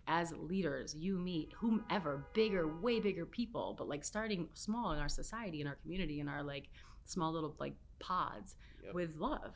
as 0.07 0.33
leaders 0.38 0.93
you 0.95 1.17
me 1.17 1.47
whomever 1.55 2.27
bigger 2.33 2.67
way 2.81 2.99
bigger 2.99 3.25
people 3.25 3.73
but 3.77 3.88
like 3.88 4.03
starting 4.03 4.47
small 4.53 4.91
in 4.91 4.99
our 4.99 5.07
society 5.07 5.62
in 5.62 5.67
our 5.67 5.75
community 5.75 6.19
in 6.19 6.27
our 6.27 6.43
like 6.43 6.67
small 7.05 7.31
little 7.31 7.55
like 7.59 7.73
pods 7.99 8.55
Yep. 8.83 8.93
with 8.95 9.15
love 9.15 9.53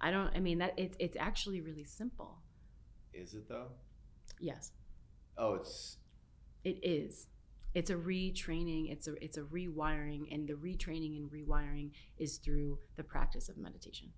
i 0.00 0.10
don't 0.10 0.30
i 0.34 0.40
mean 0.40 0.58
that 0.58 0.72
it's 0.76 0.96
it's 1.00 1.16
actually 1.18 1.60
really 1.60 1.84
simple 1.84 2.38
Is 3.12 3.34
it 3.34 3.48
though? 3.48 3.68
yes 4.40 4.72
Oh, 5.36 5.54
it's 5.54 5.96
It 6.62 6.78
is. 6.84 7.26
It's 7.74 7.90
a 7.90 7.94
retraining. 7.96 8.92
It's 8.92 9.08
a 9.08 9.14
it's 9.22 9.36
a 9.36 9.42
rewiring, 9.42 10.32
and 10.32 10.46
the 10.48 10.54
retraining 10.54 11.16
and 11.16 11.28
rewiring 11.28 11.90
is 12.18 12.38
through 12.38 12.78
the 12.96 13.02
practice 13.02 13.48
of 13.48 13.56
meditation, 13.56 14.12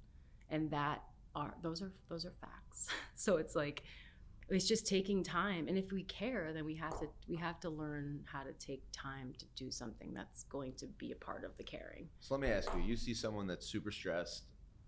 and 0.50 0.70
that 0.72 1.02
are 1.34 1.54
those 1.62 1.80
are 1.80 1.92
those 2.10 2.26
are 2.26 2.34
facts. 2.40 2.88
So 3.14 3.38
it's 3.38 3.56
like 3.56 3.82
it's 4.50 4.68
just 4.68 4.86
taking 4.86 5.24
time, 5.24 5.68
and 5.68 5.78
if 5.78 5.90
we 5.90 6.02
care, 6.04 6.52
then 6.52 6.66
we 6.66 6.74
have 6.76 7.00
to 7.00 7.06
we 7.28 7.36
have 7.36 7.58
to 7.60 7.70
learn 7.70 8.20
how 8.30 8.42
to 8.42 8.52
take 8.52 8.82
time 8.92 9.32
to 9.38 9.46
do 9.56 9.70
something 9.70 10.12
that's 10.12 10.44
going 10.44 10.74
to 10.74 10.86
be 10.98 11.12
a 11.12 11.16
part 11.16 11.42
of 11.44 11.56
the 11.56 11.64
caring. 11.64 12.10
so. 12.20 12.34
Let 12.34 12.42
me 12.42 12.48
ask 12.50 12.68
you: 12.74 12.82
You 12.82 12.96
see 12.96 13.14
someone 13.14 13.46
that's 13.46 13.66
super 13.66 13.90
stressed, 13.90 14.44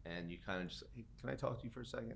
and 0.09 0.31
you 0.31 0.39
kind 0.45 0.63
of 0.63 0.69
just, 0.69 0.85
hey, 0.95 1.05
can 1.21 1.31
I 1.31 1.35
talk 1.35 1.59
to 1.59 1.65
you 1.65 1.71
for 1.71 1.81
a 1.81 1.87
second? 1.87 2.15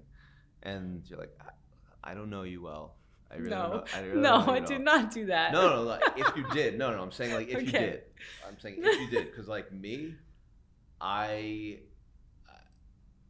And 0.62 1.02
you're 1.08 1.18
like, 1.18 1.36
I, 1.40 2.12
I 2.12 2.14
don't 2.14 2.30
know 2.30 2.42
you 2.42 2.62
well. 2.62 2.96
I 3.30 3.36
really 3.36 3.50
don't 3.50 3.70
no, 3.70 3.76
know, 3.76 3.84
I 3.94 4.00
really 4.00 4.20
no, 4.20 4.34
I 4.46 4.60
did 4.60 4.80
not 4.82 5.10
do 5.10 5.26
that. 5.26 5.52
No, 5.52 5.76
no, 5.76 5.82
like, 5.82 6.02
if 6.16 6.36
you 6.36 6.44
did, 6.52 6.76
no, 6.78 6.94
no, 6.94 7.02
I'm 7.02 7.12
saying 7.12 7.32
like 7.32 7.48
if 7.48 7.62
you 7.62 7.72
did. 7.72 8.02
I'm 8.46 8.58
saying 8.60 8.76
if 8.78 9.00
you 9.00 9.08
did, 9.08 9.30
because 9.30 9.48
like 9.48 9.72
me, 9.72 10.14
I, 11.00 11.78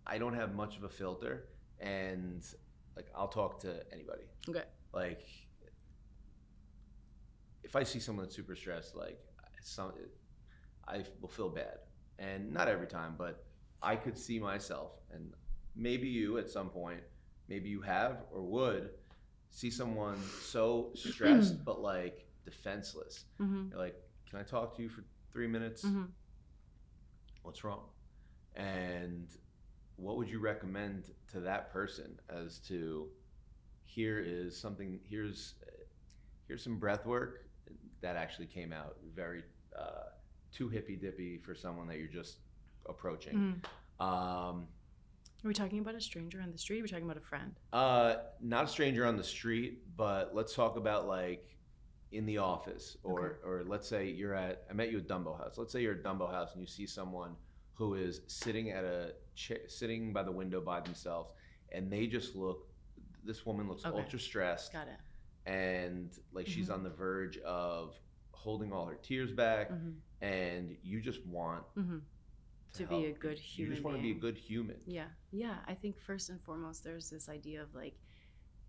I 0.07 0.19
don't 0.19 0.35
have 0.35 0.55
much 0.55 0.77
of 0.77 0.83
a 0.83 0.89
filter, 0.89 1.45
and 1.79 2.45
like 2.97 3.07
I'll 3.15 3.29
talk 3.29 3.61
to 3.61 3.81
anybody. 3.93 4.25
Okay. 4.49 4.65
Like, 4.93 5.25
if 7.63 7.77
I 7.77 7.85
see 7.85 8.01
someone 8.01 8.25
that's 8.25 8.35
super 8.35 8.57
stressed, 8.57 8.97
like 8.97 9.21
some, 9.63 9.93
I 10.89 11.05
will 11.21 11.29
feel 11.29 11.49
bad, 11.49 11.79
and 12.19 12.53
not 12.53 12.67
every 12.67 12.89
time, 12.89 13.15
but 13.17 13.45
I 13.83 13.97
could 13.97 14.17
see 14.17 14.39
myself, 14.39 14.93
and 15.13 15.33
maybe 15.75 16.09
you 16.09 16.39
at 16.39 16.49
some 16.51 16.69
point, 16.69 17.01
maybe 17.49 17.69
you 17.69 17.81
have 17.83 18.23
or 18.33 18.43
would 18.43 18.91
see 19.51 19.71
someone 19.71 20.19
so 20.41 20.91
stressed 20.95 21.65
but 21.65 21.81
like 21.81 22.27
defenseless. 22.45 23.25
hmm 23.39 23.67
You're 23.71 23.79
like, 23.81 23.97
can 24.29 24.39
I 24.39 24.43
talk 24.43 24.77
to 24.77 24.83
you 24.83 24.89
for 24.89 25.05
three 25.33 25.47
minutes? 25.47 25.83
hmm 25.83 26.05
What's 27.43 27.65
wrong? 27.65 27.81
And 28.55 29.29
what 29.97 30.17
would 30.17 30.29
you 30.29 30.39
recommend 30.39 31.05
to 31.33 31.41
that 31.41 31.73
person 31.73 32.19
as 32.31 32.59
to 32.69 33.09
here 33.85 34.21
is 34.25 34.57
something 34.59 35.01
here's 35.09 35.55
here's 36.47 36.63
some 36.63 36.79
breath 36.79 37.05
work 37.05 37.47
that 38.01 38.17
actually 38.17 38.47
came 38.47 38.73
out 38.73 38.97
very 39.15 39.43
uh, 39.79 40.11
too 40.53 40.69
hippy 40.69 40.97
dippy 40.97 41.39
for 41.39 41.55
someone 41.55 41.87
that 41.89 41.99
you're 41.99 42.07
just 42.09 42.39
approaching. 42.89 43.35
hmm 43.99 44.03
Um, 44.05 44.67
Are 45.45 45.49
we 45.49 45.55
talking 45.55 45.79
about 45.81 45.95
a 45.95 46.01
stranger 46.01 46.41
on 46.41 46.51
the 46.53 46.59
street? 46.59 46.81
Are 46.81 46.83
we 46.83 46.89
talking 46.89 47.05
about 47.05 47.17
a 47.17 47.21
friend? 47.27 47.55
Uh, 47.73 48.17
not 48.41 48.65
a 48.65 48.69
stranger 48.69 49.05
on 49.07 49.17
the 49.17 49.25
street, 49.25 49.83
but 49.97 50.35
let's 50.35 50.55
talk 50.55 50.77
about 50.77 51.07
like 51.07 51.57
in 52.13 52.27
the 52.27 52.39
office, 52.39 52.97
or 53.03 53.39
or 53.45 53.63
let's 53.67 53.89
say 53.89 54.09
you're 54.09 54.35
at. 54.35 54.65
I 54.71 54.73
met 54.75 54.91
you 54.93 54.99
at 54.99 55.09
Dumbo 55.09 55.37
House. 55.39 55.57
Let's 55.59 55.73
say 55.73 55.81
you're 55.83 55.95
at 55.95 56.03
Dumbo 56.03 56.31
House 56.31 56.53
and 56.53 56.61
you 56.61 56.67
see 56.67 56.87
someone 56.87 57.37
who 57.75 57.95
is 57.95 58.21
sitting 58.27 58.71
at 58.71 58.85
a 58.85 59.15
cha- 59.35 59.67
sitting 59.67 60.13
by 60.13 60.23
the 60.23 60.31
window 60.33 60.61
by 60.61 60.81
themselves, 60.81 61.31
and 61.71 61.91
they 61.93 62.07
just 62.07 62.35
look. 62.37 62.69
This 63.25 63.47
woman 63.47 63.69
looks 63.69 63.85
Okay. 63.87 63.97
ultra 63.99 64.19
stressed, 64.19 64.73
Got 64.73 64.89
it. 64.89 64.99
and 65.51 66.11
like 66.33 66.47
she's 66.47 66.69
Mhm. 66.69 66.75
on 66.75 66.83
the 66.83 66.91
verge 66.91 67.39
of 67.39 67.99
holding 68.33 68.73
all 68.73 68.87
her 68.87 68.97
tears 68.97 69.33
back, 69.33 69.69
hmm 69.71 69.91
and 70.21 70.77
you 70.85 71.01
just 71.01 71.25
want 71.27 71.65
hmm 71.75 71.99
to, 72.75 72.85
To 72.85 72.89
be 72.89 73.07
a 73.07 73.13
good 73.13 73.39
You 73.39 73.45
human 73.45 73.75
just 73.75 73.85
want 73.85 73.97
to 73.97 74.03
be 74.03 74.13
a 74.13 74.15
good 74.21 74.39
human. 74.39 74.77
Yeah, 74.87 75.07
yeah. 75.31 75.57
I 75.67 75.75
think 75.75 75.99
first 76.01 76.31
and 76.31 76.41
foremost, 76.43 76.85
there's 76.85 77.11
this 77.11 77.29
idea 77.29 77.63
of 77.63 77.75
like 77.75 77.95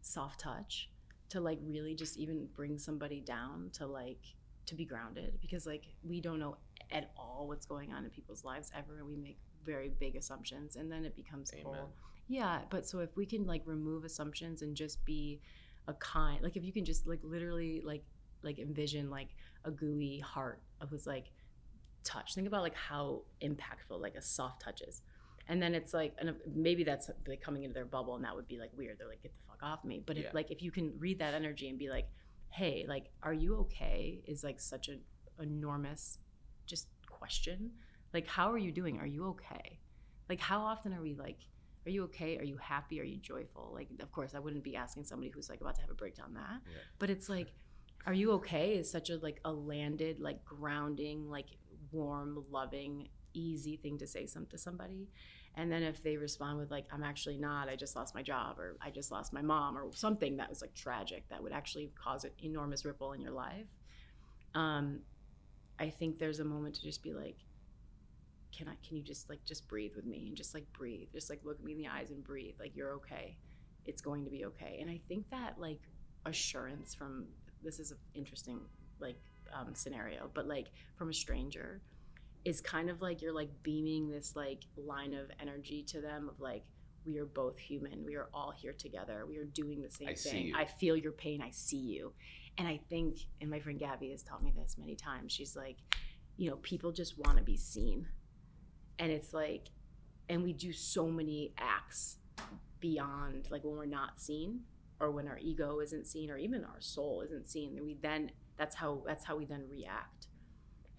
soft 0.02 0.40
touch 0.40 0.90
to 1.30 1.40
like 1.40 1.60
really 1.64 1.96
just 1.96 2.18
even 2.18 2.48
bring 2.56 2.78
somebody 2.78 3.22
down 3.22 3.70
to 3.74 3.88
like 3.88 4.20
to 4.66 4.76
be 4.76 4.86
grounded 4.86 5.38
because 5.42 5.66
like 5.66 5.86
we 6.08 6.22
don't 6.22 6.40
know 6.40 6.58
at 6.92 7.12
all 7.18 7.46
what's 7.48 7.66
going 7.66 7.92
on 7.92 8.04
in 8.04 8.10
people's 8.10 8.44
lives 8.44 8.72
ever 8.78 9.00
and 9.00 9.08
we 9.08 9.16
make 9.16 9.38
very 9.66 9.90
big 10.00 10.16
assumptions 10.16 10.76
and 10.76 10.92
then 10.92 11.06
it 11.06 11.16
becomes 11.16 11.52
Amen. 11.54 11.66
whole. 11.66 11.94
Yeah, 12.28 12.60
but 12.70 12.86
so 12.86 13.00
if 13.00 13.16
we 13.16 13.26
can 13.26 13.46
like 13.46 13.62
remove 13.66 14.04
assumptions 14.04 14.62
and 14.62 14.76
just 14.76 15.04
be 15.06 15.42
a 15.88 15.94
kind 15.96 16.42
like 16.42 16.56
if 16.56 16.64
you 16.64 16.72
can 16.72 16.86
just 16.86 17.08
like 17.08 17.20
literally 17.24 17.82
like 17.84 18.04
like 18.42 18.60
envision 18.60 19.10
like 19.10 19.30
a 19.66 19.72
gooey 19.72 20.20
heart 20.20 20.62
who's 20.90 21.06
like 21.06 21.32
touch. 22.04 22.36
Think 22.36 22.48
about 22.48 22.62
like 22.62 22.76
how 22.76 23.22
impactful 23.42 24.00
like 24.02 24.16
a 24.16 24.22
soft 24.22 24.62
touch 24.62 24.82
is. 24.82 25.02
And 25.48 25.62
then 25.62 25.76
it's 25.76 25.94
like 25.94 26.16
and 26.20 26.36
maybe 26.56 26.84
that's 26.84 27.10
like 27.28 27.42
coming 27.42 27.64
into 27.64 27.74
their 27.74 27.86
bubble 27.86 28.16
and 28.16 28.24
that 28.24 28.36
would 28.36 28.48
be 28.48 28.58
like 28.60 28.72
weird. 28.76 28.98
They're 29.00 29.08
like 29.08 29.22
get 29.24 29.34
the 29.34 29.42
fuck 29.48 29.62
off 29.62 29.84
me. 29.84 30.02
But 30.06 30.16
Yeah. 30.18 30.28
if 30.28 30.34
like 30.34 30.52
if 30.52 30.62
you 30.62 30.72
can 30.72 30.94
read 31.00 31.20
that 31.20 31.34
energy 31.34 31.70
and 31.70 31.78
be 31.78 31.90
like 31.90 32.08
hey 32.50 32.86
like 32.88 33.06
are 33.24 33.34
you 33.34 33.58
okay? 33.58 34.22
is 34.28 34.44
like 34.44 34.60
such 34.60 34.88
an 34.90 35.02
enormous 35.42 36.20
just 36.66 36.88
question. 37.10 37.72
Like 38.14 38.28
how 38.28 38.52
are 38.52 38.58
you 38.58 38.72
doing? 38.72 39.00
Are 39.00 39.08
you 39.08 39.28
okay? 39.30 39.80
Like 40.30 40.40
how 40.40 40.62
often 40.62 40.94
are 40.94 41.02
we 41.02 41.14
like 41.16 41.40
are 41.86 41.90
you 41.90 42.04
okay? 42.06 42.38
Are 42.38 42.44
you 42.46 42.56
happy? 42.58 43.02
Are 43.02 43.04
you 43.04 43.18
joyful? 43.18 43.72
Like 43.74 43.90
of 44.00 44.12
course 44.12 44.34
i 44.36 44.40
wouldn't 44.40 44.64
be 44.64 44.76
asking 44.78 45.04
somebody 45.04 45.30
who's 45.30 45.50
like 45.50 45.60
about 45.60 45.76
to 45.76 45.82
have 45.82 45.90
a 45.90 45.96
breakdown 45.96 46.34
that. 46.36 46.62
Yeah. 46.66 46.78
but 47.00 47.10
it's 47.10 47.28
like 47.28 47.52
are 48.06 48.14
you 48.14 48.32
okay? 48.34 48.76
is 48.76 48.90
such 48.92 49.10
a 49.10 49.18
like 49.18 49.40
a 49.46 49.52
landed 49.52 50.20
like 50.20 50.44
grounding 50.46 51.30
like 51.30 51.48
warm 51.94 52.44
loving 52.52 53.08
easy 53.34 53.78
thing 53.78 53.98
to 53.98 54.08
say 54.08 54.26
some 54.26 54.46
to 54.48 54.58
somebody. 54.58 55.08
And 55.56 55.72
then 55.72 55.84
if 55.84 56.02
they 56.02 56.18
respond 56.18 56.58
with 56.58 56.72
like 56.72 56.86
i'm 56.92 57.04
actually 57.04 57.38
not 57.38 57.70
i 57.70 57.76
just 57.76 57.96
lost 57.96 58.16
my 58.16 58.24
job 58.24 58.58
or 58.58 58.76
i 58.82 58.90
just 58.90 59.12
lost 59.12 59.34
my 59.34 59.42
mom 59.42 59.78
or 59.78 59.88
something 59.94 60.38
that 60.38 60.50
was 60.50 60.62
like 60.62 60.74
tragic 60.74 61.30
that 61.30 61.44
would 61.44 61.52
actually 61.52 61.92
cause 61.94 62.24
an 62.24 62.32
enormous 62.44 62.86
ripple 62.86 63.14
in 63.14 63.22
your 63.22 63.32
life 63.32 63.68
um 64.56 65.00
i 65.80 65.90
think 65.90 66.18
there's 66.18 66.40
a 66.40 66.44
moment 66.44 66.74
to 66.74 66.82
just 66.82 67.04
be 67.04 67.14
like 67.14 67.38
can 68.52 68.68
i 68.68 68.74
can 68.88 68.98
you 68.98 69.04
just 69.04 69.30
like 69.30 69.44
just 69.46 69.68
breathe 69.68 69.92
with 69.96 70.06
me 70.06 70.26
and 70.28 70.36
just 70.36 70.54
like 70.54 70.66
breathe 70.74 71.08
just 71.14 71.30
like 71.30 71.40
look 71.44 71.64
me 71.64 71.74
in 71.74 71.78
the 71.78 71.88
eyes 71.88 72.10
and 72.12 72.24
breathe 72.24 72.56
like 72.60 72.76
you're 72.76 72.94
okay. 72.94 73.36
It's 73.86 74.02
going 74.02 74.24
to 74.24 74.32
be 74.32 74.46
okay. 74.46 74.78
And 74.82 74.90
i 74.90 75.00
think 75.08 75.30
that 75.30 75.60
like 75.60 75.82
assurance 76.26 76.96
from 76.96 77.26
this 77.64 77.80
is 77.80 77.92
an 77.92 77.98
interesting 78.14 78.60
like 79.00 79.18
um, 79.56 79.74
scenario 79.74 80.30
but 80.34 80.48
like 80.48 80.68
from 80.98 81.10
a 81.10 81.14
stranger 81.14 81.82
is 82.46 82.60
kind 82.60 82.90
of 82.90 83.02
like 83.02 83.22
you're 83.22 83.34
like 83.34 83.50
beaming 83.64 84.10
this 84.10 84.36
like 84.36 84.66
line 84.78 85.14
of 85.14 85.30
energy 85.42 85.84
to 85.84 86.02
them 86.02 86.30
of 86.30 86.40
like 86.40 86.64
we 87.06 87.18
are 87.18 87.26
both 87.26 87.58
human. 87.58 88.06
We 88.06 88.16
are 88.16 88.30
all 88.34 88.52
here 88.52 88.74
together. 88.74 89.26
We 89.28 89.38
are 89.38 89.46
doing 89.46 89.82
the 89.82 89.90
same 89.90 90.08
I 90.10 90.14
thing. 90.14 90.54
i 90.56 90.66
feel 90.66 90.96
your 90.96 91.12
pain. 91.12 91.42
I 91.42 91.50
see 91.52 91.78
you. 91.78 92.14
And 92.58 92.68
i 92.68 92.80
think 92.90 93.18
and 93.42 93.50
my 93.50 93.60
friend 93.60 93.80
gabby 93.80 94.12
has 94.12 94.24
taught 94.24 94.44
me 94.44 94.54
this 94.56 94.76
many 94.78 94.96
times. 94.96 95.32
She's 95.32 95.56
like 95.56 95.78
you 96.38 96.50
know 96.50 96.58
people 96.58 96.92
just 96.92 97.18
want 97.18 97.38
to 97.38 97.44
be 97.44 97.58
seen. 97.58 98.08
And 99.00 99.12
it's 99.12 99.34
like 99.34 99.70
and 100.30 100.44
we 100.44 100.54
do 100.54 100.72
so 100.72 101.08
many 101.08 101.54
acts 101.58 102.18
beyond 102.80 103.48
like 103.50 103.64
when 103.64 103.76
we're 103.76 103.86
not 103.86 104.20
seen 104.20 104.62
or 105.00 105.12
when 105.12 105.28
our 105.28 105.38
ego 105.40 105.80
isn't 105.80 106.08
seen 106.08 106.30
or 106.30 106.38
even 106.38 106.64
our 106.64 106.80
soul 106.80 107.22
isn't 107.26 107.50
seen. 107.50 107.80
We 107.84 107.98
then 108.02 108.32
that's 108.58 108.76
how 108.76 109.02
that's 109.06 109.24
how 109.26 109.36
we 109.36 109.46
then 109.46 109.64
react 109.70 110.28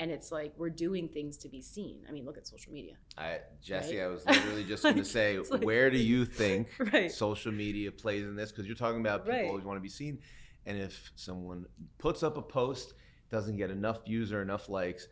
and 0.00 0.10
it's 0.10 0.32
like 0.32 0.52
we're 0.56 0.70
doing 0.70 1.08
things 1.08 1.36
to 1.36 1.48
be 1.48 1.62
seen 1.62 2.00
i 2.08 2.12
mean 2.12 2.24
look 2.24 2.36
at 2.36 2.46
social 2.46 2.72
media 2.72 2.94
I, 3.16 3.38
Jesse, 3.62 3.98
Right? 3.98 4.04
I 4.04 4.08
was 4.08 4.26
literally 4.26 4.64
just 4.64 4.82
going 4.82 4.96
to 5.04 5.04
say, 5.04 5.38
like- 5.38 5.62
where 5.62 5.88
do 5.88 5.98
you 5.98 6.24
think 6.24 6.68
right 6.92 7.12
social 7.12 7.52
media 7.52 7.92
plays 7.92 8.24
in 8.24 8.34
this? 8.34 8.50
Because 8.50 8.66
you're 8.66 8.74
talking 8.74 9.00
about 9.00 9.24
people 9.24 9.38
Right. 9.38 9.48
always 9.48 9.64
want 9.64 9.76
to 9.76 9.80
be 9.80 9.88
seen, 9.88 10.18
and 10.66 10.76
if 10.76 11.12
someone 11.14 11.66
puts 11.98 12.24
up 12.24 12.36
a 12.36 12.42
post 12.42 12.94
doesn't 13.30 13.56
get 13.56 13.70
enough 13.70 14.04
views 14.04 14.32
or 14.32 14.42
enough 14.42 14.68
likes, 14.68 15.06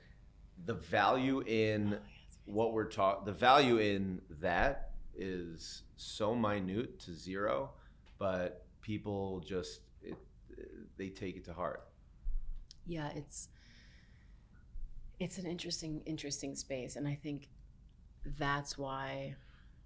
the 0.64 0.74
value 0.74 1.44
in 1.46 1.94
oh, 1.94 1.98
what 2.46 2.72
we're 2.72 2.90
talking, 2.90 3.24
the 3.24 3.32
value 3.32 3.78
in 3.78 4.20
that 4.40 4.90
is 5.14 5.84
so 5.96 6.34
minute 6.34 6.98
to 7.00 7.14
zero, 7.14 7.70
but 8.18 8.64
people 8.80 9.38
just 9.46 9.82
it, 10.02 10.16
they 10.96 11.08
take 11.08 11.36
it 11.36 11.44
to 11.44 11.52
heart. 11.52 11.84
Yeah 12.86 13.10
it's 13.14 13.48
it's 15.20 15.38
an 15.38 15.46
interesting 15.46 16.02
interesting 16.06 16.54
space 16.54 16.96
and 16.96 17.06
i 17.06 17.14
think 17.14 17.48
that's 18.38 18.76
why 18.76 19.34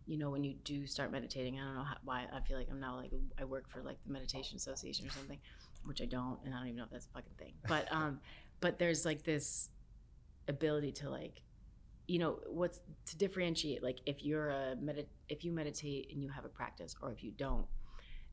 you 0.07 0.17
know 0.17 0.31
when 0.31 0.45
you 0.45 0.55
do 0.65 0.87
start 0.87 1.11
meditating 1.11 1.59
i 1.59 1.65
don't 1.65 1.75
know 1.75 1.83
how, 1.83 1.97
why 2.05 2.25
i 2.33 2.41
feel 2.41 2.57
like 2.57 2.69
i'm 2.71 2.81
now 2.81 2.97
like 2.97 3.11
i 3.39 3.45
work 3.45 3.69
for 3.69 3.83
like 3.83 3.99
the 4.07 4.13
meditation 4.13 4.57
association 4.57 5.07
or 5.07 5.11
something 5.11 5.39
which 5.85 6.01
i 6.01 6.05
don't 6.05 6.39
and 6.45 6.55
i 6.55 6.59
don't 6.59 6.69
even 6.69 6.79
know 6.79 6.85
if 6.85 6.91
that's 6.91 7.07
a 7.07 7.11
fucking 7.11 7.33
thing 7.39 7.53
but 7.69 7.87
um 7.93 8.21
but 8.61 8.79
there's 8.79 9.05
like 9.05 9.23
this 9.25 9.71
ability 10.49 10.93
to 10.93 11.11
like 11.11 11.43
you 12.07 12.19
know 12.19 12.39
what's 12.47 12.81
to 13.05 13.17
differentiate 13.17 13.83
like 13.83 13.99
if 14.07 14.25
you're 14.25 14.51
a 14.51 14.77
medit 14.83 15.07
if 15.29 15.45
you 15.45 15.53
meditate 15.53 16.09
and 16.13 16.23
you 16.23 16.29
have 16.29 16.45
a 16.45 16.49
practice 16.49 16.95
or 17.03 17.11
if 17.11 17.23
you 17.25 17.33
don't 17.33 17.67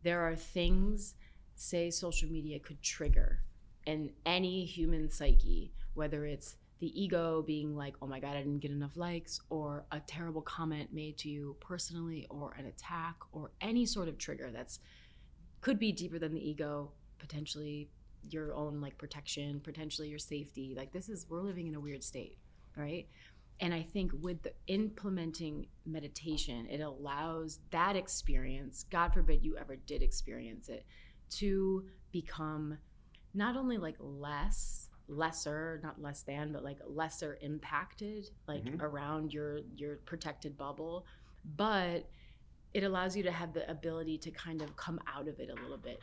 there 0.04 0.22
are 0.22 0.36
things 0.36 1.16
say 1.56 1.90
social 1.90 2.30
media 2.30 2.60
could 2.60 2.82
trigger 2.82 3.40
in 3.86 4.12
any 4.26 4.66
human 4.66 5.10
psyche 5.10 5.72
whether 5.94 6.26
it's 6.26 6.58
the 6.80 7.02
ego 7.02 7.42
being 7.46 7.76
like 7.76 7.96
oh 8.02 8.08
my 8.08 8.20
god 8.20 8.36
i 8.36 8.40
didn't 8.40 8.60
get 8.60 8.72
enough 8.72 8.98
likes 8.98 9.40
or 9.50 9.86
a 9.92 10.00
terrible 10.02 10.42
comment 10.42 10.94
made 10.94 11.18
to 11.18 11.30
you 11.30 11.56
personally 11.60 12.28
or 12.30 12.54
an 12.58 12.66
attack 12.66 13.16
or 13.32 13.52
any 13.62 13.86
sort 13.86 14.08
of 14.08 14.18
trigger 14.18 14.50
that's 14.52 14.80
could 15.62 15.80
be 15.80 15.92
deeper 15.92 16.20
than 16.20 16.34
the 16.34 16.50
ego 16.50 16.92
potentially 17.20 17.90
your 18.30 18.54
own 18.54 18.82
like 18.82 18.98
protection 18.98 19.60
potentially 19.62 20.10
your 20.10 20.20
safety. 20.20 20.74
Like 20.76 20.92
this 20.92 21.10
is 21.10 21.26
we're 21.30 21.42
living 21.42 21.68
in 21.68 21.76
a 21.76 21.80
weird 21.80 22.04
state 22.04 22.38
right? 22.76 23.08
And 23.60 23.74
i 23.74 23.82
think 23.84 24.12
with 24.20 24.42
the 24.42 24.52
implementing 24.68 25.68
meditation 25.86 26.66
it 26.68 26.82
allows 26.82 27.60
that 27.70 27.96
experience 27.96 28.86
god 28.90 29.14
forbid 29.14 29.46
you 29.46 29.58
ever 29.58 29.76
did 29.76 30.02
experience 30.02 30.70
it 30.70 30.86
to 31.30 31.86
become 32.12 32.78
not 33.34 33.56
only 33.58 33.78
like 33.78 33.96
less 34.00 34.90
lesser 35.08 35.80
not 35.84 36.02
less 36.02 36.22
than 36.24 36.52
but 36.54 36.64
like 36.64 36.78
lesser 36.88 37.38
impacted 37.42 38.30
like 38.48 38.64
Mhm. 38.64 38.82
around 38.82 39.34
your 39.34 39.60
your 39.76 39.98
protected 39.98 40.58
bubble 40.58 41.06
but 41.58 42.10
it 42.74 42.84
allows 42.84 43.16
you 43.18 43.24
to 43.24 43.32
have 43.32 43.54
the 43.54 43.70
ability 43.70 44.18
to 44.18 44.32
kind 44.32 44.62
of 44.62 44.76
come 44.78 45.00
out 45.06 45.28
of 45.28 45.40
it 45.40 45.50
a 45.50 45.62
little 45.62 45.78
bit 45.78 46.00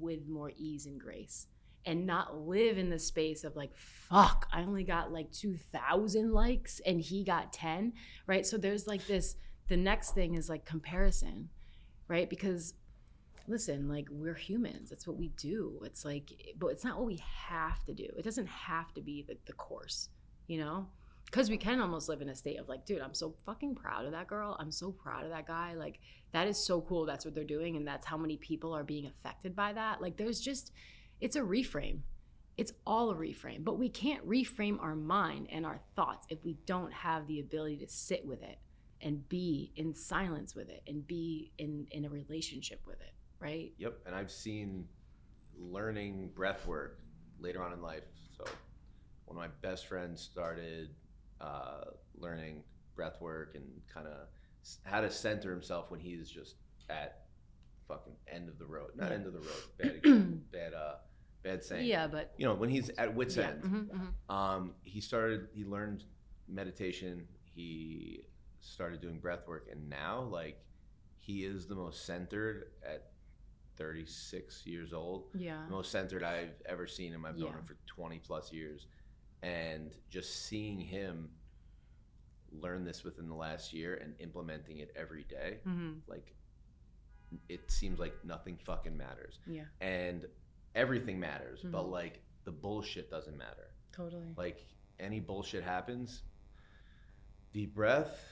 with 0.00 0.26
more 0.28 0.50
ease 0.56 0.86
and 0.86 1.00
grace 1.00 1.46
and 1.86 2.04
not 2.04 2.36
live 2.36 2.78
in 2.78 2.90
the 2.90 2.98
space 2.98 3.44
of 3.44 3.54
like 3.56 3.74
fuck 3.76 4.48
i 4.52 4.62
only 4.62 4.84
got 4.84 5.12
like 5.12 5.30
2000 5.30 6.32
likes 6.32 6.80
and 6.84 7.00
he 7.00 7.22
got 7.24 7.52
10 7.52 7.92
right 8.26 8.44
so 8.44 8.58
there's 8.58 8.86
like 8.88 9.06
this 9.06 9.36
the 9.68 9.76
next 9.76 10.14
thing 10.14 10.34
is 10.34 10.48
like 10.48 10.64
comparison 10.64 11.48
right 12.08 12.28
because 12.28 12.74
listen 13.48 13.88
like 13.88 14.08
we're 14.10 14.34
humans. 14.34 14.90
That's 14.90 15.06
what 15.06 15.16
we 15.16 15.28
do. 15.28 15.80
It's 15.84 16.04
like 16.04 16.54
but 16.58 16.68
it's 16.68 16.84
not 16.84 16.96
what 16.98 17.06
we 17.06 17.22
have 17.48 17.84
to 17.84 17.94
do. 17.94 18.08
It 18.16 18.24
doesn't 18.24 18.48
have 18.48 18.92
to 18.94 19.00
be 19.00 19.22
the, 19.22 19.36
the 19.46 19.52
course 19.52 20.08
you 20.46 20.58
know? 20.58 20.86
Because 21.24 21.48
we 21.48 21.56
can 21.56 21.80
almost 21.80 22.10
live 22.10 22.20
in 22.20 22.28
a 22.28 22.34
state 22.34 22.58
of 22.58 22.68
like 22.68 22.84
dude 22.84 23.00
i'm 23.00 23.14
so 23.14 23.34
fucking 23.46 23.74
proud 23.74 24.04
of 24.04 24.12
that 24.12 24.26
girl. 24.26 24.56
I'm 24.60 24.70
so 24.70 24.92
proud 24.92 25.24
of 25.24 25.30
that 25.30 25.46
guy. 25.46 25.72
Like 25.74 25.98
that 26.32 26.46
is 26.46 26.58
so 26.58 26.82
cool. 26.82 27.06
That's 27.06 27.24
what 27.24 27.34
they're 27.34 27.44
doing 27.44 27.76
and 27.76 27.86
that's 27.86 28.06
how 28.06 28.18
many 28.18 28.36
people 28.36 28.74
are 28.74 28.84
being 28.84 29.06
affected 29.06 29.56
by 29.56 29.72
that. 29.72 30.02
Like 30.02 30.18
there's 30.18 30.40
just 30.40 30.72
it's 31.20 31.36
a 31.36 31.40
reframe. 31.40 32.00
It's 32.58 32.74
all 32.86 33.10
a 33.10 33.14
reframe. 33.14 33.64
But 33.64 33.78
we 33.78 33.88
can't 33.88 34.28
reframe 34.28 34.78
our 34.82 34.94
mind 34.94 35.48
and 35.50 35.64
our 35.64 35.80
thoughts 35.96 36.26
if 36.28 36.44
we 36.44 36.58
don't 36.66 36.92
have 36.92 37.26
the 37.26 37.40
ability 37.40 37.78
to 37.78 37.88
sit 37.88 38.26
with 38.26 38.42
it 38.42 38.58
and 39.00 39.26
be 39.28 39.72
in 39.74 39.94
silence 39.94 40.54
with 40.54 40.68
it 40.68 40.82
and 40.86 41.06
be 41.06 41.52
in 41.56 41.86
in 41.90 42.04
a 42.04 42.10
relationship 42.10 42.82
with 42.86 43.00
it 43.00 43.14
right 43.42 43.72
Yep, 43.78 43.98
and 44.06 44.14
I've 44.14 44.30
seen 44.30 44.86
learning 45.58 46.30
breath 46.34 46.66
work 46.66 47.00
later 47.38 47.62
on 47.62 47.72
in 47.72 47.82
life. 47.82 48.04
So, 48.36 48.44
one 49.26 49.36
of 49.36 49.42
my 49.42 49.48
best 49.68 49.86
friends 49.86 50.20
started 50.20 50.90
uh, 51.40 51.82
learning 52.16 52.62
breath 52.94 53.20
work 53.20 53.54
and 53.54 53.64
kind 53.92 54.06
of 54.06 54.28
how 54.84 55.00
to 55.00 55.10
center 55.10 55.50
himself 55.50 55.90
when 55.90 56.00
he's 56.00 56.30
just 56.30 56.56
at 56.88 57.22
fucking 57.88 58.14
end 58.32 58.48
of 58.48 58.58
the 58.58 58.66
road. 58.66 58.90
Not 58.94 59.08
Yeah. 59.10 59.14
end 59.16 59.26
of 59.26 59.32
the 59.32 59.40
road. 59.40 60.02
Bad, 60.02 60.52
bad, 60.52 60.74
uh, 60.74 60.94
bad 61.42 61.64
saying. 61.64 61.86
yeah 61.86 62.06
but 62.06 62.32
You 62.36 62.46
know, 62.46 62.54
when 62.54 62.68
he's 62.70 62.90
at 62.90 63.14
wit's 63.14 63.36
yeah, 63.36 63.48
end. 63.50 63.62
mhm, 63.62 63.88
mhm. 64.28 64.34
Um, 64.34 64.74
he 64.82 65.00
started. 65.00 65.48
He 65.52 65.64
learned 65.64 66.04
meditation. 66.48 67.26
He 67.44 68.24
started 68.60 69.00
doing 69.00 69.18
breath 69.18 69.46
work, 69.48 69.68
and 69.70 69.88
now 69.90 70.22
like 70.22 70.58
he 71.18 71.44
is 71.44 71.66
the 71.66 71.74
most 71.74 72.04
centered 72.06 72.72
at 72.84 73.11
36 73.82 74.66
years 74.66 74.92
old. 74.92 75.26
yeah 75.34 75.66
most 75.68 75.90
centered 75.90 76.22
I've 76.22 76.54
ever 76.66 76.86
seen 76.86 77.12
him. 77.12 77.24
I've 77.24 77.36
known 77.36 77.48
Yeah. 77.52 77.58
him 77.58 77.64
for 77.64 77.76
20 77.86 78.18
plus 78.20 78.52
years, 78.52 78.86
and 79.42 79.92
just 80.08 80.46
seeing 80.46 80.78
him 80.80 81.30
learn 82.52 82.84
this 82.84 83.02
within 83.02 83.28
the 83.28 83.34
last 83.34 83.72
year 83.72 83.94
and 83.96 84.14
implementing 84.20 84.78
it 84.78 84.92
every 84.94 85.24
day, 85.24 85.60
Mhm. 85.66 86.02
like 86.06 86.34
it 87.48 87.70
seems 87.70 87.98
like 87.98 88.22
nothing 88.24 88.56
fucking 88.58 88.94
matters, 88.96 89.40
yeah 89.46 89.64
and 89.80 90.26
everything 90.74 91.18
matters, 91.18 91.62
but 91.62 91.84
Mhm. 91.86 91.90
like 91.90 92.22
the 92.44 92.52
bullshit 92.52 93.08
doesn't 93.10 93.36
matter 93.36 93.68
totally 93.92 94.34
like 94.36 94.66
any 94.98 95.18
bullshit 95.20 95.62
happens 95.64 96.22
deep 97.52 97.74
breath 97.74 98.26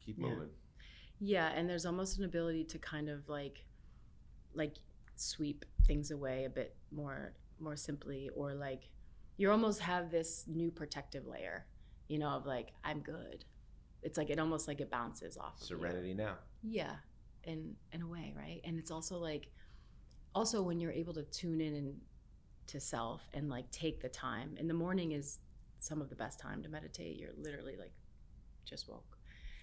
keep 0.00 0.18
Yeah. 0.18 0.26
moving 0.28 0.50
Yeah, 1.22 1.48
and 1.50 1.68
there's 1.68 1.84
almost 1.84 2.18
an 2.18 2.24
ability 2.24 2.64
to 2.64 2.78
kind 2.78 3.08
of 3.10 3.28
like 3.28 3.66
like 4.54 4.74
sweep 5.16 5.64
things 5.86 6.10
away 6.10 6.44
a 6.44 6.50
bit 6.50 6.76
more 6.90 7.32
more 7.58 7.76
simply 7.76 8.30
or 8.34 8.54
like 8.54 8.88
you 9.36 9.50
almost 9.50 9.80
have 9.80 10.10
this 10.10 10.44
new 10.46 10.70
protective 10.70 11.26
layer 11.26 11.66
you 12.08 12.18
know 12.18 12.28
of 12.28 12.46
like 12.46 12.72
i'm 12.84 13.00
good 13.00 13.44
it's 14.02 14.16
like 14.16 14.30
it 14.30 14.38
almost 14.38 14.66
like 14.66 14.80
it 14.80 14.90
bounces 14.90 15.36
off 15.36 15.60
of. 15.60 15.66
Serenity 15.66 16.14
now. 16.14 16.36
Yeah, 16.62 16.94
in 17.44 17.76
in 17.92 18.00
a 18.00 18.06
way, 18.06 18.32
right? 18.34 18.62
And 18.64 18.78
it's 18.78 18.90
also 18.90 19.18
like, 19.18 19.48
also 20.34 20.62
when 20.62 20.80
you're 20.80 20.90
able 20.90 21.12
to 21.14 21.22
tune 21.24 21.60
in 21.60 21.74
and 21.74 21.94
to 22.68 22.80
self 22.80 23.20
and 23.34 23.50
like 23.50 23.70
take 23.70 24.00
the 24.00 24.08
time. 24.08 24.56
In 24.58 24.68
the 24.68 24.74
morning 24.74 25.12
is 25.12 25.40
some 25.80 26.00
of 26.00 26.08
the 26.08 26.16
best 26.16 26.40
time 26.40 26.62
to 26.62 26.68
meditate. 26.70 27.18
You're 27.18 27.34
literally 27.38 27.76
like 27.76 27.92
just 28.64 28.88
woke, 28.88 29.18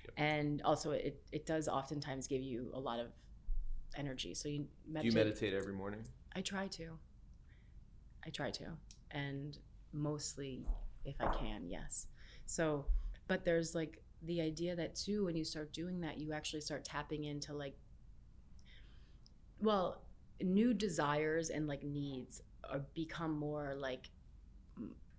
Yep. 0.06 0.14
and 0.18 0.62
also 0.62 0.92
it 0.92 1.20
it 1.32 1.48
does 1.48 1.68
oftentimes 1.68 2.28
give 2.28 2.44
you 2.44 2.70
a 2.76 2.80
lot 2.80 3.00
of 3.00 3.08
energy. 3.96 4.34
So 4.34 4.50
you 4.50 4.60
Do 4.60 4.68
meditate. 4.88 5.12
you 5.12 5.18
meditate 5.18 5.54
every 5.54 5.74
morning? 5.74 6.04
I 6.36 6.42
try 6.42 6.68
to. 6.68 6.98
I 8.26 8.30
try 8.30 8.52
to, 8.52 8.66
and 9.12 9.58
mostly 9.94 10.68
if 11.06 11.16
I 11.22 11.34
can, 11.34 11.68
yes. 11.70 12.08
So, 12.46 12.86
but 13.28 13.46
there's 13.46 13.74
like 13.74 14.02
the 14.24 14.42
idea 14.42 14.76
that 14.76 14.96
too, 14.96 15.26
when 15.26 15.36
you 15.38 15.46
start 15.46 15.72
doing 15.72 16.02
that, 16.02 16.18
you 16.18 16.34
actually 16.34 16.62
start 16.62 16.84
tapping 16.84 17.24
into 17.26 17.54
like, 17.54 17.76
well, 19.62 20.02
new 20.42 20.74
desires 20.74 21.50
and 21.50 21.68
like 21.68 21.84
needs 21.84 22.42
are 22.70 22.82
become 22.94 23.38
more 23.38 23.76
like 23.78 24.10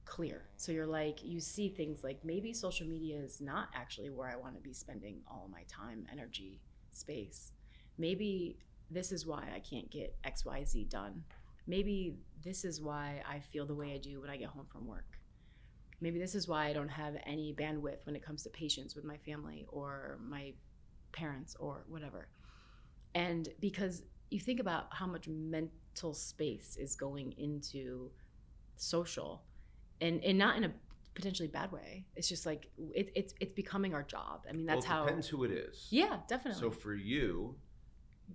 clear. 0.05 0.43
So 0.57 0.73
you're 0.73 0.87
like, 0.87 1.23
you 1.23 1.41
see 1.41 1.69
things 1.69 2.05
like 2.05 2.25
maybe 2.25 2.53
social 2.53 2.87
media 2.87 3.19
is 3.19 3.41
not 3.41 3.69
actually 3.75 4.11
where 4.11 4.29
I 4.29 4.37
want 4.37 4.55
to 4.55 4.61
be 4.61 4.73
spending 4.73 5.21
all 5.27 5.49
my 5.51 5.63
time, 5.69 6.07
energy, 6.13 6.61
space. 6.93 7.53
Maybe 7.99 8.59
this 8.91 9.13
is 9.13 9.27
why 9.27 9.49
I 9.55 9.61
can't 9.61 9.91
get 9.91 10.17
XYZ 10.23 10.89
done. 10.89 11.25
Maybe 11.67 12.17
this 12.43 12.65
is 12.65 12.81
why 12.81 13.23
I 13.29 13.41
feel 13.41 13.67
the 13.67 13.75
way 13.75 13.93
I 13.93 13.99
do 13.99 14.21
when 14.21 14.31
I 14.31 14.37
get 14.37 14.49
home 14.49 14.67
from 14.71 14.87
work. 14.87 15.19
Maybe 16.01 16.19
this 16.19 16.35
is 16.35 16.47
why 16.47 16.67
I 16.67 16.73
don't 16.73 16.89
have 16.89 17.17
any 17.27 17.53
bandwidth 17.53 18.07
when 18.07 18.15
it 18.15 18.25
comes 18.25 18.43
to 18.45 18.51
patience 18.51 18.95
with 18.95 19.05
my 19.05 19.17
family 19.19 19.67
or 19.69 20.19
my 20.23 20.53
parents 21.13 21.57
or 21.59 21.85
whatever. 21.89 22.29
And 23.15 23.49
because 23.61 24.05
you 24.31 24.39
think 24.39 24.61
about 24.61 24.87
how 24.91 25.07
much 25.07 25.27
mental 25.29 26.15
space 26.15 26.77
is 26.79 26.95
going 26.95 27.35
into 27.37 28.11
social 28.77 29.43
and, 30.01 30.23
and 30.23 30.39
not 30.39 30.57
in 30.57 30.65
a 30.65 30.73
potentially 31.19 31.49
bad 31.49 31.73
way. 31.73 32.07
It's 32.15 32.29
just 32.29 32.47
like 32.47 32.69
it, 32.95 33.11
it's 33.15 33.35
it's 33.41 33.53
becoming 33.53 33.93
our 33.93 34.05
job. 34.05 34.43
I 34.49 34.53
mean 34.53 34.67
that's 34.67 34.87
well, 34.87 34.99
it 34.99 35.01
how 35.01 35.05
depends 35.05 35.29
who 35.29 35.45
it 35.45 35.51
is. 35.51 35.89
Yeah, 35.91 36.19
definitely. 36.29 36.61
So 36.61 36.71
for 36.71 36.95
you, 36.95 37.57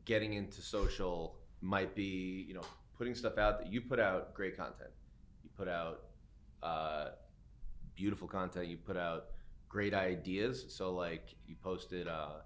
getting 0.05 0.33
into 0.33 0.61
social 0.61 1.35
might 1.61 1.95
be, 1.95 2.45
you 2.47 2.53
know, 2.53 2.63
putting 2.97 3.15
stuff 3.15 3.37
out 3.37 3.59
that 3.59 3.71
you 3.71 3.81
put 3.81 3.99
out 3.99 4.33
great 4.33 4.57
content. 4.57 4.91
You 5.43 5.49
put 5.55 5.67
out 5.67 6.03
uh, 6.61 7.09
beautiful 7.95 8.27
content. 8.27 8.67
You 8.67 8.77
put 8.77 8.97
out 8.97 9.27
great 9.69 9.93
ideas. 9.93 10.65
So 10.69 10.93
like 10.93 11.35
you 11.47 11.55
posted 11.61 12.07
uh, 12.07 12.41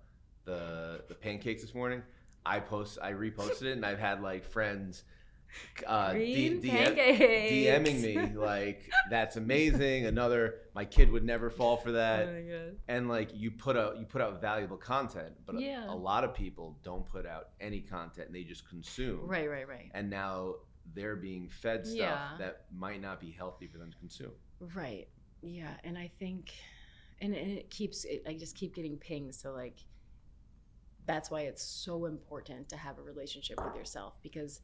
the 0.46 1.04
the 1.08 1.16
pancakes 1.16 1.62
this 1.62 1.74
morning. 1.74 2.02
I 2.46 2.60
post, 2.60 2.98
I 3.02 3.12
reposted 3.12 3.64
it, 3.64 3.74
and 3.74 3.86
I've 3.86 4.00
had 4.00 4.22
like 4.22 4.46
friends 4.46 5.04
uh, 5.86 6.14
D- 6.14 6.60
DM. 6.64 6.96
DMing 6.98 8.02
me 8.02 8.36
like 8.36 8.90
that's 9.10 9.36
amazing. 9.38 10.06
Another, 10.06 10.56
my 10.76 10.86
kid 10.86 11.12
would 11.12 11.24
never 11.24 11.50
fall 11.50 11.78
for 11.78 11.92
that 11.94 12.28
Oh 12.28 12.34
my 12.34 12.42
God. 12.42 12.76
and 12.88 13.08
like 13.10 13.30
you 13.34 13.52
put 13.52 13.76
out 13.78 13.98
you 14.00 14.06
put 14.06 14.22
out 14.22 14.40
valuable 14.42 14.78
content 14.78 15.34
but 15.46 15.56
a- 15.56 15.86
a, 15.90 15.96
lot 15.96 16.24
of 16.24 16.34
people 16.34 16.78
don't 16.84 17.06
put 17.06 17.26
out 17.26 17.50
any 17.62 17.82
content 17.82 18.28
and 18.28 18.36
they 18.36 18.44
just 18.44 18.68
consume 18.70 19.22
Right, 19.26 19.50
right, 19.50 19.68
right. 19.68 19.90
and 19.94 20.10
now 20.10 20.56
they're 20.94 21.16
being 21.16 21.50
fed 21.50 21.86
stuff 21.86 21.98
Yeah. 21.98 22.30
that 22.40 22.66
might 22.74 23.02
not 23.02 23.20
be 23.20 23.32
healthy 23.32 23.68
for 23.68 23.78
them 23.78 23.92
to 23.92 23.98
consume 23.98 24.32
Right. 24.76 25.08
Yeah, 25.42 25.70
and 25.84 25.98
I 25.98 26.10
think, 26.18 26.52
and, 27.22 27.36
and 27.36 27.52
it 27.60 27.70
keeps. 27.70 28.06
It, 28.06 28.24
I 28.28 28.34
just 28.34 28.56
keep 28.56 28.74
getting 28.74 28.98
pings. 28.98 29.40
So 29.40 29.52
like, 29.54 29.78
that's 31.06 31.30
why 31.32 31.42
it's 31.42 31.62
so 31.64 32.06
important 32.06 32.68
to 32.70 32.78
have 32.78 32.98
a 32.98 33.02
relationship 33.04 33.64
with 33.64 33.76
yourself 33.76 34.16
because 34.24 34.62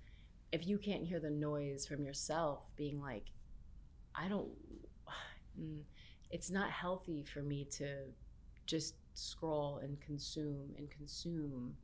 if 0.54 0.68
you 0.68 0.78
can't 0.78 1.04
hear 1.04 1.20
the 1.20 1.32
noise 1.32 1.88
from 1.88 2.04
yourself, 2.06 2.62
being 2.78 3.02
like, 3.02 3.26
I 4.16 4.30
don't. 4.30 4.50
mm, 5.60 5.82
It's 6.30 6.52
not 6.52 6.70
healthy 6.70 7.24
for 7.24 7.42
me 7.42 7.66
to 7.78 7.88
just 8.68 8.96
scroll 9.16 9.80
and 9.84 10.00
consume 10.00 10.76
and 10.78 10.90
consume, 10.92 11.76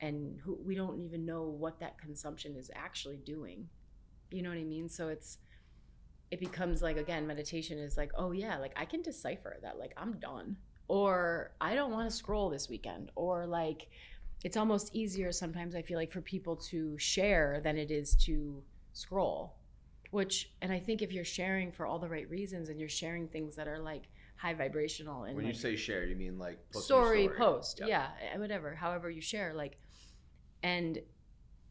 and 0.00 0.40
who, 0.40 0.58
we 0.64 0.74
don't 0.74 1.00
even 1.00 1.26
know 1.26 1.42
what 1.44 1.78
that 1.80 1.98
consumption 1.98 2.56
is 2.56 2.70
actually 2.74 3.18
doing. 3.18 3.68
You 4.30 4.42
know 4.42 4.48
what 4.48 4.58
I 4.58 4.64
mean? 4.64 4.88
So 4.88 5.08
it's 5.08 5.38
it 6.30 6.40
becomes 6.40 6.82
like 6.82 6.96
again 6.96 7.26
meditation 7.26 7.78
is 7.78 7.96
like 7.96 8.12
oh 8.16 8.32
yeah 8.32 8.56
like 8.58 8.72
i 8.76 8.84
can 8.84 9.02
decipher 9.02 9.58
that 9.62 9.78
like 9.78 9.92
i'm 9.96 10.12
done 10.20 10.56
or 10.88 11.52
i 11.60 11.74
don't 11.74 11.90
want 11.90 12.08
to 12.08 12.16
scroll 12.16 12.48
this 12.50 12.68
weekend 12.68 13.10
or 13.16 13.46
like 13.46 13.88
it's 14.44 14.56
almost 14.56 14.94
easier 14.94 15.32
sometimes 15.32 15.74
i 15.74 15.82
feel 15.82 15.98
like 15.98 16.10
for 16.10 16.20
people 16.20 16.56
to 16.56 16.96
share 16.98 17.60
than 17.62 17.76
it 17.76 17.90
is 17.90 18.14
to 18.14 18.62
scroll 18.92 19.56
which 20.10 20.50
and 20.62 20.72
i 20.72 20.78
think 20.78 21.02
if 21.02 21.12
you're 21.12 21.24
sharing 21.24 21.70
for 21.70 21.86
all 21.86 21.98
the 21.98 22.08
right 22.08 22.28
reasons 22.30 22.68
and 22.68 22.80
you're 22.80 22.88
sharing 22.88 23.28
things 23.28 23.56
that 23.56 23.68
are 23.68 23.78
like 23.78 24.08
high 24.36 24.54
vibrational 24.54 25.24
and 25.24 25.36
when 25.36 25.44
like, 25.44 25.54
you 25.54 25.60
say 25.60 25.76
share 25.76 26.04
you 26.04 26.16
mean 26.16 26.38
like 26.38 26.58
your 26.72 26.82
story, 26.82 27.28
post 27.36 27.80
Yep. 27.80 27.88
yeah 27.88 28.06
eh, 28.32 28.38
whatever 28.38 28.74
however 28.74 29.10
you 29.10 29.20
share 29.20 29.52
like 29.54 29.76
and 30.62 30.98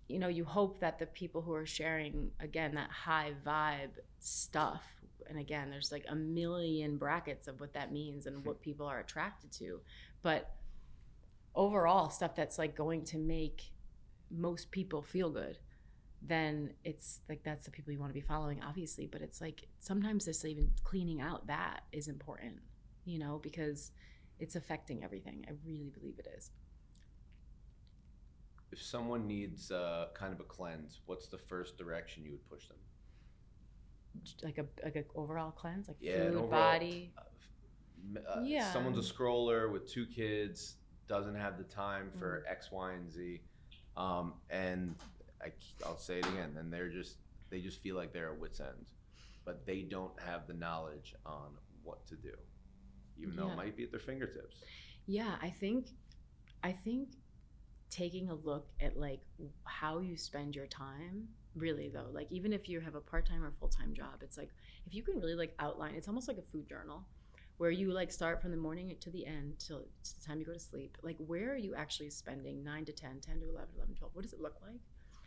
you 0.08 0.20
know 0.20 0.28
you 0.28 0.46
hope 0.46 0.80
that 0.80 1.00
the 1.00 1.06
people 1.08 1.42
who 1.42 1.54
are 1.54 1.66
sharing 1.66 2.32
again 2.40 2.76
that 2.76 2.90
high 2.92 3.34
vibe 3.46 3.98
stuff 4.20 4.84
and 5.28 5.40
again 5.40 5.70
there's 5.70 5.92
like 5.92 6.06
a 6.10 6.16
million 6.16 6.98
brackets 6.98 7.48
of 7.48 7.60
what 7.60 7.74
that 7.74 7.92
means 7.92 8.26
and 8.26 8.46
what 8.46 8.62
people 8.62 8.86
are 8.86 9.00
attracted 9.00 9.52
to 9.52 9.80
but 10.22 10.52
overall 11.66 12.10
stuff 12.10 12.34
that's 12.36 12.58
like 12.58 12.74
going 12.76 13.04
to 13.04 13.18
make 13.18 13.58
most 14.32 14.72
people 14.72 15.02
feel 15.02 15.30
good 15.30 15.58
then 16.22 16.74
it's 16.84 17.22
like 17.30 17.42
that's 17.44 17.66
the 17.66 17.72
people 17.72 17.92
you 17.94 18.00
want 18.00 18.10
to 18.10 18.20
be 18.22 18.28
following 18.34 18.60
obviously 18.70 19.06
but 19.06 19.22
it's 19.22 19.40
like 19.42 19.68
sometimes 19.80 20.26
just 20.26 20.44
even 20.46 20.70
cleaning 20.84 21.20
out 21.22 21.48
that 21.48 21.82
is 21.92 22.08
important 22.08 22.56
you 23.06 23.20
know 23.20 23.40
because 23.42 23.92
it's 24.42 24.56
affecting 24.56 25.04
everything. 25.04 25.44
I 25.50 25.52
really 25.68 25.90
believe 25.90 26.18
it 26.18 26.28
is. 26.38 26.52
If 28.72 28.82
someone 28.82 29.28
needs 29.28 29.70
uh, 29.70 30.08
kind 30.14 30.32
of 30.32 30.40
a 30.40 30.44
cleanse 30.44 31.02
what's 31.08 31.28
the 31.28 31.38
first 31.38 31.78
direction 31.78 32.24
you 32.24 32.32
would 32.32 32.50
push 32.50 32.68
them? 32.70 32.78
Like 34.44 34.58
a 34.60 34.66
like 34.84 34.96
a 34.96 35.04
overall 35.16 35.52
cleanse? 35.52 35.88
Like 35.90 35.98
Yeah, 36.00 36.14
an 36.14 36.28
food 36.32 36.38
overall- 36.38 36.50
body? 36.50 37.12
M- 38.16 38.24
uh, 38.26 38.42
Yeah. 38.46 38.72
someone's 38.72 38.98
a 38.98 39.14
scroller 39.14 39.70
with 39.72 39.92
two 39.92 40.06
kids 40.08 40.76
doesn't 41.10 41.36
have 41.36 41.58
the 41.58 41.66
time 41.66 42.12
for 42.18 42.44
Mm-hmm. 42.46 42.52
x 42.52 42.70
y 42.72 42.94
and 42.94 43.12
z. 43.12 43.42
Um, 43.98 44.36
and 44.50 44.96
I, 45.44 45.52
will 45.86 45.98
say 45.98 46.20
it 46.20 46.28
again 46.28 46.56
and 46.58 46.72
they're 46.72 46.90
just 46.90 47.18
they 47.50 47.60
just 47.60 47.82
feel 47.82 47.96
like 47.96 48.14
they're 48.14 48.32
at 48.32 48.40
wits 48.40 48.62
end. 48.62 48.86
But 49.44 49.66
they 49.66 49.82
don't 49.82 50.18
have 50.22 50.48
the 50.48 50.54
knowledge 50.54 51.16
on 51.26 51.50
what 51.84 52.06
to 52.08 52.16
do 52.16 52.34
even 53.18 53.36
though 53.36 53.50
it 53.52 53.56
might 53.58 53.76
be 53.76 53.84
at 53.84 53.92
their 53.92 54.00
fingertips. 54.00 54.58
Yeah, 55.06 55.36
I 55.42 55.50
think 55.50 55.88
I 56.64 56.72
think 56.72 57.10
taking 57.90 58.30
a 58.30 58.36
look 58.36 58.68
at 58.80 58.98
like 58.98 59.22
how 59.64 60.00
you 60.00 60.16
spend 60.16 60.56
your 60.56 60.68
time 60.68 61.28
really 61.56 61.90
though 61.90 62.06
like 62.14 62.28
even 62.32 62.54
if 62.54 62.70
you 62.70 62.80
have 62.80 62.94
a 62.94 63.02
part-time 63.02 63.44
or 63.44 63.52
full-time 63.60 63.94
job 63.96 64.22
it's 64.22 64.38
like 64.38 64.52
if 64.86 64.94
you 64.94 65.02
can 65.02 65.20
really 65.20 65.34
like 65.34 65.56
outline 65.58 65.96
it's 65.96 66.08
almost 66.08 66.28
like 66.28 66.38
a 66.38 66.52
food 66.52 66.70
journal 66.70 67.04
where 67.60 67.72
you 67.72 67.92
like 67.92 68.10
start 68.10 68.42
from 68.42 68.52
the 68.52 68.58
morning 68.58 68.96
to 69.02 69.12
the 69.12 69.26
end 69.26 69.54
till 69.60 69.80
the 69.80 70.26
time 70.26 70.40
you 70.40 70.46
go 70.46 70.54
to 70.54 70.60
sleep 70.60 70.98
like 71.04 71.18
where 71.20 71.52
are 71.52 71.58
you 71.58 71.76
actually 71.76 72.10
spending 72.10 72.64
9 72.64 72.86
to 72.86 72.94
10 72.94 73.20
10 73.20 73.40
to 73.42 73.50
11 73.50 73.68
11 73.76 73.96
12 73.96 74.16
what 74.16 74.24
does 74.24 74.34
it 74.34 74.42
look 74.42 74.56
like? 74.66 74.80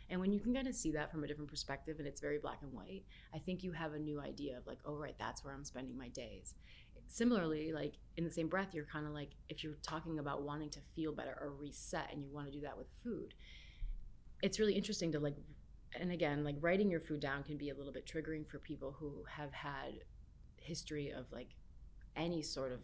And 0.09 0.19
when 0.19 0.33
you 0.33 0.39
can 0.39 0.53
kind 0.53 0.67
of 0.67 0.75
see 0.75 0.91
that 0.91 1.11
from 1.11 1.23
a 1.23 1.27
different 1.27 1.49
perspective 1.49 1.95
and 1.99 2.07
it's 2.07 2.19
very 2.19 2.39
black 2.39 2.59
and 2.61 2.73
white 2.73 3.03
i 3.33 3.37
think 3.37 3.63
you 3.63 3.71
have 3.71 3.93
a 3.93 3.99
new 3.99 4.19
idea 4.19 4.57
of 4.57 4.67
like 4.67 4.79
oh 4.85 4.95
right 4.95 5.15
that's 5.17 5.45
where 5.45 5.53
i'm 5.53 5.63
spending 5.63 5.97
my 5.97 6.09
days. 6.09 6.55
Similarly 7.07 7.71
like 7.71 7.93
in 8.17 8.23
the 8.23 8.31
same 8.31 8.47
breath 8.47 8.73
you're 8.73 8.85
kind 8.85 9.05
of 9.05 9.13
like 9.13 9.29
if 9.47 9.63
you're 9.63 9.77
talking 9.83 10.17
about 10.17 10.41
wanting 10.41 10.71
to 10.71 10.79
feel 10.95 11.13
better 11.13 11.37
or 11.39 11.51
reset 11.51 12.09
and 12.11 12.23
you 12.23 12.31
want 12.33 12.47
to 12.47 12.51
do 12.51 12.61
that 12.61 12.75
with 12.75 12.87
food 13.03 13.35
it's 14.41 14.59
really 14.59 14.73
interesting 14.73 15.11
to 15.11 15.19
like 15.19 15.35
and 15.99 16.11
again 16.11 16.43
like 16.43 16.55
writing 16.61 16.89
your 16.89 16.99
food 16.99 17.19
down 17.19 17.43
can 17.43 17.57
be 17.57 17.69
a 17.69 17.75
little 17.75 17.93
bit 17.93 18.07
triggering 18.07 18.47
for 18.47 18.57
people 18.57 18.95
who 18.99 19.23
have 19.29 19.53
had 19.53 19.99
history 20.57 21.11
of 21.11 21.25
like 21.31 21.49
any 22.15 22.41
sort 22.41 22.71
of 22.71 22.79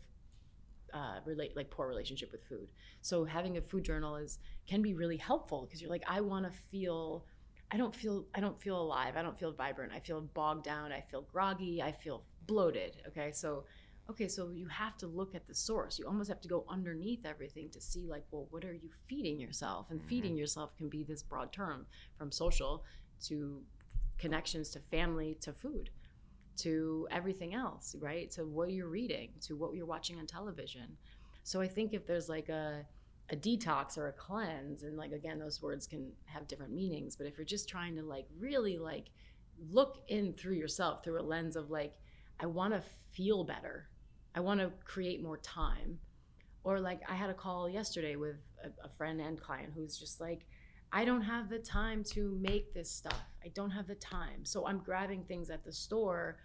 uh, 0.94 1.20
relate 1.26 1.56
like 1.56 1.70
poor 1.70 1.88
relationship 1.88 2.32
with 2.32 2.44
food 2.48 2.68
so 3.02 3.24
having 3.24 3.58
a 3.58 3.62
food 3.62 3.84
journal 3.84 4.16
is 4.16 4.40
can 4.68 4.82
be 4.82 4.94
really 4.96 5.18
helpful 5.18 5.66
because 5.66 5.82
you're 5.82 5.90
like 5.92 6.04
i 6.08 6.20
want 6.20 6.46
to 6.46 6.52
feel 6.72 7.26
i 7.72 7.78
don't 7.78 7.94
feel 7.94 8.26
i 8.34 8.40
don't 8.40 8.60
feel 8.60 8.82
alive 8.82 9.16
i 9.16 9.22
don't 9.22 9.38
feel 9.38 9.52
vibrant 9.54 9.92
i 9.94 10.00
feel 10.00 10.22
bogged 10.22 10.64
down 10.64 10.92
i 10.92 11.00
feel 11.00 11.22
groggy 11.32 11.80
i 11.82 11.92
feel 11.92 12.24
bloated 12.48 12.96
okay 13.08 13.32
so 13.32 13.66
okay, 14.10 14.28
so 14.28 14.50
you 14.50 14.68
have 14.68 14.98
to 14.98 15.06
look 15.08 15.36
at 15.36 15.48
the 15.48 15.54
source. 15.54 16.00
You 16.00 16.08
almost 16.08 16.30
have 16.30 16.42
to 16.42 16.48
go 16.48 16.66
underneath 16.68 17.26
everything 17.26 17.70
to 17.70 17.80
see, 17.80 18.08
like, 18.08 18.24
well, 18.32 18.48
what 18.50 18.66
are 18.66 18.74
you 18.74 18.90
feeding 19.08 19.40
yourself? 19.40 19.92
And 19.92 20.02
Mhm. 20.02 20.08
feeding 20.08 20.36
yourself 20.36 20.76
can 20.76 20.90
be 20.90 21.04
this 21.04 21.22
broad 21.22 21.54
term 21.54 21.86
from 22.18 22.32
social 22.32 22.84
to 23.26 23.64
connections 24.18 24.70
to 24.72 24.80
family 24.80 25.36
to 25.36 25.54
food 25.54 25.92
to 26.62 27.08
everything 27.12 27.54
else, 27.54 27.96
right? 28.00 28.30
To 28.32 28.46
what 28.46 28.72
you're 28.72 28.90
reading, 28.90 29.32
to 29.42 29.56
what 29.56 29.74
you're 29.74 29.86
watching 29.86 30.18
on 30.20 30.26
television. 30.26 30.98
So 31.44 31.62
I 31.62 31.68
think 31.68 31.94
if 31.94 32.06
there's 32.06 32.30
like 32.30 32.50
a 32.50 32.86
a 33.32 33.36
detox 33.36 33.96
or 33.96 34.08
a 34.08 34.12
cleanse 34.14 34.82
and 34.82 34.98
like 34.98 35.12
again 35.12 35.38
those 35.38 35.62
words 35.62 35.86
can 35.86 36.12
have 36.26 36.48
different 36.48 36.74
meanings, 36.74 37.16
but 37.16 37.28
if 37.28 37.38
you're 37.38 37.46
just 37.46 37.70
trying 37.70 37.96
to 37.96 38.04
like 38.04 38.26
really 38.40 38.78
like 38.78 39.06
look 39.72 39.98
in 40.08 40.34
through 40.34 40.56
yourself 40.56 41.04
through 41.04 41.20
a 41.20 41.22
lens 41.22 41.56
of 41.56 41.70
like 41.70 41.94
I 42.40 42.46
want 42.46 42.74
to 42.74 42.82
feel 43.12 43.44
better. 43.44 43.90
I 44.34 44.40
want 44.40 44.60
to 44.62 44.72
create 44.86 45.22
more 45.22 45.38
time. 45.38 46.00
Or 46.64 46.80
like 46.80 47.02
I 47.10 47.16
had 47.16 47.30
a 47.30 47.34
call 47.34 47.70
yesterday 47.70 48.16
with 48.16 48.38
a, 48.64 48.70
a 48.86 48.90
friend 48.90 49.20
and 49.22 49.40
client 49.40 49.74
who's 49.76 49.98
just 49.98 50.20
like 50.20 50.46
I 50.92 51.06
don't 51.06 51.22
have 51.22 51.50
the 51.50 51.60
time 51.60 52.04
to 52.16 52.36
make 52.42 52.74
this 52.74 52.90
stuff. 52.90 53.22
I 53.44 53.50
don't 53.50 53.70
have 53.70 53.88
the 53.88 53.96
time. 53.96 54.44
So 54.44 54.66
I'm 54.68 54.80
grabbing 54.80 55.24
things 55.24 55.50
at 55.50 55.64
the 55.64 55.72
store 55.72 56.38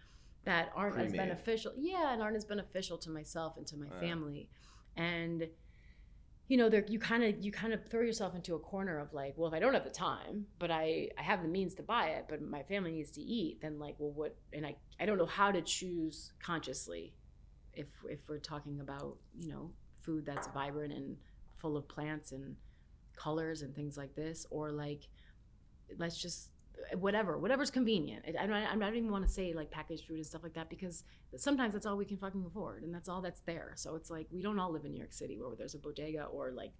that 0.45 0.71
aren't 0.75 0.99
as 1.01 1.13
beneficial. 1.13 1.73
Yeah, 1.77 2.13
and 2.13 2.23
aren't 2.23 2.37
as 2.37 2.45
beneficial 2.45 2.99
to 2.99 3.11
myself 3.11 3.57
and 3.57 3.67
to 3.69 3.77
my 3.77 3.87
Wow. 3.87 4.01
family. 4.01 4.49
And 4.97 5.49
you 6.47 6.59
know, 6.59 6.69
there 6.69 6.85
you 6.89 6.99
kind 6.99 7.25
of 7.25 7.43
you 7.43 7.51
kind 7.51 7.73
of 7.73 7.87
throw 7.89 8.03
yourself 8.03 8.35
into 8.35 8.55
a 8.55 8.59
corner 8.59 8.99
of 8.99 9.13
like, 9.15 9.35
well, 9.37 9.49
if 9.49 9.55
I 9.55 9.59
don't 9.59 9.73
have 9.73 9.85
the 9.85 9.91
time, 9.91 10.47
but 10.59 10.71
I 10.71 11.09
I 11.19 11.23
have 11.23 11.43
the 11.43 11.49
means 11.49 11.75
to 11.77 11.83
buy 11.83 12.09
it, 12.09 12.27
but 12.29 12.43
my 12.43 12.63
family 12.65 12.93
needs 12.93 13.11
to 13.13 13.23
eat, 13.23 13.61
then 13.63 13.79
like, 13.79 13.95
well, 13.99 14.11
what? 14.13 14.37
And 14.53 14.67
I 14.67 14.77
I 15.01 15.07
don't 15.07 15.17
know 15.19 15.27
how 15.27 15.51
to 15.51 15.63
choose 15.63 16.33
consciously, 16.43 17.15
if 17.73 17.89
if 18.11 18.29
we're 18.29 18.39
talking 18.39 18.81
about 18.81 19.17
you 19.39 19.49
know 19.51 19.71
food 20.03 20.27
that's 20.27 20.47
vibrant 20.49 20.93
and 20.93 21.17
full 21.57 21.77
of 21.79 21.89
plants 21.89 22.33
and 22.33 22.57
colors 23.17 23.63
and 23.63 23.75
things 23.75 23.97
like 23.97 24.15
this, 24.15 24.47
or 24.51 24.71
like, 24.71 25.09
let's 25.99 26.21
just 26.21 26.51
whatever 26.99 27.39
whatever's 27.39 27.71
convenient. 27.71 28.25
I, 28.39 28.47
not, 28.47 28.71
I'm 28.71 28.79
not 28.79 28.95
even 28.95 29.11
want 29.11 29.27
to 29.27 29.31
say 29.31 29.53
like 29.53 29.71
packaged 29.71 30.07
food 30.07 30.17
and 30.17 30.27
stuff 30.27 30.43
like 30.43 30.55
that 30.55 30.69
because 30.69 31.05
sometimes 31.37 31.75
that's 31.75 31.87
all 31.87 31.97
we 31.97 32.05
can 32.05 32.17
fucking 32.17 32.45
afford 32.47 32.83
and 32.83 32.95
that's 32.95 33.09
all 33.09 33.21
that's 33.21 33.41
there. 33.41 33.73
So 33.77 33.97
it's 33.97 34.11
like 34.11 34.27
we 34.31 34.43
don't 34.43 34.59
all 34.59 34.73
live 34.73 34.85
in 34.85 34.93
New 34.93 34.99
York 34.99 35.13
City 35.13 35.39
where 35.39 35.55
there's 35.57 35.75
a 35.75 35.79
bodega 35.79 36.25
or 36.25 36.51
like 36.51 36.73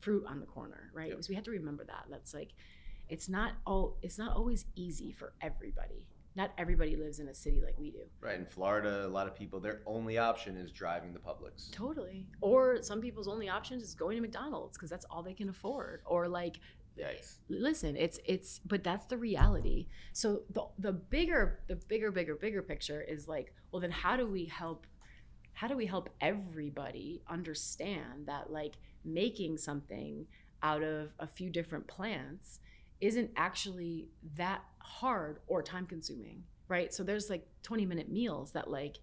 fruit 0.00 0.24
on 0.26 0.40
the 0.40 0.46
corner, 0.46 0.90
right? 0.92 1.10
Yep. 1.10 1.24
So 1.24 1.26
we 1.30 1.34
have 1.36 1.44
to 1.44 1.50
remember 1.50 1.84
that. 1.84 2.06
That's 2.10 2.34
like 2.34 2.50
it's 3.08 3.28
not 3.28 3.52
all 3.66 3.96
it's 4.02 4.18
not 4.18 4.36
always 4.36 4.66
easy 4.74 5.12
for 5.12 5.32
everybody. 5.40 6.06
Not 6.34 6.50
everybody 6.56 6.96
lives 6.96 7.18
in 7.18 7.28
a 7.28 7.34
city 7.34 7.60
like 7.62 7.78
we 7.78 7.90
do. 7.90 8.00
Right 8.22 8.38
in 8.38 8.46
Florida, 8.46 9.06
a 9.06 9.08
lot 9.08 9.26
of 9.26 9.34
people 9.34 9.60
their 9.60 9.80
only 9.86 10.16
option 10.16 10.56
is 10.56 10.72
driving 10.72 11.12
the 11.12 11.18
Publix. 11.18 11.70
Totally. 11.70 12.26
Or 12.40 12.82
some 12.82 13.02
people's 13.02 13.28
only 13.28 13.50
options 13.50 13.82
is 13.82 13.94
going 13.94 14.16
to 14.16 14.22
McDonald's 14.22 14.76
because 14.76 14.88
that's 14.88 15.04
all 15.10 15.22
they 15.22 15.34
can 15.34 15.50
afford. 15.50 16.00
Or 16.06 16.28
like 16.28 16.58
Yikes. 16.98 17.36
listen 17.48 17.96
it's 17.96 18.18
it's 18.26 18.60
but 18.66 18.84
that's 18.84 19.06
the 19.06 19.16
reality. 19.16 19.86
So 20.12 20.42
the 20.50 20.66
the 20.78 20.92
bigger 20.92 21.60
the 21.66 21.76
bigger 21.76 22.10
bigger 22.10 22.34
bigger 22.34 22.62
picture 22.62 23.00
is 23.00 23.28
like 23.28 23.54
well 23.70 23.80
then 23.80 23.90
how 23.90 24.16
do 24.16 24.26
we 24.26 24.44
help 24.44 24.86
how 25.54 25.68
do 25.68 25.76
we 25.76 25.86
help 25.86 26.08
everybody 26.20 27.22
understand 27.28 28.26
that 28.26 28.50
like 28.50 28.74
making 29.04 29.58
something 29.58 30.26
out 30.62 30.82
of 30.82 31.10
a 31.18 31.26
few 31.26 31.50
different 31.50 31.86
plants 31.86 32.60
isn't 33.00 33.30
actually 33.36 34.08
that 34.36 34.62
hard 34.78 35.40
or 35.46 35.62
time 35.62 35.86
consuming 35.86 36.44
right? 36.72 36.92
So 36.94 37.04
there's 37.04 37.28
like 37.28 37.46
20 37.64 37.84
minute 37.84 38.10
meals 38.10 38.52
that 38.52 38.70
like 38.70 38.96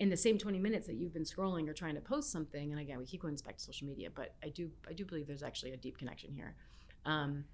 in 0.00 0.10
the 0.10 0.16
same 0.16 0.36
20 0.36 0.58
minutes 0.58 0.88
that 0.88 0.96
you've 0.96 1.14
been 1.14 1.22
scrolling 1.22 1.68
or 1.68 1.72
trying 1.72 1.94
to 1.94 2.00
post 2.00 2.32
something 2.32 2.72
and 2.72 2.80
again 2.80 2.98
we 2.98 3.06
keep 3.06 3.22
going 3.22 3.36
back 3.44 3.56
to 3.56 3.64
social 3.64 3.86
media 3.86 4.08
but 4.14 4.34
i 4.44 4.48
do 4.48 4.70
i 4.88 4.92
do 4.92 5.04
believe 5.04 5.26
there's 5.26 5.42
actually 5.42 5.72
a 5.72 5.76
deep 5.76 5.98
connection 5.98 6.32
here 6.32 6.54
um, 7.08 7.44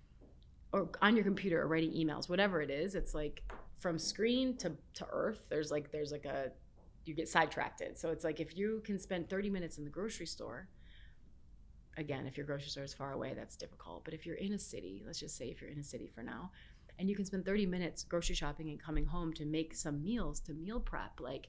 or 0.72 0.90
on 1.00 1.14
your 1.14 1.24
computer 1.24 1.62
or 1.62 1.68
writing 1.68 1.92
emails, 1.92 2.28
whatever 2.28 2.60
it 2.60 2.70
is, 2.70 2.96
it's 2.96 3.14
like 3.14 3.42
from 3.78 3.98
screen 3.98 4.56
to, 4.56 4.72
to 4.94 5.06
earth, 5.12 5.46
there's 5.48 5.70
like 5.70 5.92
there's 5.92 6.10
like 6.10 6.24
a 6.24 6.50
you 7.04 7.14
get 7.14 7.28
sidetracked. 7.28 7.82
So 7.96 8.10
it's 8.10 8.24
like 8.24 8.40
if 8.40 8.56
you 8.56 8.82
can 8.84 8.98
spend 8.98 9.30
30 9.30 9.50
minutes 9.50 9.78
in 9.78 9.84
the 9.84 9.90
grocery 9.90 10.26
store, 10.26 10.68
again, 11.96 12.26
if 12.26 12.36
your 12.36 12.46
grocery 12.46 12.70
store 12.70 12.82
is 12.82 12.94
far 12.94 13.12
away, 13.12 13.34
that's 13.34 13.56
difficult. 13.56 14.04
But 14.04 14.14
if 14.14 14.26
you're 14.26 14.36
in 14.36 14.54
a 14.54 14.58
city, 14.58 15.02
let's 15.06 15.20
just 15.20 15.36
say 15.36 15.46
if 15.46 15.60
you're 15.60 15.70
in 15.70 15.78
a 15.78 15.84
city 15.84 16.10
for 16.12 16.22
now, 16.22 16.50
and 16.98 17.08
you 17.08 17.14
can 17.14 17.24
spend 17.24 17.44
30 17.44 17.66
minutes 17.66 18.02
grocery 18.04 18.34
shopping 18.34 18.70
and 18.70 18.82
coming 18.82 19.04
home 19.04 19.32
to 19.34 19.44
make 19.44 19.74
some 19.74 20.02
meals 20.02 20.40
to 20.40 20.54
meal 20.54 20.80
prep, 20.80 21.20
like 21.20 21.48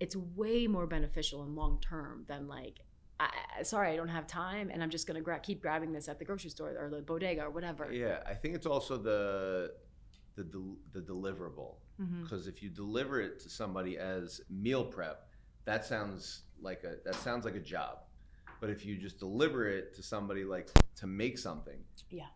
it's 0.00 0.16
way 0.16 0.66
more 0.66 0.86
beneficial 0.86 1.42
and 1.42 1.54
long 1.54 1.78
term 1.80 2.24
than 2.26 2.48
like 2.48 2.80
I, 3.18 3.62
sorry, 3.62 3.92
I 3.92 3.96
don't 3.96 4.08
have 4.08 4.26
time, 4.26 4.70
and 4.72 4.82
I'm 4.82 4.90
just 4.90 5.06
gonna 5.06 5.20
gra- 5.22 5.40
keep 5.40 5.62
grabbing 5.62 5.92
this 5.92 6.08
at 6.08 6.18
the 6.18 6.24
grocery 6.24 6.50
store 6.50 6.76
or 6.78 6.90
the 6.90 7.00
bodega 7.02 7.42
or 7.44 7.50
whatever. 7.50 7.90
Yeah, 7.92 8.18
I 8.26 8.34
think 8.34 8.54
it's 8.54 8.66
also 8.66 8.96
the 8.98 9.72
the 10.34 10.44
del- 10.44 10.76
the 10.92 11.00
deliverable 11.00 11.76
because 12.22 12.46
if 12.46 12.62
you 12.62 12.68
deliver 12.68 13.22
it 13.22 13.40
to 13.40 13.48
somebody 13.48 13.96
as 13.96 14.42
meal 14.50 14.84
prep, 14.84 15.28
that 15.64 15.86
sounds 15.86 16.42
like 16.60 16.84
a 16.84 16.96
that 17.06 17.14
sounds 17.14 17.44
like 17.46 17.54
a 17.54 17.60
job. 17.60 18.00
But 18.60 18.68
if 18.68 18.84
you 18.84 18.96
just 18.98 19.18
deliver 19.18 19.66
it 19.66 19.94
to 19.94 20.02
somebody 20.02 20.44
like 20.44 20.68
to 20.96 21.06
make 21.06 21.38
something, 21.38 21.78
Yeah. 22.10 22.26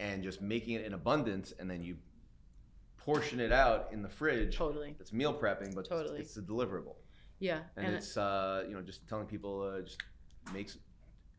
and 0.00 0.24
just 0.24 0.42
making 0.42 0.74
it 0.74 0.84
in 0.84 0.92
abundance, 0.94 1.52
and 1.58 1.70
then 1.70 1.82
you 1.84 1.98
portion 2.96 3.38
it 3.38 3.52
out 3.52 3.88
in 3.92 4.02
the 4.02 4.08
fridge, 4.08 4.56
Totally. 4.56 4.96
it's 4.98 5.12
meal 5.12 5.32
prepping, 5.32 5.72
but 5.74 5.88
Totally. 5.88 6.18
it's, 6.20 6.36
it's 6.36 6.38
a 6.38 6.42
deliverable, 6.42 6.96
Yeah. 7.38 7.60
and, 7.76 7.94
it's 7.94 8.16
uh, 8.16 8.64
you 8.66 8.74
know 8.74 8.82
just 8.82 9.06
telling 9.08 9.26
people 9.26 9.62
uh, 9.62 9.82
just 9.82 10.02
makes 10.52 10.78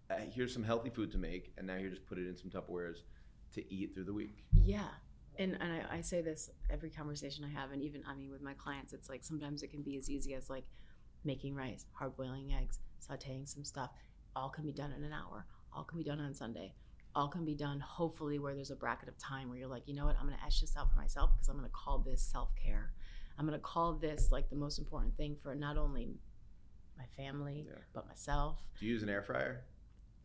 uh, 0.10 0.16
here's 0.34 0.54
some 0.54 0.64
healthy 0.64 0.90
food 0.90 1.12
to 1.12 1.18
make, 1.18 1.52
and 1.58 1.68
now 1.68 1.76
you 1.76 1.90
just 1.90 2.06
put 2.06 2.18
it 2.18 2.28
in 2.28 2.38
some 2.38 2.50
Tupperwares 2.50 3.00
to 3.54 3.74
eat 3.74 3.94
through 3.94 4.06
the 4.06 4.14
week. 4.14 4.46
yeah. 4.54 4.88
And, 5.40 5.56
and 5.62 5.72
I, 5.72 5.98
I 5.98 6.02
say 6.02 6.22
this 6.22 6.50
every 6.68 6.90
conversation 6.90 7.46
I 7.46 7.60
have, 7.60 7.72
and 7.72 7.84
even 7.84 8.02
I 8.08 8.16
mean 8.16 8.32
with 8.32 8.42
my 8.42 8.56
clients, 8.56 8.92
it's 8.92 9.08
like 9.08 9.24
sometimes 9.24 9.62
it 9.62 9.70
can 9.70 9.84
be 9.84 9.96
as 9.96 10.10
easy 10.10 10.34
as 10.34 10.50
like 10.50 10.64
making 11.24 11.54
rice, 11.54 11.86
hard 11.92 12.18
boiling 12.18 12.54
eggs, 12.60 12.80
sautéing 13.08 13.48
some 13.48 13.64
stuff. 13.64 13.92
All 14.36 14.50
can 14.50 14.66
be 14.66 14.72
done 14.72 14.92
in 14.94 15.04
an 15.04 15.14
hour. 15.14 15.46
All 15.76 15.84
can 15.84 16.00
be 16.00 16.04
done 16.04 16.20
on 16.20 16.34
Sunday. 16.34 16.74
All 17.14 17.28
can 17.28 17.46
be 17.46 17.54
done 17.54 17.80
hopefully 17.80 18.40
where 18.40 18.56
there's 18.56 18.72
a 18.72 18.76
bracket 18.76 19.10
of 19.10 19.18
time 19.20 19.50
where 19.50 19.60
you're 19.60 19.68
like, 19.68 19.84
you 19.86 19.94
know 19.94 20.06
what, 20.06 20.16
I'm 20.20 20.26
gonna 20.26 20.40
etch 20.44 20.62
this 20.62 20.76
out 20.76 20.90
for 20.90 20.98
myself 20.98 21.32
because 21.36 21.50
I'm 21.50 21.56
gonna 21.56 21.70
call 21.70 22.00
this 22.00 22.22
self 22.24 22.50
care. 22.56 22.94
I'm 23.38 23.46
gonna 23.46 23.60
call 23.60 23.94
this 23.94 24.32
like 24.32 24.50
the 24.50 24.56
most 24.56 24.80
important 24.80 25.16
thing 25.18 25.36
for 25.44 25.54
not 25.54 25.78
only 25.78 26.16
my 26.98 27.06
family 27.16 27.66
Yeah. 27.68 27.76
but 27.94 28.08
myself. 28.08 28.58
Do 28.80 28.86
you 28.86 28.94
use 28.94 29.04
an 29.04 29.10
air 29.10 29.22
fryer? 29.22 29.64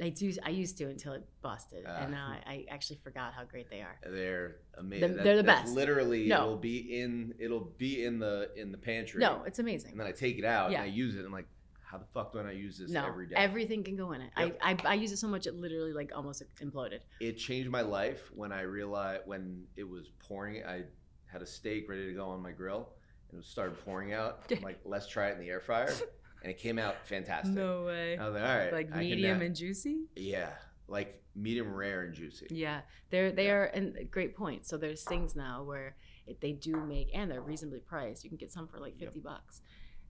I 0.00 0.08
do. 0.08 0.32
I 0.42 0.50
used 0.50 0.78
to 0.78 0.84
until 0.88 1.12
it 1.12 1.24
busted, 1.42 1.84
Ah. 1.86 1.98
and 2.02 2.10
now 2.10 2.26
I, 2.46 2.50
I 2.52 2.66
actually 2.70 2.96
forgot 3.04 3.34
how 3.34 3.44
great 3.44 3.70
they 3.70 3.82
are. 3.82 3.96
They're 4.04 4.56
amazing. 4.76 5.16
they're 5.16 5.36
the 5.36 5.44
best. 5.44 5.72
Literally, 5.74 6.26
No. 6.26 6.36
it'll 6.44 6.56
be 6.56 6.98
in 7.00 7.34
it'll 7.38 7.72
be 7.78 8.04
in 8.04 8.18
the 8.18 8.50
in 8.56 8.72
the 8.72 8.78
pantry. 8.78 9.20
No, 9.20 9.42
it's 9.46 9.58
amazing. 9.60 9.92
and 9.92 10.00
then 10.00 10.06
I 10.06 10.12
take 10.12 10.38
it 10.38 10.44
out 10.44 10.70
Yeah. 10.72 10.82
and 10.82 10.90
I 10.90 10.94
use 10.94 11.14
it. 11.14 11.18
And 11.18 11.26
I'm 11.26 11.32
like, 11.32 11.46
how 11.84 11.98
the 11.98 12.06
fuck 12.14 12.32
do 12.32 12.40
I 12.40 12.44
not 12.44 12.56
use 12.56 12.78
this 12.78 12.90
no, 12.90 13.04
every 13.06 13.26
day? 13.28 13.34
everything 13.36 13.84
can 13.84 13.94
go 13.96 14.10
in 14.12 14.22
it. 14.22 14.30
Yep. 14.36 14.58
I, 14.62 14.72
I 14.72 14.76
I 14.86 14.94
use 14.94 15.12
it 15.12 15.18
so 15.18 15.28
much 15.28 15.46
it 15.46 15.54
literally 15.54 15.92
like 15.92 16.10
almost 16.16 16.42
imploded. 16.60 17.00
it 17.20 17.34
changed 17.34 17.70
my 17.70 17.82
life 17.82 18.32
when 18.34 18.50
I 18.50 18.62
realized 18.62 19.22
when 19.26 19.66
it 19.76 19.84
was 19.88 20.08
pouring. 20.26 20.64
I 20.64 20.84
had 21.26 21.42
a 21.42 21.46
steak 21.46 21.88
ready 21.88 22.06
to 22.06 22.12
go 22.14 22.28
on 22.30 22.40
my 22.42 22.50
grill, 22.52 22.88
and 23.30 23.38
it 23.40 23.44
started 23.46 23.78
pouring 23.84 24.14
out. 24.14 24.50
I'm 24.50 24.62
like, 24.70 24.80
let's 24.84 25.06
try 25.06 25.28
it 25.28 25.34
in 25.34 25.38
the 25.40 25.50
air 25.50 25.60
fryer, 25.60 25.92
and 26.42 26.50
it 26.50 26.58
came 26.58 26.78
out 26.78 27.06
fantastic. 27.06 27.54
No 27.54 27.84
way. 27.84 28.18
I 28.18 28.24
was 28.26 28.34
like, 28.34 28.42
all 28.42 28.56
right, 28.58 28.72
Like 28.72 28.88
I 28.94 28.98
medium 29.00 29.38
now- 29.38 29.44
and 29.46 29.56
juicy. 29.56 30.06
yeah, 30.16 30.50
like 30.88 31.22
medium 31.34 31.72
rare 31.74 32.02
and 32.02 32.14
juicy. 32.14 32.46
Yeah, 32.50 32.80
they're 33.10 33.32
they 33.32 33.50
are 33.50 33.64
and 33.64 34.10
great 34.10 34.36
point. 34.36 34.66
So 34.66 34.76
there's 34.76 35.02
things 35.04 35.34
now 35.36 35.62
where 35.62 35.96
it, 36.26 36.40
they 36.40 36.52
do 36.52 36.72
make 36.76 37.08
and 37.14 37.30
they're 37.30 37.40
reasonably 37.40 37.80
priced. 37.80 38.22
You 38.24 38.30
can 38.30 38.36
get 38.36 38.52
some 38.52 38.68
for 38.68 38.78
like 38.78 38.94
Yep. 38.98 39.08
fifty 39.08 39.20
bucks. 39.20 39.62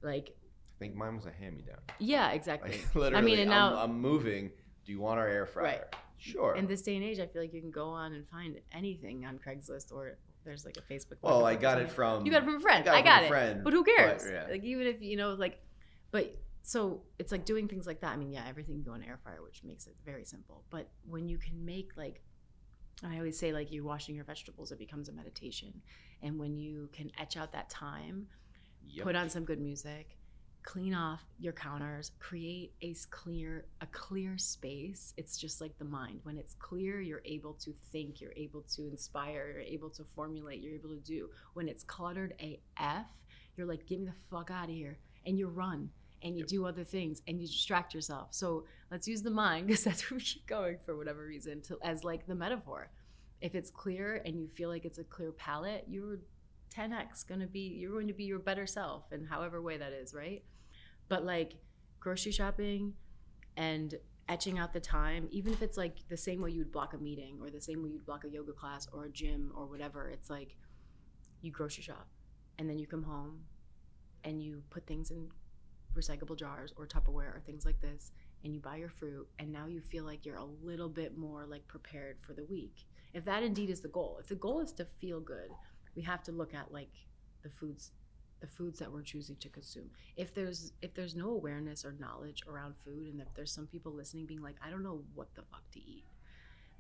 Like 0.03 0.31
I 0.31 0.79
think 0.79 0.97
mine 0.97 1.15
was 1.17 1.27
a 1.27 1.31
hand 1.31 1.57
me 1.57 1.63
down. 1.63 1.79
yeah, 2.01 2.31
exactly. 2.33 2.71
Like 2.95 2.95
literally, 3.13 3.41
and 3.43 3.53
I'm- 3.53 3.73
now- 3.73 3.79
I'm, 3.83 4.01
moving. 4.01 4.51
Do 4.85 4.91
you 4.91 5.01
want 5.01 5.21
our 5.21 5.29
air 5.29 5.47
fryer? 5.47 5.65
Right. 5.65 5.81
Sure. 6.19 6.57
In 6.57 6.67
this 6.67 6.83
day 6.83 6.97
and 6.97 7.05
age, 7.05 7.21
I 7.21 7.27
feel 7.27 7.41
like 7.43 7.53
you 7.55 7.61
can 7.61 7.71
go 7.71 7.89
on 7.89 8.13
and 8.15 8.27
find 8.29 8.57
anything 8.73 9.25
on 9.27 9.39
Craigslist 9.39 9.93
or 9.93 10.19
there's 10.45 10.65
like 10.65 10.77
a 10.77 10.93
Facebook. 10.93 11.19
oh, 11.23 11.45
I 11.45 11.55
got 11.55 11.81
it 11.81 11.89
from. 11.91 12.25
You 12.27 12.33
got 12.33 12.43
it 12.43 12.47
from 12.47 12.57
a 12.57 12.61
friend. 12.61 12.89
I 12.89 12.97
I 12.97 13.03
got 13.03 13.05
got, 13.05 13.23
it 13.23 13.27
it. 13.27 13.29
from 13.29 13.37
a 13.37 13.41
friend. 13.41 13.65
But 13.65 13.73
who 13.75 13.85
cares? 13.85 14.23
yeah. 14.29 14.47
Like 14.51 14.65
even 14.65 14.87
if 14.89 15.01
you 15.03 15.17
know, 15.17 15.35
like, 15.35 15.61
but 16.13 16.37
so 16.63 17.03
it's 17.19 17.33
like 17.33 17.45
doing 17.45 17.67
things 17.67 17.87
like 17.89 18.01
that. 18.03 18.13
I 18.13 18.17
mean, 18.17 18.31
yeah, 18.31 18.45
everything 18.49 18.77
can 18.77 18.85
go 18.85 18.95
in 18.95 19.03
air 19.03 19.19
fryer, 19.25 19.43
which 19.43 19.65
makes 19.65 19.89
it 19.89 19.97
very 20.05 20.25
simple. 20.25 20.63
But 20.71 20.89
when 21.09 21.29
you 21.29 21.37
can 21.39 21.65
make 21.65 21.91
like, 21.97 22.23
I 23.03 23.17
always 23.17 23.37
say 23.37 23.53
like 23.53 23.73
you're 23.73 23.83
washing 23.85 24.15
your 24.15 24.25
vegetables, 24.25 24.71
it 24.71 24.79
becomes 24.79 25.09
a 25.09 25.13
meditation. 25.13 25.83
And 26.23 26.39
when 26.39 26.57
you 26.57 26.89
can 26.93 27.11
etch 27.19 27.37
out 27.37 27.51
that 27.53 27.69
time, 27.69 28.29
Yep. 28.87 29.05
put 29.05 29.17
on 29.17 29.29
some 29.31 29.45
good 29.45 29.61
music, 29.61 30.19
clean 30.65 30.93
off 30.95 31.23
your 31.41 31.53
counters, 31.53 32.13
create 32.21 32.75
a 32.83 32.95
clear 33.11 33.65
a 33.81 33.87
clear 33.87 34.39
space. 34.39 35.15
It's 35.17 35.37
just 35.37 35.61
like 35.61 35.77
the 35.79 35.85
mind. 35.85 36.21
When 36.25 36.37
it's 36.39 36.55
clear, 36.55 37.01
you're 37.01 37.23
able 37.25 37.55
to 37.55 37.73
think, 37.91 38.21
you're 38.21 38.35
able 38.37 38.63
to 38.77 38.87
inspire, 38.87 39.51
you're 39.53 39.61
able 39.63 39.91
to 39.91 40.05
formulate, 40.05 40.61
you're 40.63 40.75
able 40.75 40.91
to 40.91 41.01
do. 41.01 41.31
When 41.55 41.69
it's 41.69 41.83
cluttered 41.83 42.35
AF, 42.41 43.07
you're 43.57 43.67
like, 43.67 43.87
get 43.87 43.99
me 44.01 44.07
the 44.07 44.15
fuck 44.31 44.51
out 44.53 44.69
of 44.69 44.75
here. 44.75 44.99
and 45.27 45.39
you 45.39 45.47
run 45.49 45.89
and 46.23 46.35
you 46.37 46.41
Yep. 46.41 46.49
do 46.49 46.67
other 46.67 46.85
things 46.85 47.23
and 47.27 47.41
you 47.41 47.47
distract 47.47 47.95
yourself. 47.95 48.29
So 48.33 48.65
let's 48.91 49.09
use 49.09 49.23
the 49.23 49.31
mind 49.31 49.67
because 49.67 49.85
that's 49.89 50.11
where 50.11 50.19
we 50.19 50.25
keep 50.25 50.47
going 50.47 50.79
for 50.85 50.97
whatever 50.97 51.25
reason 51.27 51.61
to 51.63 51.79
as 51.83 52.05
like 52.05 52.27
the 52.27 52.35
metaphor. 52.35 52.91
If 53.41 53.55
it's 53.55 53.71
clear 53.71 54.23
and 54.25 54.41
you 54.41 54.49
feel 54.49 54.69
like 54.69 54.85
it's 54.85 54.99
a 54.99 55.05
clear 55.05 55.33
palette, 55.33 55.85
you're 55.89 56.21
10x 56.75 57.27
gonna 57.29 57.47
be 57.47 57.61
you're 57.61 57.93
going 57.93 58.07
to 58.09 58.15
be 58.15 58.25
your 58.25 58.39
better 58.39 58.67
self 58.67 59.13
in 59.13 59.25
however 59.25 59.61
way 59.61 59.77
that 59.77 59.93
is, 59.93 60.15
right? 60.15 60.43
But 61.09 61.25
like 61.25 61.55
grocery 62.01 62.33
shopping 62.33 62.95
and 63.57 63.95
etching 64.29 64.59
out 64.59 64.73
the 64.73 64.81
time, 64.81 65.29
even 65.31 65.53
if 65.53 65.61
it's 65.61 65.77
like 65.77 65.97
the 66.09 66.17
same 66.17 66.41
way 66.41 66.51
you 66.51 66.61
would 66.61 66.73
block 66.73 66.95
a 66.95 66.99
meeting 66.99 67.39
or 67.43 67.51
the 67.51 67.61
same 67.61 67.83
way 67.83 67.91
you'd 67.91 68.07
block 68.07 68.25
a 68.25 68.29
yoga 68.31 68.53
class 68.53 68.89
or 68.93 69.05
a 69.07 69.11
gym 69.11 69.53
or 69.55 69.67
whatever, 69.67 70.09
it's 70.09 70.31
like 70.31 70.57
you 71.43 71.51
grocery 71.51 71.83
shop 71.83 72.07
and 72.59 72.71
then 72.71 72.79
you 72.79 72.87
come 72.87 73.03
home 73.03 73.41
and 74.25 74.41
you 74.43 74.63
put 74.71 74.87
things 74.87 75.11
in 75.11 75.29
recyclable 75.95 76.39
jars 76.39 76.73
or 76.77 76.87
Tupperware 76.87 77.35
or 77.35 77.43
things 77.45 77.65
like 77.65 77.81
this 77.81 78.13
and 78.45 78.55
you 78.55 78.61
buy 78.61 78.77
your 78.77 78.89
fruit 78.89 79.29
and 79.39 79.53
now 79.53 79.67
you 79.67 79.81
feel 79.81 80.05
like 80.05 80.25
you're 80.25 80.37
a 80.37 80.45
little 80.63 80.89
bit 80.89 81.17
more 81.17 81.45
like 81.47 81.67
prepared 81.69 82.17
for 82.21 82.33
the 82.33 82.45
week. 82.45 82.87
If 83.15 83.25
that 83.27 83.43
indeed 83.43 83.71
is 83.71 83.81
the 83.81 83.89
goal, 83.89 84.19
if 84.21 84.27
the 84.27 84.35
goal 84.35 84.61
is 84.61 84.73
to 84.73 84.87
feel 85.01 85.21
good, 85.21 85.51
we 85.95 86.03
have 86.03 86.23
to 86.25 86.33
look 86.33 86.55
at 86.55 86.73
like 86.73 86.93
the 87.43 87.51
foods 87.51 87.93
the 88.41 88.47
foods 88.49 88.81
that 88.81 88.91
we're 88.93 89.03
choosing 89.03 89.37
to 89.37 89.49
consume. 89.49 89.89
If 90.17 90.35
there's 90.35 90.73
if 90.83 90.95
there's 90.95 91.15
no 91.15 91.31
awareness 91.31 91.85
or 91.85 91.95
knowledge 91.99 92.43
around 92.49 92.75
food 92.77 93.09
and 93.13 93.21
if 93.21 93.29
there's 93.35 93.53
some 93.53 93.67
people 93.67 93.93
listening 93.93 94.27
being 94.27 94.43
like 94.43 94.57
I 94.65 94.71
don't 94.71 94.83
know 94.83 95.03
what 95.15 95.35
the 95.35 95.43
fuck 95.43 95.71
to 95.73 95.79
eat. 95.79 96.05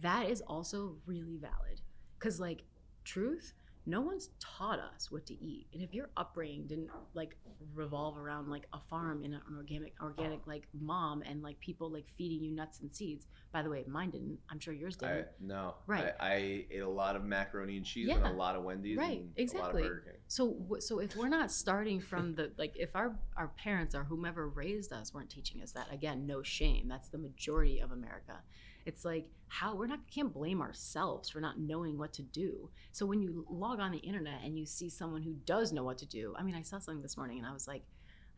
That 0.00 0.28
is 0.28 0.40
also 0.40 0.96
really 1.06 1.36
valid 1.36 1.80
cuz 2.18 2.40
like 2.40 2.64
truth 3.04 3.52
no 3.84 4.00
one's 4.00 4.30
taught 4.38 4.78
us 4.78 5.10
what 5.10 5.26
to 5.26 5.34
eat. 5.44 5.66
And 5.72 5.82
if 5.82 5.92
your 5.92 6.08
upbringing 6.16 6.66
didn't 6.68 6.90
like 7.14 7.36
revolve 7.74 8.16
around 8.16 8.48
like 8.48 8.66
a 8.72 8.78
farm 8.78 9.24
and 9.24 9.34
an 9.34 9.40
organic 9.56 9.94
organic 10.00 10.46
like 10.46 10.68
mom 10.78 11.22
and 11.22 11.42
like 11.42 11.58
people 11.58 11.90
like 11.90 12.06
feeding 12.16 12.44
you 12.44 12.52
nuts 12.52 12.80
and 12.80 12.94
seeds 12.94 13.26
by 13.52 13.60
the 13.62 13.68
way 13.68 13.84
mine 13.88 14.10
didn't. 14.10 14.38
I'm 14.50 14.60
sure 14.60 14.72
yours 14.72 14.96
didn't. 14.96 15.26
no, 15.40 15.74
Right. 15.86 16.12
I, 16.20 16.26
I 16.26 16.34
ate 16.70 16.80
a 16.80 16.88
lot 16.88 17.16
of 17.16 17.24
macaroni 17.24 17.76
and 17.76 17.84
cheese 17.84 18.08
and 18.08 18.24
a 18.24 18.30
lot 18.30 18.54
of 18.54 18.62
Wendy's 18.62 18.96
Right, 18.96 19.18
and 19.18 19.32
exactly. 19.36 19.82
a 19.82 19.84
lot 19.84 19.92
of 19.92 19.96
Burger 19.98 20.04
King. 20.06 20.20
so 20.28 20.56
so 20.78 20.98
if 21.00 21.16
we're 21.16 21.28
not 21.28 21.50
starting 21.50 22.00
from 22.00 22.34
the 22.34 22.52
like 22.56 22.76
if 22.76 22.94
our 22.94 23.16
our 23.36 23.48
parents 23.48 23.94
or 23.94 24.04
whomever 24.04 24.48
raised 24.48 24.92
us 24.92 25.12
weren't 25.12 25.30
teaching 25.30 25.60
us 25.60 25.72
that 25.72 25.92
again 25.92 26.26
no 26.26 26.42
shame. 26.42 26.86
That's 26.88 27.08
the 27.08 27.18
majority 27.18 27.80
of 27.80 27.90
america 27.90 28.42
it's 28.86 29.04
like 29.04 29.26
how 29.48 29.74
we're 29.74 29.86
not 29.86 30.00
can't 30.10 30.32
blame 30.32 30.60
ourselves 30.62 31.28
for 31.28 31.40
not 31.40 31.58
knowing 31.58 31.98
what 31.98 32.12
to 32.12 32.22
do 32.22 32.70
so 32.90 33.04
when 33.06 33.20
you 33.20 33.44
log 33.50 33.80
on 33.80 33.92
the 33.92 33.98
internet 33.98 34.40
and 34.44 34.58
you 34.58 34.64
see 34.66 34.88
someone 34.88 35.22
who 35.22 35.34
does 35.44 35.72
know 35.72 35.82
what 35.84 35.98
to 35.98 36.06
do 36.06 36.34
i 36.38 36.42
mean 36.42 36.54
i 36.54 36.62
saw 36.62 36.78
something 36.78 37.02
this 37.02 37.16
morning 37.16 37.38
and 37.38 37.46
i 37.46 37.52
was 37.52 37.68
like 37.68 37.82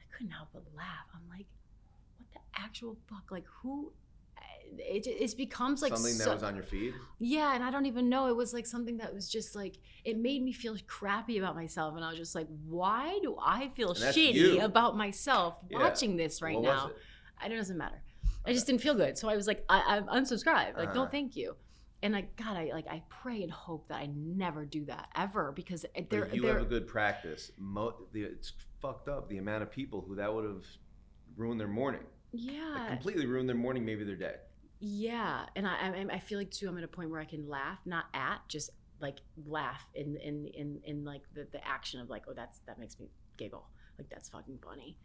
i 0.00 0.04
couldn't 0.16 0.32
help 0.32 0.48
but 0.52 0.62
laugh 0.76 1.06
i'm 1.14 1.28
like 1.28 1.46
what 2.18 2.28
the 2.32 2.40
actual 2.60 2.96
fuck 3.08 3.30
like 3.30 3.44
who 3.62 3.92
eh, 4.38 4.96
it, 4.96 5.06
it 5.06 5.36
becomes 5.36 5.82
like 5.82 5.92
Something 5.92 6.14
so- 6.14 6.24
that 6.24 6.34
was 6.34 6.42
on 6.42 6.54
your 6.56 6.64
feed. 6.64 6.94
yeah, 7.20 7.54
and 7.54 7.62
I 7.62 7.70
don't 7.70 7.86
even 7.86 8.08
know. 8.08 8.26
It 8.26 8.34
was 8.36 8.52
like 8.52 8.66
something 8.66 8.96
that 8.96 9.14
was 9.14 9.28
just 9.30 9.54
like 9.54 9.76
it 10.04 10.18
made 10.18 10.42
me 10.42 10.52
feel 10.52 10.76
crappy 10.88 11.38
about 11.38 11.54
myself, 11.54 11.94
and 11.94 12.04
I 12.04 12.08
was 12.08 12.18
just 12.18 12.34
like, 12.34 12.48
why 12.66 13.18
do 13.22 13.36
I 13.40 13.68
feel 13.68 13.94
shitty 13.94 14.34
you. 14.34 14.60
about 14.62 14.96
myself 14.96 15.54
Yeah. 15.70 15.78
watching 15.78 16.16
this 16.16 16.42
right 16.42 16.56
what 16.56 16.64
now? 16.64 16.86
It? 16.88 16.96
I- 17.40 17.46
It 17.46 17.56
doesn't 17.56 17.76
matter. 17.78 18.02
I 18.46 18.52
just 18.52 18.66
didn't 18.66 18.80
feel 18.82 18.94
good, 18.94 19.16
so 19.16 19.28
I 19.28 19.36
was 19.36 19.46
like, 19.46 19.64
I, 19.68 19.96
I'm 19.96 20.06
unsubscribed. 20.06 20.76
Like, 20.76 20.88
Uh-huh. 20.90 21.04
no, 21.04 21.06
thank 21.06 21.36
you. 21.36 21.56
And 22.02 22.12
like, 22.12 22.36
God, 22.36 22.56
I 22.58 22.70
like, 22.72 22.86
I 22.86 23.02
pray 23.08 23.42
and 23.42 23.50
hope 23.50 23.88
that 23.88 23.96
I 23.96 24.06
never 24.14 24.66
do 24.66 24.84
that 24.86 25.08
ever 25.16 25.52
because 25.52 25.86
But 26.10 26.34
you 26.34 26.44
have 26.46 26.60
a 26.60 26.64
good 26.66 26.86
practice. 26.86 27.50
Mo- 27.56 28.06
the, 28.12 28.24
it's 28.24 28.52
fucked 28.82 29.08
up 29.08 29.28
the 29.30 29.38
amount 29.38 29.62
of 29.62 29.70
people 29.70 30.02
who 30.06 30.16
that 30.16 30.32
would 30.34 30.44
have 30.44 30.64
ruined 31.36 31.58
their 31.58 31.68
morning. 31.68 32.02
Like 32.34 32.42
yeah, 32.52 32.88
completely 32.88 33.26
ruined 33.26 33.48
their 33.48 33.56
morning, 33.56 33.84
maybe 33.86 34.04
their 34.04 34.16
day. 34.16 34.34
Yeah, 34.80 35.46
and 35.56 35.66
I, 35.66 35.70
I 36.10 36.14
I 36.16 36.18
feel 36.18 36.36
like 36.36 36.50
too. 36.50 36.68
I'm 36.68 36.76
at 36.76 36.84
a 36.84 36.88
point 36.88 37.08
where 37.10 37.20
I 37.20 37.24
can 37.24 37.48
laugh, 37.48 37.78
not 37.86 38.06
at, 38.12 38.40
just 38.48 38.70
like 39.00 39.18
laugh 39.46 39.82
in 39.94 40.16
in 40.16 40.46
in 40.48 40.80
in 40.84 41.04
like 41.04 41.22
the 41.32 41.46
the 41.52 41.66
action 41.66 42.00
of 42.00 42.10
like, 42.10 42.24
oh, 42.28 42.34
that's 42.34 42.58
that 42.66 42.78
makes 42.78 42.98
me 42.98 43.08
giggle. 43.38 43.68
Like 43.98 44.10
that's 44.10 44.28
fucking 44.28 44.58
funny, 44.62 44.98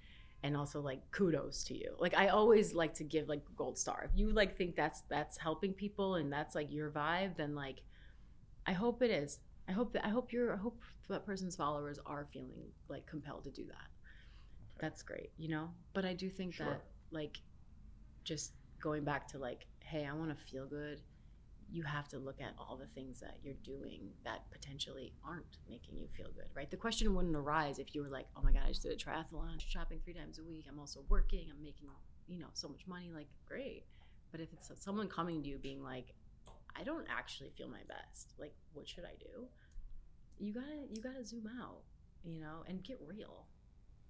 and 0.43 0.55
also 0.55 0.81
like 0.81 0.99
kudos 1.11 1.63
to 1.65 1.77
you. 1.77 1.95
Like 1.99 2.15
I 2.15 2.29
always 2.29 2.73
like 2.73 2.93
to 2.95 3.03
give 3.03 3.27
like 3.27 3.41
gold 3.55 3.77
star. 3.77 4.09
If 4.11 4.17
you 4.17 4.31
like 4.31 4.57
think 4.57 4.75
that's 4.75 5.01
that's 5.09 5.37
helping 5.37 5.73
people 5.73 6.15
and 6.15 6.31
that's 6.31 6.55
like 6.55 6.71
your 6.71 6.89
vibe, 6.91 7.35
then 7.37 7.55
like, 7.55 7.81
I 8.65 8.73
hope 8.73 9.01
it 9.01 9.11
is. 9.11 9.39
I 9.67 9.71
hope 9.71 9.93
that 9.93 10.05
I 10.05 10.09
hope 10.09 10.31
your 10.31 10.53
I 10.53 10.57
hope 10.57 10.81
that 11.09 11.25
person's 11.25 11.55
followers 11.55 11.99
are 12.05 12.27
feeling 12.31 12.71
like 12.87 13.05
compelled 13.05 13.43
to 13.45 13.51
do 13.51 13.65
that. 13.67 13.87
That's 14.79 15.03
great, 15.03 15.31
you 15.37 15.49
know. 15.49 15.69
But 15.93 16.05
I 16.05 16.13
do 16.13 16.29
think 16.29 16.53
Sure. 16.53 16.65
that 16.67 16.81
like 17.11 17.37
just 18.23 18.53
going 18.81 19.03
back 19.03 19.27
to 19.29 19.37
like, 19.37 19.65
hey, 19.81 20.05
I 20.05 20.13
want 20.13 20.29
to 20.29 20.45
feel 20.45 20.65
good. 20.65 21.01
You 21.71 21.83
have 21.83 22.07
to 22.09 22.17
look 22.17 22.41
at 22.41 22.53
all 22.57 22.77
the 22.77 22.87
things 22.87 23.19
that 23.19 23.37
you're 23.43 23.53
doing 23.63 24.09
that 24.23 24.49
potentially 24.51 25.13
aren't 25.23 25.57
making 25.69 25.97
you 25.97 26.07
feel 26.15 26.29
good, 26.35 26.47
right? 26.55 26.69
The 26.69 26.77
question 26.77 27.13
wouldn't 27.13 27.35
arise 27.35 27.77
if 27.77 27.93
you 27.93 28.01
were 28.01 28.09
like, 28.09 28.25
oh 28.35 28.41
my 28.43 28.51
God, 28.51 28.63
I 28.65 28.69
just 28.69 28.81
did 28.81 28.91
a 28.91 28.95
triathlon, 28.95 29.59
shopping 29.59 29.99
three 30.03 30.13
times 30.13 30.39
a 30.39 30.43
week. 30.43 30.65
I'm 30.67 30.79
also 30.79 31.01
working. 31.09 31.45
I'm 31.51 31.61
making, 31.61 31.89
you 32.27 32.39
know, 32.39 32.47
so 32.53 32.67
much 32.67 32.87
money. 32.87 33.11
Like, 33.13 33.27
great. 33.47 33.83
But 34.31 34.41
if 34.41 34.51
it's 34.53 34.71
someone 34.83 35.07
coming 35.07 35.43
to 35.43 35.49
you 35.49 35.57
being 35.57 35.83
like, 35.83 36.13
I 36.75 36.83
don't 36.83 37.05
actually 37.09 37.51
feel 37.57 37.67
my 37.67 37.83
best. 37.87 38.33
Like, 38.39 38.53
what 38.73 38.87
should 38.87 39.05
I 39.05 39.15
do? 39.19 39.47
You 40.39 40.53
gotta, 40.53 40.87
you 40.89 41.01
gotta 41.01 41.25
zoom 41.25 41.49
out, 41.61 41.81
you 42.23 42.39
know, 42.39 42.63
and 42.67 42.83
get 42.83 42.97
real. 43.05 43.45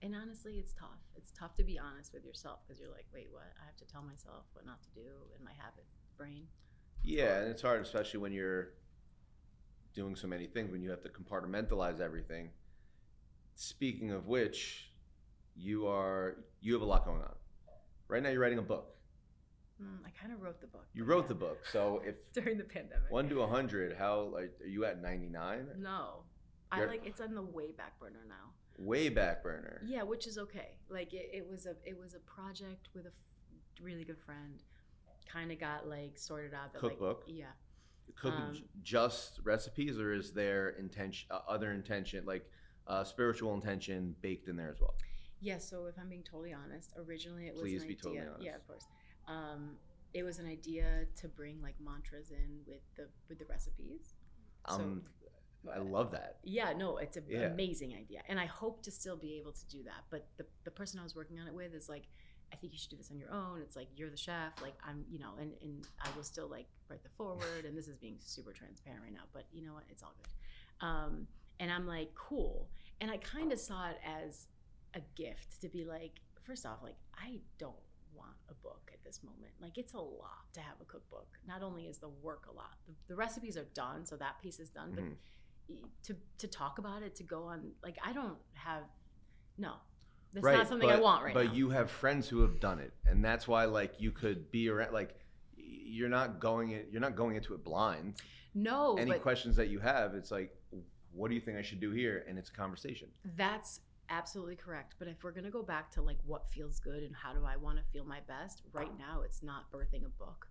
And 0.02 0.16
honestly, 0.16 0.56
it's 0.60 0.74
tough. 0.74 1.02
It's 1.16 1.32
tough 1.32 1.56
to 1.56 1.64
be 1.64 1.78
honest 1.78 2.14
with 2.14 2.24
yourself 2.24 2.60
because 2.66 2.80
you're 2.80 2.92
like, 2.92 3.08
wait, 3.14 3.28
what? 3.32 3.52
I 3.62 3.66
have 3.66 3.76
to 3.78 3.86
tell 3.86 4.02
myself 4.02 4.46
what 4.54 4.66
not 4.66 4.82
to 4.84 4.90
do 4.96 5.10
in 5.38 5.44
my 5.44 5.52
habit 5.58 5.86
brain. 6.18 6.48
Yeah, 7.04 7.40
and 7.40 7.50
it's 7.50 7.62
hard, 7.62 7.82
especially 7.82 8.20
when 8.20 8.32
you're 8.34 8.70
doing 9.94 10.16
so 10.16 10.28
many 10.28 10.48
things, 10.48 10.72
when 10.72 10.82
you 10.82 10.90
have 10.90 11.02
to 11.04 11.10
compartmentalize 11.10 12.00
everything. 12.00 12.50
Speaking 13.56 14.12
of 14.12 14.28
which, 14.28 14.92
you 15.56 15.88
are 15.88 16.38
you 16.62 16.74
have 16.74 16.82
a 16.82 16.86
lot 16.86 17.06
going 17.06 17.22
on. 17.22 17.34
Right 18.08 18.24
now, 18.24 18.30
you're 18.30 18.40
writing 18.42 18.60
a 18.60 18.64
book. 18.64 18.96
Mm, 19.82 20.00
I 20.06 20.10
kind 20.20 20.34
of 20.34 20.42
wrote 20.42 20.60
the 20.60 20.68
book. 20.68 20.86
You 20.94 21.06
wrote 21.06 21.24
yeah. 21.26 21.28
the 21.30 21.36
book, 21.36 21.66
so 21.72 22.02
if 22.06 22.16
during 22.34 22.58
the 22.58 22.64
pandemic. 22.64 23.10
one 23.10 23.30
to 23.30 23.42
a 23.42 23.48
hundred, 23.48 23.96
how 23.98 24.22
like 24.34 24.52
are 24.62 24.68
you 24.68 24.86
at 24.86 25.02
ninety 25.02 25.30
nine? 25.30 25.68
No, 25.78 26.24
I 26.72 26.80
You're- 26.80 26.90
like 26.92 27.06
it's 27.06 27.22
on 27.22 27.34
the 27.34 27.42
way 27.42 27.72
back 27.72 28.00
burner 28.00 28.26
now. 28.28 28.52
Way 28.78 29.10
back 29.10 29.44
burner. 29.44 29.82
Yeah, 29.86 30.04
which 30.04 30.26
is 30.28 30.38
okay. 30.38 30.78
Like 30.90 31.14
it, 31.14 31.30
it 31.34 31.48
was 31.50 31.66
a 31.66 31.76
it 31.86 31.98
was 31.98 32.14
a 32.14 32.20
project 32.20 32.90
with 32.94 33.06
a 33.06 33.10
f- 33.10 33.82
really 33.82 34.04
good 34.06 34.20
friend. 34.20 34.64
Kind 35.32 35.52
of 35.52 35.60
got 35.60 35.88
like 35.88 36.18
sorted 36.18 36.54
out. 36.54 36.74
Cookbook? 36.74 37.24
Like, 37.28 37.36
yeah. 37.38 37.46
Cooking 38.16 38.40
Um, 38.42 38.64
just 38.82 39.40
recipes, 39.44 40.00
or 40.00 40.12
is 40.14 40.34
there 40.34 40.70
intention, 40.70 41.28
uh, 41.32 41.42
other 41.48 41.72
intention, 41.72 42.26
like 42.26 42.50
uh, 42.88 43.04
spiritual 43.04 43.54
intention, 43.54 44.16
baked 44.22 44.48
in 44.48 44.56
there 44.56 44.70
as 44.72 44.82
well? 44.82 44.96
Yeah, 45.40 45.60
so 45.60 45.86
if 45.86 45.96
I'm 46.00 46.10
being 46.10 46.24
totally 46.24 46.52
honest, 46.54 46.94
originally 46.98 47.46
it 47.48 47.54
was 47.54 47.62
Please 47.62 47.84
an 47.84 47.88
be 47.88 47.94
idea. 47.94 48.24
totally 48.26 48.46
Yeah, 48.48 48.56
of 48.56 48.68
course. 48.68 48.86
Um, 49.28 49.78
it 50.14 50.24
was 50.24 50.40
an 50.40 50.48
idea 50.48 51.06
to 51.18 51.28
bring 51.28 51.62
like 51.62 51.76
mantras 51.80 52.32
in 52.32 52.62
with 52.66 52.82
the 52.96 53.08
with 53.30 53.38
the 53.38 53.46
recipes. 53.46 54.16
So- 54.68 54.76
Um, 54.76 55.04
I 55.72 55.78
love 55.78 56.12
that. 56.12 56.40
Yeah, 56.44 56.74
no, 56.74 56.98
it's 56.98 57.16
an 57.18 57.26
Yeah. 57.28 57.42
amazing 57.52 57.94
idea, 57.94 58.24
and 58.28 58.40
I 58.40 58.46
hope 58.46 58.82
to 58.84 58.92
still 58.92 59.18
be 59.18 59.38
able 59.38 59.52
to 59.52 59.66
do 59.68 59.84
that. 59.84 60.06
But 60.10 60.28
the 60.38 60.46
the 60.64 60.72
person 60.72 61.00
I 61.00 61.04
was 61.04 61.16
working 61.16 61.40
on 61.40 61.48
it 61.48 61.54
with 61.54 61.74
is 61.76 61.88
like, 61.88 62.08
I 62.52 62.56
think 62.56 62.74
you 62.74 62.80
should 62.80 62.90
do 62.92 62.98
this 62.98 63.12
on 63.12 63.18
your 63.18 63.32
own. 63.32 63.62
It's 63.62 63.76
like 63.76 63.88
you're 63.96 64.10
the 64.10 64.18
chef, 64.18 64.54
like 64.62 64.76
I'm, 64.88 65.06
you 65.10 65.20
know, 65.20 65.32
and 65.40 65.52
and 65.62 65.86
I 66.02 66.08
will 66.16 66.24
still 66.24 66.48
like 66.48 66.68
write 66.90 67.04
the 67.04 67.10
foreword, 67.18 67.66
and 67.66 67.78
this 67.78 67.88
is 67.88 67.98
being 67.98 68.16
super 68.20 68.52
transparent 68.52 69.04
right 69.04 69.14
now. 69.14 69.26
But 69.34 69.46
you 69.52 69.66
know 69.66 69.74
what? 69.74 69.84
It's 69.90 70.04
all 70.04 70.14
good. 70.18 70.86
Um, 70.88 71.28
and 71.60 71.72
I'm 71.72 71.86
like, 71.86 72.14
cool, 72.16 72.70
and 73.02 73.12
I 73.12 73.18
kind 73.18 73.52
of 73.52 73.60
saw 73.60 73.90
it 73.90 73.98
as 74.06 74.48
a 74.96 75.02
gift 75.16 75.62
to 75.62 75.70
be 75.70 75.84
like, 75.86 76.22
first 76.44 76.66
off, 76.66 76.80
like 76.82 76.96
I 77.18 77.40
don't 77.58 77.74
want 78.16 78.36
a 78.50 78.54
book 78.56 78.90
at 78.94 79.04
this 79.04 79.22
moment. 79.24 79.52
Like 79.62 79.78
it's 79.78 79.94
a 79.94 80.00
lot 80.00 80.52
to 80.54 80.60
have 80.62 80.76
a 80.82 80.86
cookbook. 80.86 81.28
Not 81.48 81.62
only 81.62 81.84
is 81.86 81.98
the 82.00 82.10
work 82.10 82.48
a 82.50 82.56
lot, 82.56 82.74
the, 82.88 82.94
the 83.10 83.16
recipes 83.16 83.56
are 83.58 83.68
done, 83.76 84.06
so 84.06 84.16
that 84.18 84.42
piece 84.42 84.60
is 84.60 84.70
done, 84.70 84.92
but 84.96 85.04
Mhm. 85.04 85.16
to 86.02 86.16
to 86.40 86.48
talk 86.48 86.80
about 86.80 87.04
it 87.04 87.14
to 87.16 87.22
go 87.24 87.44
on 87.44 87.72
like 87.84 87.96
i 88.04 88.12
don't 88.12 88.40
have 88.56 88.86
no 89.60 89.74
that's 90.34 90.44
right, 90.46 90.58
not 90.58 90.68
something 90.68 90.88
but, 90.88 90.98
i 90.98 91.02
want 91.02 91.24
right 91.24 91.34
but 91.34 91.48
now 91.48 91.54
you 91.54 91.70
have 91.70 91.90
friends 91.90 92.28
who 92.28 92.42
have 92.42 92.60
done 92.60 92.80
it, 92.80 92.94
and 93.06 93.24
that's 93.24 93.48
why 93.48 93.66
like 93.66 93.94
you 94.00 94.12
could 94.12 94.52
be 94.52 94.70
around. 94.70 94.94
Like 94.94 95.16
you're 95.58 96.10
not 96.10 96.40
going 96.40 96.72
it. 96.72 96.90
You're 96.92 97.02
not 97.02 97.16
going 97.16 97.36
into 97.36 97.54
it 97.56 97.64
blind. 97.64 98.16
no 98.54 98.96
Any 98.98 99.12
but 99.12 99.22
questions 99.22 99.56
that 99.56 99.70
you 99.70 99.80
have, 99.80 100.14
it's 100.14 100.32
like, 100.32 100.56
what 101.14 101.30
do 101.30 101.36
you 101.36 101.42
think 101.42 101.58
I 101.58 101.62
should 101.64 101.80
do 101.80 101.92
here? 101.92 102.26
And 102.28 102.38
it's 102.38 102.50
a 102.50 102.54
conversation. 102.54 103.08
that's 103.36 103.82
absolutely 104.12 104.56
correct 104.56 104.96
but 104.98 105.08
if 105.08 105.24
we're 105.24 105.32
going 105.32 105.44
to 105.44 105.52
go 105.52 105.62
back 105.62 105.92
to 105.92 106.02
like 106.02 106.18
what 106.26 106.50
feels 106.50 106.80
good 106.80 107.04
and 107.04 107.16
how 107.16 107.32
do 107.32 107.46
i 107.46 107.56
want 107.56 107.78
to 107.78 107.84
feel 107.94 108.04
my 108.04 108.20
best 108.28 108.64
right 108.74 108.98
now 108.98 109.22
it's 109.22 109.44
not 109.44 109.72
birthing 109.72 110.04
a 110.04 110.10
book 110.10 110.48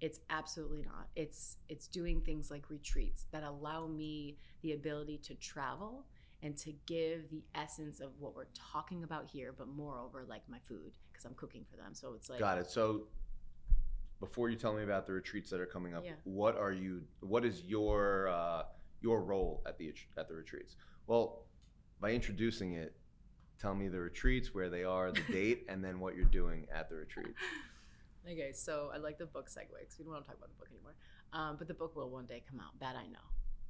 it's 0.00 0.18
absolutely 0.30 0.82
not 0.82 1.06
it's 1.14 1.58
it's 1.68 1.86
doing 1.86 2.20
things 2.20 2.50
like 2.50 2.68
retreats 2.70 3.26
that 3.30 3.44
allow 3.44 3.86
me 3.86 4.36
the 4.62 4.72
ability 4.72 5.16
to 5.16 5.34
travel 5.36 6.06
and 6.42 6.56
to 6.58 6.72
give 6.86 7.30
the 7.30 7.42
essence 7.54 8.00
of 8.00 8.10
what 8.18 8.34
we're 8.36 8.46
talking 8.54 9.02
about 9.02 9.26
here, 9.30 9.52
but 9.56 9.68
moreover, 9.68 10.24
like 10.28 10.42
my 10.48 10.58
food, 10.60 10.92
because 11.12 11.24
I'm 11.24 11.34
cooking 11.34 11.64
for 11.70 11.76
them. 11.76 11.94
So 11.94 12.14
it's 12.14 12.30
like, 12.30 12.38
Got 12.38 12.58
it. 12.58 12.70
So 12.70 13.02
before 14.20 14.48
you 14.48 14.56
tell 14.56 14.72
me 14.74 14.82
about 14.82 15.06
the 15.06 15.12
retreats 15.12 15.50
that 15.50 15.60
are 15.60 15.66
coming 15.66 15.94
up, 15.94 16.04
Yeah. 16.04 16.12
what 16.24 16.56
are 16.56 16.72
you? 16.72 17.02
What 17.20 17.44
is 17.44 17.62
your 17.62 18.28
uh, 18.28 18.62
your 19.00 19.22
role 19.22 19.62
at 19.66 19.78
the 19.78 19.92
at 20.16 20.28
the 20.28 20.34
retreats? 20.34 20.76
Well, 21.06 21.46
by 22.00 22.12
introducing 22.12 22.74
it, 22.74 22.94
tell 23.58 23.74
me 23.74 23.88
the 23.88 24.00
retreats, 24.00 24.54
where 24.54 24.68
they 24.68 24.84
are, 24.84 25.10
the 25.10 25.22
date, 25.32 25.66
and 25.68 25.82
then 25.82 25.98
what 25.98 26.14
you're 26.14 26.24
doing 26.24 26.66
at 26.74 26.88
the 26.88 26.96
retreats. 26.96 27.30
Okay, 28.30 28.52
so 28.52 28.90
I 28.92 28.98
like 28.98 29.16
the 29.16 29.24
book 29.24 29.48
segue 29.48 29.68
because 29.80 29.98
we 29.98 30.04
don't 30.04 30.12
want 30.12 30.24
to 30.24 30.28
talk 30.28 30.36
about 30.36 30.50
the 30.50 30.56
book 30.56 30.68
anymore. 30.70 30.94
Um, 31.32 31.56
but 31.56 31.66
the 31.66 31.72
book 31.72 31.96
will 31.96 32.10
one 32.10 32.26
day 32.26 32.42
come 32.46 32.60
out. 32.60 32.78
That 32.78 32.94
I 32.94 33.06
know 33.06 33.24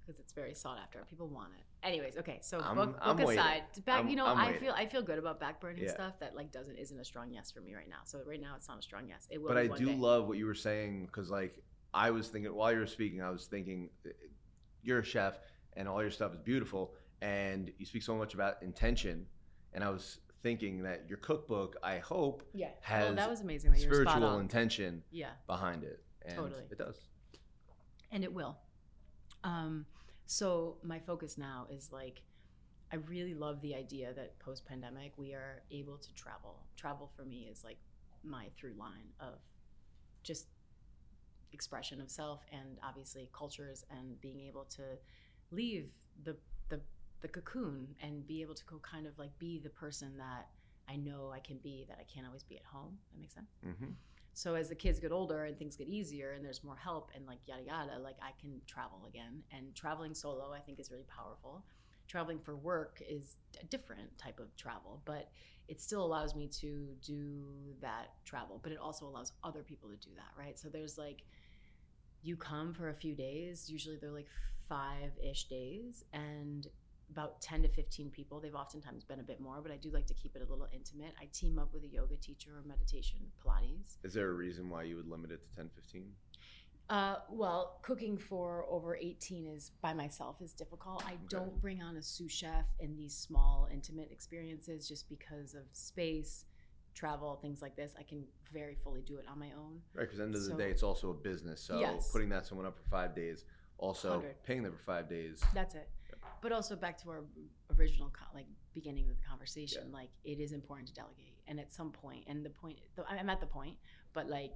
because 0.08 0.18
it's 0.20 0.32
very 0.32 0.54
sought 0.54 0.78
after. 0.78 1.04
People 1.10 1.28
want 1.28 1.50
it. 1.58 1.86
Anyways, 1.86 2.16
okay. 2.16 2.38
So 2.40 2.58
I'm- 2.60 2.76
book, 2.76 2.98
I'm 3.00 3.16
book 3.16 3.26
waiting. 3.26 3.40
aside, 3.44 3.62
back. 3.84 3.96
I'm- 3.96 4.08
you 4.08 4.16
know, 4.16 4.24
I'm 4.26 4.38
I 4.38 4.46
waiting. 4.46 4.60
feel 4.62 4.72
I 4.72 4.86
feel 4.86 5.02
good 5.02 5.18
about 5.18 5.38
backburning 5.38 5.82
Yeah. 5.82 5.90
stuff 5.92 6.18
that 6.20 6.34
like 6.34 6.50
doesn't 6.50 6.76
isn't 6.76 6.98
a 6.98 7.04
strong 7.04 7.30
yes 7.30 7.50
for 7.50 7.60
me 7.60 7.74
right 7.74 7.88
now. 7.88 8.00
So 8.04 8.22
right 8.26 8.40
now 8.40 8.54
it's 8.56 8.68
not 8.68 8.78
a 8.78 8.82
strong 8.82 9.06
yes. 9.06 9.28
It 9.30 9.38
will. 9.40 9.48
but 9.48 9.58
I 9.58 9.66
do 9.68 9.86
day. 9.86 9.94
love 9.94 10.26
what 10.26 10.38
you 10.38 10.46
were 10.46 10.54
saying 10.54 11.06
because, 11.06 11.30
like, 11.30 11.62
I 11.92 12.10
was 12.10 12.28
thinking 12.28 12.54
while 12.54 12.72
you 12.72 12.78
were 12.78 12.86
speaking, 12.86 13.20
I 13.22 13.30
was 13.30 13.46
thinking, 13.46 13.90
uh, 14.06 14.10
you're 14.82 15.00
a 15.00 15.04
chef 15.04 15.38
and 15.76 15.86
all 15.86 16.00
your 16.00 16.10
stuff 16.10 16.32
is 16.32 16.40
beautiful, 16.40 16.94
and 17.20 17.70
you 17.78 17.84
speak 17.84 18.02
so 18.02 18.16
much 18.16 18.32
about 18.34 18.62
intention, 18.62 19.26
and 19.74 19.84
I 19.84 19.90
was 19.90 20.20
thinking 20.42 20.82
that 20.84 21.06
your 21.08 21.18
cookbook, 21.18 21.76
I 21.82 21.98
hope, 21.98 22.42
Yeah. 22.54 22.70
has 22.80 23.10
oh, 23.10 23.14
that 23.14 23.28
was 23.28 23.42
amazing. 23.42 23.72
That 23.72 23.80
you 23.80 23.88
were 23.88 24.02
spot 24.02 24.12
spiritual 24.16 24.38
intention 24.40 25.02
yeah. 25.10 25.32
behind 25.46 25.84
it, 25.84 26.02
and 26.22 26.34
Totally. 26.36 26.64
it 26.70 26.78
does. 26.78 27.06
and 28.10 28.24
it 28.24 28.32
will. 28.32 28.56
Um, 29.44 29.84
so 30.28 30.76
my 30.82 30.98
focus 30.98 31.38
now 31.38 31.66
is 31.70 31.88
like, 31.90 32.20
I 32.92 32.96
really 32.96 33.32
love 33.32 33.62
the 33.62 33.74
idea 33.74 34.12
that 34.12 34.38
post 34.40 34.66
pandemic 34.66 35.12
we 35.16 35.32
are 35.32 35.62
able 35.70 35.96
to 35.96 36.14
travel. 36.14 36.66
Travel 36.76 37.10
for 37.16 37.24
me 37.24 37.48
is 37.50 37.64
like 37.64 37.78
my 38.22 38.48
through 38.54 38.74
line 38.78 39.08
of 39.20 39.38
just 40.22 40.48
expression 41.54 41.98
of 41.98 42.10
self 42.10 42.42
and 42.52 42.78
obviously 42.86 43.30
cultures 43.32 43.86
and 43.90 44.20
being 44.20 44.40
able 44.40 44.64
to 44.64 44.82
leave 45.50 45.88
the 46.24 46.36
the 46.68 46.78
the 47.22 47.28
cocoon 47.28 47.88
and 48.02 48.26
be 48.26 48.42
able 48.42 48.54
to 48.54 48.64
go 48.66 48.78
kind 48.82 49.06
of 49.06 49.18
like 49.18 49.30
be 49.38 49.58
the 49.58 49.70
person 49.70 50.18
that 50.18 50.48
I 50.86 50.96
know 50.96 51.32
I 51.34 51.40
can 51.40 51.56
be 51.56 51.86
that 51.88 51.96
I 51.98 52.04
can't 52.04 52.26
always 52.26 52.42
be 52.42 52.56
at 52.56 52.64
home. 52.66 52.98
That 53.12 53.20
makes 53.20 53.34
sense. 53.34 53.48
hmm 53.64 53.92
So 54.38 54.54
as 54.54 54.68
the 54.68 54.76
kids 54.76 55.00
get 55.00 55.10
older 55.10 55.46
and 55.46 55.58
things 55.58 55.74
get 55.74 55.88
easier 55.88 56.30
and 56.30 56.44
there's 56.44 56.62
more 56.62 56.76
help 56.76 57.10
and 57.12 57.26
like 57.26 57.40
yada 57.44 57.64
yada, 57.64 57.98
like 57.98 58.14
I 58.22 58.30
can 58.40 58.60
travel 58.68 59.04
again. 59.08 59.42
And 59.50 59.74
traveling 59.74 60.14
solo, 60.14 60.52
I 60.52 60.60
think, 60.60 60.78
is 60.78 60.92
really 60.92 61.06
powerful. 61.08 61.64
Traveling 62.06 62.38
for 62.38 62.54
work 62.54 63.02
is 63.10 63.38
a 63.60 63.64
different 63.64 64.16
type 64.16 64.38
of 64.38 64.54
travel, 64.54 65.02
but 65.04 65.32
it 65.66 65.80
still 65.80 66.04
allows 66.04 66.36
me 66.36 66.46
to 66.60 66.86
do 67.04 67.46
that 67.80 68.12
travel. 68.24 68.60
But 68.62 68.70
it 68.70 68.78
also 68.78 69.06
allows 69.06 69.32
other 69.42 69.64
people 69.64 69.88
to 69.88 69.96
do 69.96 70.14
that, 70.14 70.40
right? 70.40 70.56
So 70.56 70.68
there's 70.68 70.96
like, 70.96 71.24
you 72.22 72.36
come 72.36 72.72
for 72.72 72.90
a 72.90 72.94
few 72.94 73.16
days. 73.16 73.68
Usually 73.68 73.96
they're 73.96 74.12
like 74.12 74.28
five 74.68 75.10
ish 75.20 75.48
days, 75.48 76.04
and 76.12 76.64
about 77.10 77.40
10 77.40 77.62
to 77.62 77.68
15 77.68 78.10
people. 78.10 78.40
They've 78.40 78.54
oftentimes 78.54 79.04
been 79.04 79.20
a 79.20 79.24
bit 79.24 79.40
more, 79.40 79.60
but 79.62 79.72
I 79.72 79.76
do 79.76 79.90
like 79.90 80.06
to 80.06 80.14
keep 80.14 80.36
it 80.36 80.42
a 80.42 80.50
little 80.50 80.68
intimate. 80.72 81.12
I 81.20 81.26
team 81.32 81.58
up 81.58 81.72
with 81.72 81.84
a 81.84 81.88
yoga 81.88 82.16
teacher 82.16 82.50
or 82.58 82.62
meditation, 82.68 83.18
Pilates. 83.44 83.96
Is 84.04 84.12
there 84.14 84.28
a 84.28 84.34
reason 84.34 84.68
why 84.68 84.82
you 84.84 84.96
would 84.96 85.08
limit 85.08 85.30
it 85.30 85.40
to 85.50 85.56
10, 85.56 85.70
15? 85.74 86.04
Uh, 86.90 87.16
well, 87.30 87.80
cooking 87.82 88.16
for 88.16 88.64
over 88.70 88.96
18 88.96 89.46
is 89.46 89.72
by 89.82 89.92
myself 89.92 90.36
is 90.40 90.52
difficult. 90.54 91.04
I 91.06 91.16
don't 91.28 91.60
bring 91.60 91.82
on 91.82 91.96
a 91.96 92.02
sous 92.02 92.32
chef 92.32 92.64
in 92.80 92.96
these 92.96 93.14
small, 93.14 93.68
intimate 93.70 94.08
experiences 94.10 94.88
just 94.88 95.06
because 95.08 95.54
of 95.54 95.64
space, 95.72 96.46
travel, 96.94 97.36
things 97.42 97.60
like 97.60 97.76
this. 97.76 97.94
I 97.98 98.04
can 98.04 98.24
very 98.52 98.74
fully 98.74 99.02
do 99.02 99.18
it 99.18 99.26
on 99.30 99.38
my 99.38 99.50
own. 99.52 99.80
Right, 99.94 100.04
because 100.06 100.18
end 100.20 100.34
of 100.34 100.44
the 100.44 100.54
day, 100.54 100.70
it's 100.70 100.82
also 100.82 101.10
a 101.10 101.14
business. 101.14 101.60
So 101.60 101.78
Yes. 101.78 102.10
putting 102.10 102.30
that 102.30 102.46
someone 102.46 102.66
up 102.66 102.76
for 102.78 102.88
five 102.88 103.14
days, 103.14 103.44
also 103.76 104.12
100. 104.12 104.42
paying 104.42 104.62
them 104.62 104.72
for 104.72 104.82
five 104.82 105.10
days. 105.10 105.42
That's 105.52 105.74
it. 105.74 105.90
But 106.40 106.52
also 106.52 106.76
back 106.76 106.96
to 107.02 107.10
our 107.10 107.24
original 107.78 108.10
co- 108.10 108.34
like 108.34 108.46
beginning 108.74 109.08
of 109.08 109.16
the 109.16 109.26
conversation, 109.28 109.90
like 109.92 110.10
it 110.24 110.38
is 110.40 110.52
important 110.52 110.88
to 110.88 110.94
delegate. 110.94 111.34
And 111.46 111.58
at 111.58 111.72
some 111.72 111.90
point, 111.92 112.24
and 112.26 112.44
the 112.44 112.50
point, 112.50 112.78
I'm 113.08 113.30
at 113.30 113.40
the 113.40 113.46
point, 113.46 113.76
but 114.12 114.28
like 114.28 114.52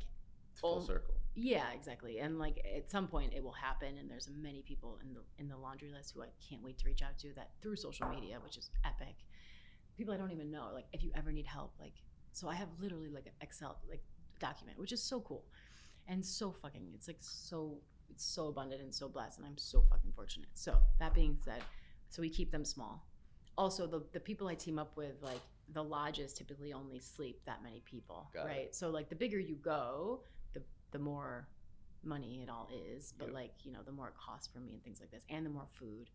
full 0.55 0.81
circle. 0.81 1.15
Yeah, 1.35 1.71
exactly. 1.75 2.19
And 2.19 2.39
like 2.39 2.65
at 2.77 2.91
some 2.91 3.09
point 3.09 3.33
it 3.35 3.43
will 3.43 3.53
happen 3.53 3.97
and 3.99 4.11
there's 4.11 4.29
many 4.31 4.63
people 4.63 4.99
in 5.03 5.15
the 5.15 5.21
in 5.39 5.49
the 5.49 5.57
laundry 5.57 5.91
list 5.91 6.13
who 6.15 6.23
I 6.23 6.27
can't 6.49 6.63
wait 6.63 6.79
to 6.79 6.87
reach 6.87 7.03
out 7.03 7.19
to 7.21 7.33
that 7.37 7.51
through 7.63 7.77
social 7.77 8.09
media, 8.09 8.39
which 8.43 8.59
is 8.59 8.71
epic. 8.85 9.17
People 9.97 10.13
I 10.15 10.19
don't 10.19 10.33
even 10.33 10.51
know. 10.51 10.69
Like 10.75 10.87
if 10.93 11.03
you 11.03 11.11
ever 11.17 11.33
need 11.33 11.47
help, 11.47 11.73
like 11.81 11.95
so 12.33 12.49
I 12.49 12.55
have 12.55 12.69
literally 12.79 13.09
like 13.09 13.27
an 13.27 13.33
Excel 13.41 13.79
like 13.89 14.03
document, 14.41 14.79
which 14.79 14.93
is 14.93 15.03
so 15.03 15.21
cool. 15.21 15.45
And 16.07 16.25
so 16.25 16.53
fucking 16.53 16.91
it's 16.95 17.09
like 17.09 17.21
so 17.21 17.79
it's 18.13 18.25
so 18.25 18.49
abundant 18.49 18.81
and 18.83 18.95
so 18.95 19.09
blessed 19.09 19.39
and 19.39 19.47
I'm 19.47 19.59
so 19.59 19.83
fucking 19.91 20.13
fortunate. 20.15 20.49
So 20.55 20.79
that 21.01 21.15
being 21.15 21.37
said, 21.45 21.63
so 22.11 22.23
we 22.23 22.29
keep 22.31 22.51
them 22.53 22.65
small. 22.65 23.05
Also 23.59 23.87
the 23.87 24.03
the 24.13 24.21
people 24.21 24.49
I 24.49 24.55
team 24.55 24.79
up 24.79 24.97
with, 24.97 25.17
like 25.23 25.41
the 25.73 25.83
lodges 25.83 26.33
typically 26.35 26.73
only 26.73 27.01
sleep 27.01 27.41
that 27.47 27.63
many 27.63 27.81
people. 27.85 28.29
Got 28.35 28.47
it. 28.47 28.49
right. 28.49 28.75
So 28.75 28.91
like 28.91 29.09
the 29.09 29.17
bigger 29.17 29.39
you 29.39 29.57
go, 29.57 30.23
the 30.55 30.63
the 30.91 30.99
more 30.99 31.49
money 32.05 32.43
it 32.43 32.51
all 32.51 32.69
is 32.91 33.15
but 33.17 33.27
Yep. 33.29 33.35
like 33.35 33.53
you 33.63 33.71
know 33.73 33.79
the 33.87 33.93
more 33.93 34.09
it 34.09 34.15
costs 34.17 34.49
for 34.53 34.59
me 34.59 34.73
and 34.75 34.83
things 34.83 34.99
like 35.01 35.13
this 35.13 35.23
and 35.31 35.47
the 35.47 35.51
more 35.51 35.69
food 35.79 36.11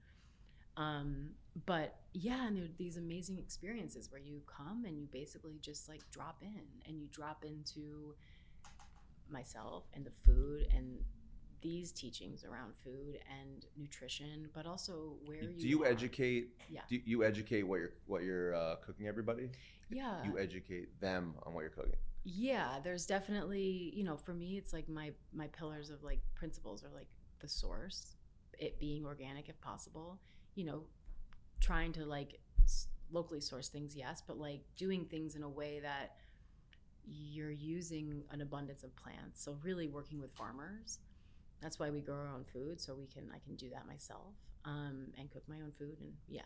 um 0.75 1.29
but 1.65 1.95
yeah 2.13 2.45
and 2.45 2.57
there 2.57 2.65
are 2.65 2.77
these 2.77 2.97
amazing 2.97 3.37
experiences 3.39 4.11
where 4.11 4.19
you 4.19 4.41
come 4.47 4.83
and 4.85 4.99
you 4.99 5.07
basically 5.13 5.57
just 5.61 5.87
like 5.87 6.01
drop 6.11 6.35
in 6.41 6.61
and 6.85 6.99
you 6.99 7.07
drop 7.09 7.45
into 7.45 8.13
myself 9.29 9.85
and 9.93 10.05
the 10.05 10.11
food 10.11 10.67
and 10.75 10.97
these 11.61 11.91
teachings 11.91 12.43
around 12.43 12.75
food 12.75 13.19
and 13.39 13.65
nutrition 13.75 14.47
but 14.53 14.65
also 14.65 15.15
where 15.25 15.43
You- 15.43 15.59
do 15.59 15.67
you 15.67 15.83
are. 15.83 15.87
educate? 15.87 16.49
Yeah. 16.69 16.81
Do 16.89 16.99
you 17.03 17.23
educate 17.23 17.63
what 17.63 17.77
you're 17.79 17.93
what 18.05 18.23
you're 18.23 18.53
uh, 18.55 18.75
cooking 18.85 19.07
everybody? 19.07 19.49
yeah 19.89 20.23
You 20.25 20.37
educate 20.37 20.99
them 20.99 21.35
on 21.43 21.53
what 21.53 21.61
you're 21.61 21.69
cooking. 21.71 21.95
yeah 22.23 22.79
there's 22.83 23.05
definitely 23.05 23.91
you 23.95 24.03
know 24.03 24.17
for 24.17 24.33
me 24.33 24.57
it's 24.57 24.73
like 24.73 24.87
my 24.89 25.11
my 25.33 25.47
pillars 25.47 25.89
of 25.89 26.03
like 26.03 26.19
principles 26.35 26.83
are 26.83 26.89
like 26.93 27.07
the 27.39 27.47
source 27.47 28.15
it 28.59 28.79
being 28.79 29.05
organic 29.05 29.47
if 29.49 29.59
possible 29.61 30.19
you 30.55 30.65
know 30.65 30.83
trying 31.61 31.91
to 31.93 32.05
like 32.05 32.39
locally 33.11 33.39
source 33.39 33.69
things 33.69 33.95
yes 33.95 34.21
but 34.27 34.37
like 34.37 34.61
doing 34.75 35.05
things 35.05 35.35
in 35.35 35.43
a 35.43 35.49
way 35.49 35.79
that 35.79 36.17
you're 37.05 37.51
using 37.51 38.23
an 38.31 38.41
abundance 38.41 38.83
of 38.83 38.93
plants 38.97 39.41
so 39.41 39.57
really 39.63 39.87
working 39.87 40.19
with 40.19 40.33
farmers 40.33 40.99
that's 41.61 41.79
why 41.79 41.89
we 41.89 42.01
grow 42.01 42.15
our 42.15 42.27
own 42.29 42.45
food 42.51 42.79
so 42.79 42.93
we 42.95 43.07
can 43.07 43.29
i 43.33 43.39
can 43.39 43.55
do 43.55 43.69
that 43.69 43.87
myself 43.87 44.33
um, 44.65 45.07
and 45.17 45.29
cook 45.31 45.43
my 45.47 45.55
own 45.57 45.71
food 45.77 45.97
and 46.01 46.13
yeah 46.27 46.41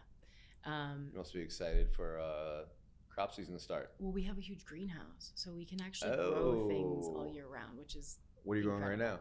um, 0.65 1.09
You 1.11 1.17
must 1.17 1.33
be 1.33 1.41
excited 1.41 1.89
for 1.91 2.19
uh, 2.19 2.65
crop 3.09 3.33
season 3.33 3.53
to 3.55 3.59
start. 3.59 3.91
well, 3.99 4.11
we 4.11 4.23
have 4.23 4.37
a 4.37 4.41
huge 4.41 4.63
greenhouse, 4.65 5.31
so 5.35 5.53
we 5.53 5.65
can 5.65 5.81
actually 5.81 6.11
grow 6.11 6.67
things 6.67 7.09
all 7.15 7.25
Oh. 7.27 7.33
year 7.33 7.47
round, 7.47 7.77
which 7.79 7.95
is 7.95 8.19
What 8.43 8.53
are 8.53 8.57
you 8.57 8.63
growing 8.65 8.83
right 8.83 8.97
now? 8.99 9.19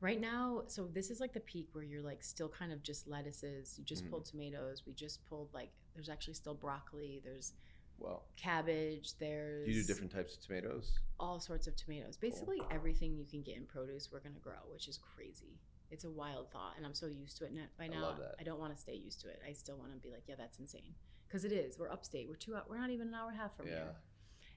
right 0.00 0.20
now. 0.20 0.62
So 0.68 0.86
this 0.86 1.10
is 1.10 1.20
like 1.20 1.32
the 1.32 1.40
peak 1.40 1.68
where 1.72 1.84
you're 1.84 2.02
like 2.02 2.22
still 2.22 2.48
kind 2.48 2.72
of 2.72 2.82
just 2.82 3.08
lettuces. 3.08 3.74
You 3.78 3.84
just 3.84 4.04
Mhm. 4.04 4.10
pulled 4.10 4.24
tomatoes. 4.26 4.84
We 4.86 4.92
just 4.92 5.24
pulled 5.26 5.52
like 5.52 5.70
there's 5.94 6.08
actually 6.08 6.34
still 6.34 6.54
broccoli. 6.54 7.20
There's 7.24 7.54
Well, 7.98 8.24
cabbage. 8.36 9.14
There's 9.18 9.64
do 9.66 9.72
you 9.72 9.80
do 9.82 9.86
different 9.86 10.12
types 10.12 10.36
of 10.36 10.42
tomatoes? 10.42 10.92
all 11.18 11.40
sorts 11.40 11.66
of 11.66 11.74
tomatoes. 11.76 12.14
Oh, 12.16 12.20
Basically 12.20 12.60
everything 12.70 13.16
you 13.16 13.24
can 13.24 13.42
get 13.42 13.56
in 13.56 13.64
produce, 13.64 14.10
we're 14.12 14.20
gonna 14.20 14.38
grow, 14.42 14.60
which 14.70 14.86
is 14.88 14.98
crazy. 14.98 15.58
It's 15.90 16.04
a 16.04 16.10
wild 16.10 16.50
thought, 16.50 16.74
and 16.76 16.84
I'm 16.84 16.94
so 16.94 17.06
used 17.06 17.38
to 17.38 17.44
it 17.44 17.52
by 17.78 17.84
I 17.84 17.88
now. 17.88 18.14
that. 18.18 18.34
I 18.40 18.42
don't 18.42 18.58
want 18.58 18.74
to 18.74 18.78
stay 18.80 18.94
used 18.94 19.20
to 19.22 19.28
it. 19.28 19.40
I 19.48 19.52
still 19.52 19.76
want 19.78 19.92
to 19.94 19.98
be 19.98 20.10
like, 20.10 20.24
yeah, 20.26 20.34
that's 20.36 20.58
insane, 20.58 20.94
because 21.26 21.44
it 21.44 21.52
is. 21.52 21.78
We're 21.78 21.90
upstate. 21.90 22.28
We're 22.28 22.34
two. 22.36 22.56
We're 22.68 22.78
not 22.78 22.90
even 22.90 23.08
an 23.08 23.14
hour 23.14 23.28
and 23.30 23.38
a 23.38 23.40
half 23.40 23.56
from 23.56 23.66
Yeah. 23.68 23.74
here. 23.74 23.96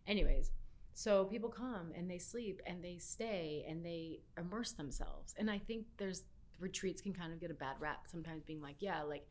Anyways, 0.07 0.51
so 0.93 1.25
people 1.25 1.49
come 1.49 1.91
and 1.95 2.09
they 2.09 2.17
sleep 2.17 2.61
and 2.65 2.83
they 2.83 2.97
stay 2.97 3.63
and 3.69 3.85
they 3.85 4.21
immerse 4.37 4.71
themselves. 4.73 5.33
And 5.37 5.49
I 5.51 5.59
think 5.59 5.85
there's 5.97 6.23
retreats 6.59 6.99
can 7.01 7.13
kind 7.13 7.31
of 7.31 7.39
get 7.39 7.51
a 7.51 7.53
bad 7.53 7.75
rap 7.79 8.07
sometimes 8.07 8.43
being 8.43 8.59
like, 8.61 8.77
yeah, 8.79 9.03
like, 9.03 9.25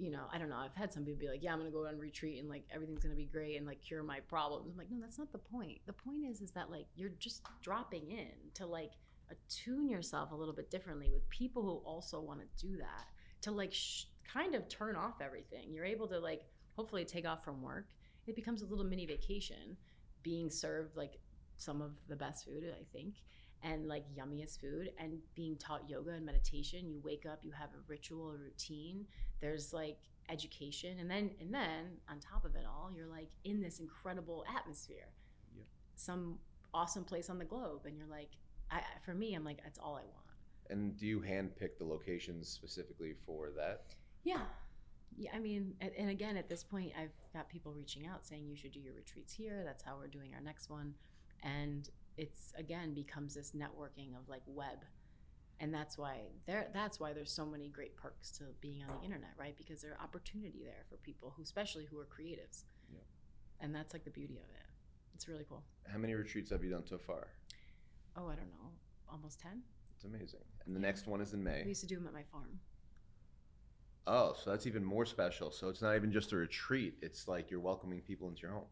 you 0.00 0.10
know, 0.10 0.24
I 0.32 0.38
don't 0.38 0.48
know. 0.48 0.56
I've 0.56 0.74
had 0.74 0.92
some 0.92 1.04
people 1.04 1.20
be 1.20 1.28
like, 1.28 1.42
yeah, 1.42 1.52
I'm 1.52 1.58
gonna 1.58 1.70
go 1.70 1.86
on 1.86 1.98
retreat 1.98 2.40
and 2.40 2.48
like 2.48 2.64
everything's 2.72 3.02
gonna 3.02 3.14
be 3.14 3.26
great 3.26 3.56
and 3.56 3.66
like 3.66 3.82
cure 3.82 4.02
my 4.02 4.20
problems. 4.20 4.70
I'm 4.72 4.78
like, 4.78 4.90
no, 4.90 4.98
that's 4.98 5.18
not 5.18 5.30
the 5.30 5.38
point. 5.38 5.78
The 5.86 5.92
point 5.92 6.24
is, 6.24 6.40
is 6.40 6.52
that 6.52 6.70
like 6.70 6.86
you're 6.96 7.12
just 7.18 7.42
dropping 7.62 8.10
in 8.10 8.30
to 8.54 8.66
like 8.66 8.92
attune 9.30 9.88
yourself 9.88 10.32
a 10.32 10.34
little 10.34 10.54
bit 10.54 10.70
differently 10.70 11.10
with 11.12 11.28
people 11.28 11.62
who 11.62 11.86
also 11.86 12.18
want 12.18 12.40
to 12.40 12.66
do 12.66 12.78
that 12.78 13.06
to 13.42 13.50
like 13.50 13.74
sh- 13.74 14.04
kind 14.32 14.54
of 14.54 14.68
turn 14.70 14.96
off 14.96 15.20
everything. 15.20 15.72
You're 15.72 15.84
able 15.84 16.08
to 16.08 16.18
like 16.18 16.42
hopefully 16.76 17.04
take 17.04 17.26
off 17.28 17.44
from 17.44 17.60
work. 17.60 17.86
It 18.26 18.34
becomes 18.34 18.62
a 18.62 18.66
little 18.66 18.84
mini 18.86 19.04
vacation 19.04 19.76
being 20.22 20.48
served 20.48 20.96
like 20.96 21.18
some 21.56 21.82
of 21.82 21.92
the 22.08 22.16
best 22.16 22.46
food, 22.46 22.64
I 22.72 22.84
think. 22.92 23.16
And 23.62 23.86
like 23.86 24.04
yummiest 24.16 24.60
food 24.60 24.90
and 24.98 25.18
being 25.34 25.56
taught 25.56 25.88
yoga 25.88 26.10
and 26.10 26.24
meditation 26.24 26.88
you 26.88 27.00
wake 27.04 27.26
up 27.30 27.40
you 27.42 27.50
have 27.52 27.68
a 27.70 27.82
ritual 27.88 28.30
a 28.30 28.36
routine 28.36 29.04
there's 29.40 29.72
like 29.72 29.98
education 30.30 30.98
and 31.00 31.10
then 31.10 31.30
and 31.40 31.52
then 31.52 31.86
on 32.08 32.18
top 32.20 32.44
of 32.44 32.54
it 32.54 32.64
all 32.66 32.90
you're 32.94 33.06
like 33.06 33.28
in 33.44 33.60
this 33.60 33.80
incredible 33.80 34.44
atmosphere. 34.56 35.08
Some 35.96 36.38
awesome 36.72 37.04
place 37.04 37.28
on 37.28 37.38
the 37.38 37.44
globe 37.44 37.82
and 37.84 37.96
you're 37.96 38.06
like 38.06 38.30
I, 38.70 38.76
I- 38.78 38.82
for 39.04 39.12
me 39.14 39.34
i'm 39.34 39.44
like 39.44 39.60
that's 39.62 39.78
all 39.78 39.94
i 39.96 40.02
want. 40.04 40.16
And 40.70 40.96
do 40.96 41.04
you 41.06 41.20
handpick 41.20 41.78
the 41.78 41.84
locations 41.84 42.48
specifically 42.48 43.14
for 43.26 43.50
that? 43.56 43.82
yeah. 44.24 44.42
Yeah 45.18 45.30
i 45.34 45.38
mean 45.40 45.74
and, 45.80 45.90
and 45.98 46.10
again 46.10 46.36
at 46.36 46.48
this 46.48 46.62
point 46.62 46.92
i've 46.98 47.10
got 47.34 47.48
people 47.48 47.72
reaching 47.72 48.06
out 48.06 48.24
saying 48.24 48.46
you 48.48 48.56
should 48.56 48.72
do 48.72 48.80
your 48.80 48.94
retreats 48.94 49.32
here. 49.34 49.62
That's 49.64 49.82
how 49.82 49.96
we're 49.98 50.06
doing 50.06 50.30
our 50.34 50.40
next 50.40 50.70
one. 50.70 50.94
And 51.42 51.88
it's 52.24 52.52
again 52.58 52.92
becomes 52.92 53.34
this 53.34 53.52
networking 53.52 54.10
of 54.18 54.28
like 54.28 54.42
web 54.46 54.78
and 55.58 55.72
that's 55.72 55.96
why 55.96 56.16
there 56.46 56.66
that's 56.74 57.00
why 57.00 57.12
there's 57.14 57.32
so 57.32 57.46
many 57.46 57.68
great 57.68 57.96
perks 57.96 58.30
to 58.30 58.44
being 58.60 58.82
on 58.82 58.88
the 58.98 59.04
internet 59.04 59.30
right 59.38 59.56
because 59.56 59.80
there's 59.80 59.96
opportunity 60.02 60.60
there 60.64 60.84
for 60.88 60.96
people 60.98 61.32
who 61.36 61.42
especially 61.42 61.86
who 61.90 61.98
are 61.98 62.04
creatives 62.06 62.64
Yep. 62.92 63.02
and 63.60 63.74
that's 63.74 63.92
like 63.94 64.04
the 64.04 64.10
beauty 64.10 64.34
of 64.34 64.50
it 64.54 64.66
it's 65.14 65.28
really 65.28 65.44
cool 65.48 65.62
How 65.90 65.98
many 65.98 66.14
retreats 66.14 66.50
have 66.50 66.62
you 66.62 66.70
done 66.70 66.86
so 66.86 66.98
far? 66.98 67.28
oh 68.16 68.26
i 68.26 68.34
don't 68.34 68.50
know 68.58 68.68
almost 69.10 69.40
10 69.40 69.62
It's 69.96 70.04
amazing. 70.04 70.40
And 70.66 70.76
the 70.76 70.80
Yeah. 70.80 70.86
next 70.88 71.06
one 71.06 71.20
is 71.22 71.32
in 71.32 71.42
May. 71.42 71.62
we 71.62 71.70
used 71.70 71.80
to 71.80 71.86
do 71.86 71.96
them 71.96 72.06
at 72.06 72.12
my 72.12 72.24
farm 72.30 72.60
Oh, 74.06 74.34
so 74.42 74.50
that's 74.50 74.66
even 74.66 74.82
more 74.84 75.04
special. 75.06 75.52
So 75.52 75.68
it's 75.68 75.82
not 75.82 75.94
even 75.94 76.10
just 76.10 76.32
a 76.32 76.36
retreat. 76.36 76.94
It's 77.02 77.28
like 77.28 77.50
you're 77.50 77.60
welcoming 77.60 78.00
people 78.00 78.28
into 78.28 78.40
your 78.42 78.52
home. 78.52 78.64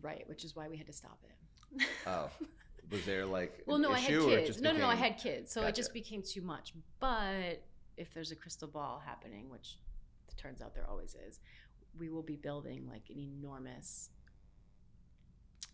right 0.00 0.26
which 0.28 0.44
is 0.44 0.54
why 0.56 0.68
we 0.68 0.76
had 0.76 0.86
to 0.86 0.92
stop 0.92 1.18
it 1.24 1.86
Oh. 2.06 2.30
Was 2.90 3.04
there 3.04 3.24
like 3.26 3.62
Well, 3.66 3.78
no, 3.78 3.90
I 3.92 3.98
had 3.98 4.10
issue 4.10 4.28
or 4.30 4.38
it 4.38 4.46
kids. 4.46 4.60
No, 4.60 4.72
no, 4.72 4.78
no, 4.80 4.86
I 4.88 4.94
had 4.94 5.18
kids, 5.18 5.50
so 5.52 5.62
it 5.64 5.74
just 5.74 5.92
became 5.92 6.22
too 6.22 6.42
much. 6.42 6.72
But 7.00 7.62
if 7.96 8.12
there's 8.12 8.30
a 8.32 8.36
crystal 8.36 8.68
ball 8.68 9.02
happening, 9.04 9.48
which 9.48 9.78
it 10.28 10.36
turns 10.36 10.60
out 10.60 10.74
there 10.74 10.86
always 10.88 11.16
is, 11.26 11.40
we 11.98 12.08
will 12.10 12.22
be 12.22 12.36
building 12.36 12.86
like 12.90 13.04
an 13.10 13.18
enormous, 13.18 14.10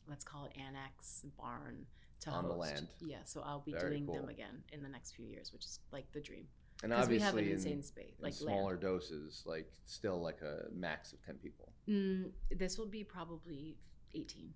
let's 0.09 0.25
call 0.25 0.47
it 0.47 0.53
annex 0.61 1.25
barn 1.39 1.87
to 2.21 2.31
On 2.31 2.47
the 2.47 2.55
land. 2.55 2.87
Yeah, 3.01 3.19
so 3.25 3.43
I'll 3.45 3.61
be 3.61 3.73
Very 3.73 4.01
doing 4.01 4.07
them 4.07 4.29
again 4.29 4.63
in 4.73 4.83
the 4.83 4.89
next 4.89 5.13
few 5.13 5.25
years, 5.27 5.53
which 5.53 5.65
is 5.65 5.81
like 5.91 6.05
the 6.13 6.21
dream. 6.21 6.47
And 6.83 6.93
Because 6.93 7.09
we 7.09 7.19
have 7.19 7.35
an 7.35 7.41
obviously 7.41 7.53
insane 7.53 7.73
in, 7.79 7.83
space, 7.83 8.15
in 8.19 8.25
like 8.25 8.35
smaller 8.35 8.71
land. 8.73 8.81
doses, 8.81 9.43
like 9.47 9.71
still 9.87 10.21
like 10.21 10.41
a 10.43 10.65
max 10.75 11.13
of 11.13 11.25
ten 11.25 11.37
people. 11.37 11.73
Mm, 11.89 12.31
this 12.57 12.79
will 12.79 12.87
be 12.87 13.05
probably 13.05 13.77
18. 14.15 14.53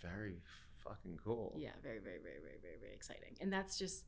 Very 0.00 0.36
fucking 0.84 1.18
cool. 1.24 1.54
Yeah, 1.58 1.70
very, 1.82 1.98
very, 1.98 2.18
very, 2.18 2.38
very, 2.42 2.58
very, 2.62 2.76
very 2.80 2.94
exciting. 2.94 3.36
And 3.40 3.52
that's 3.52 3.78
just 3.78 4.04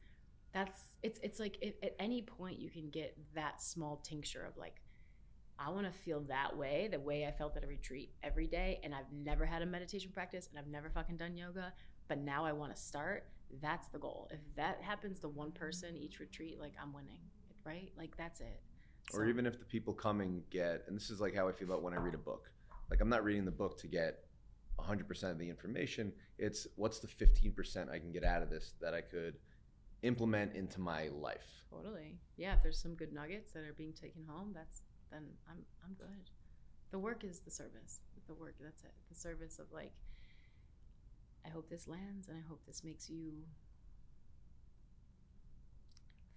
that's 0.53 0.81
it's 1.03 1.19
it's 1.23 1.41
like 1.41 1.59
if, 1.61 1.75
at 1.83 1.95
any 1.99 2.23
point 2.23 2.59
you 2.61 2.71
can 2.71 2.89
get 2.91 3.17
that 3.35 3.61
small 3.61 3.97
tincture 4.05 4.45
of 4.45 4.57
like 4.57 4.81
I 5.59 5.71
want 5.71 5.87
to 5.87 5.93
feel 5.93 6.21
that 6.23 6.57
way, 6.57 6.89
the 6.91 6.99
way 6.99 7.27
I 7.27 7.31
felt 7.31 7.57
at 7.57 7.63
a 7.63 7.67
retreat 7.69 8.11
every 8.25 8.49
day, 8.49 8.81
and 8.83 8.93
I've 8.93 9.13
never 9.13 9.47
had 9.47 9.63
a 9.63 9.67
meditation 9.67 10.11
practice, 10.13 10.49
and 10.51 10.59
I've 10.59 10.67
never 10.67 10.91
fucking 10.91 11.17
done 11.17 11.37
yoga, 11.37 11.73
but 12.09 12.19
now 12.19 12.45
I 12.45 12.53
want 12.53 12.75
to 12.75 12.81
start. 12.81 13.29
That's 13.63 13.87
the 13.89 14.01
goal. 14.01 14.29
If 14.33 14.41
that 14.57 14.83
happens 14.83 15.21
to 15.21 15.29
one 15.29 15.53
person 15.53 15.97
each 15.97 16.19
retreat, 16.19 16.59
like 16.61 16.73
I'm 16.83 16.93
winning, 16.93 17.21
right? 17.65 17.93
Like 17.97 18.17
that's 18.17 18.41
it. 18.41 18.61
Or 19.13 19.21
So- 19.25 19.29
even 19.29 19.47
if 19.47 19.59
the 19.59 19.65
people 19.65 19.95
coming 19.95 20.43
get, 20.51 20.85
and 20.89 20.97
this 20.97 21.09
is 21.11 21.21
like 21.21 21.37
how 21.37 21.49
I 21.49 21.53
feel 21.53 21.69
about 21.69 21.83
when 21.83 21.95
I 21.95 21.99
read 21.99 22.15
a 22.15 22.19
book. 22.19 22.51
Like 22.91 23.01
I'm 23.01 23.09
not 23.09 23.23
reading 23.23 23.45
the 23.45 23.51
book 23.53 23.79
to 23.79 23.87
get 23.87 24.24
100% 24.79 25.31
of 25.31 25.39
the 25.39 25.49
information. 25.49 26.13
It's 26.39 26.67
what's 26.77 26.99
the 26.99 27.09
15% 27.09 27.91
I 27.91 27.99
can 27.99 28.13
get 28.13 28.25
out 28.25 28.43
of 28.43 28.51
this 28.51 28.75
that 28.81 28.95
I 28.95 29.01
could 29.01 29.37
implement 30.03 30.55
into 30.55 30.81
my 30.81 31.09
life. 31.09 31.67
Totally. 31.71 32.19
Yeah, 32.37 32.55
if 32.55 32.63
there's 32.63 32.79
some 32.79 32.95
good 32.95 33.13
nuggets 33.13 33.53
that 33.53 33.65
are 33.65 33.75
being 33.77 33.93
taken 33.93 34.25
home, 34.27 34.53
that's 34.55 34.83
then 35.11 35.23
I'm 35.49 35.65
I'm 35.85 35.95
good. 35.95 36.31
The 36.91 36.99
work 36.99 37.25
is 37.25 37.41
the 37.41 37.51
service. 37.51 38.01
The 38.27 38.35
work, 38.35 38.55
that's 38.61 38.83
it. 38.83 38.93
The 39.11 39.19
service 39.19 39.59
of 39.59 39.67
like 39.73 39.93
I 41.45 41.49
hope 41.49 41.69
this 41.69 41.89
lands 41.89 42.29
and 42.29 42.37
I 42.37 42.49
hope 42.49 42.61
this 42.67 42.85
makes 42.85 43.11
you 43.11 43.33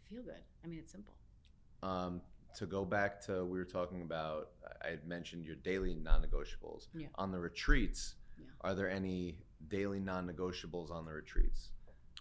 feel 0.09 0.23
good. 0.23 0.41
I 0.63 0.67
mean, 0.67 0.79
it's 0.79 0.91
simple. 0.91 1.13
Um, 1.83 2.21
to 2.55 2.65
go 2.65 2.83
back 2.83 3.21
to 3.25 3.45
we 3.45 3.57
were 3.57 3.65
talking 3.65 4.01
about, 4.01 4.49
I 4.83 4.89
had 4.89 5.07
mentioned 5.07 5.45
your 5.45 5.55
daily 5.55 5.95
non-negotiables. 5.95 6.87
Yeah. 6.93 7.07
On 7.15 7.31
the 7.31 7.39
retreats, 7.39 8.15
Yeah. 8.39 8.45
are 8.61 8.75
there 8.75 8.89
any 8.89 9.39
daily 9.67 9.99
non-negotiables 9.99 10.91
on 10.91 11.05
the 11.05 11.11
retreats? 11.11 11.69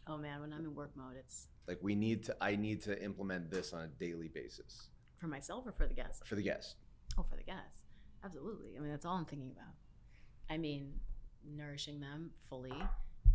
Oh 0.06 0.16
man, 0.16 0.40
when 0.40 0.52
I'm 0.52 0.64
in 0.64 0.74
work 0.74 0.92
mode, 0.96 1.16
it's 1.18 1.48
Like 1.66 1.78
we 1.82 1.94
need 1.94 2.24
to, 2.24 2.36
I 2.40 2.56
need 2.56 2.80
to 2.82 3.02
implement 3.02 3.50
this 3.50 3.72
on 3.72 3.82
a 3.82 3.88
daily 3.88 4.28
basis 4.28 4.88
for 5.18 5.26
myself 5.26 5.66
or 5.66 5.72
for 5.72 5.86
the 5.86 5.94
guests. 5.94 6.22
for 6.24 6.36
the 6.36 6.42
guest. 6.42 6.76
Oh, 7.18 7.22
for 7.22 7.36
the 7.36 7.42
guests. 7.42 7.82
Absolutely. 8.24 8.76
I 8.76 8.80
mean, 8.80 8.90
that's 8.90 9.04
all 9.06 9.16
I'm 9.16 9.24
thinking 9.24 9.50
about. 9.50 9.74
I 10.50 10.58
mean, 10.58 10.92
nourishing 11.44 12.00
them 12.00 12.30
fully, 12.48 12.72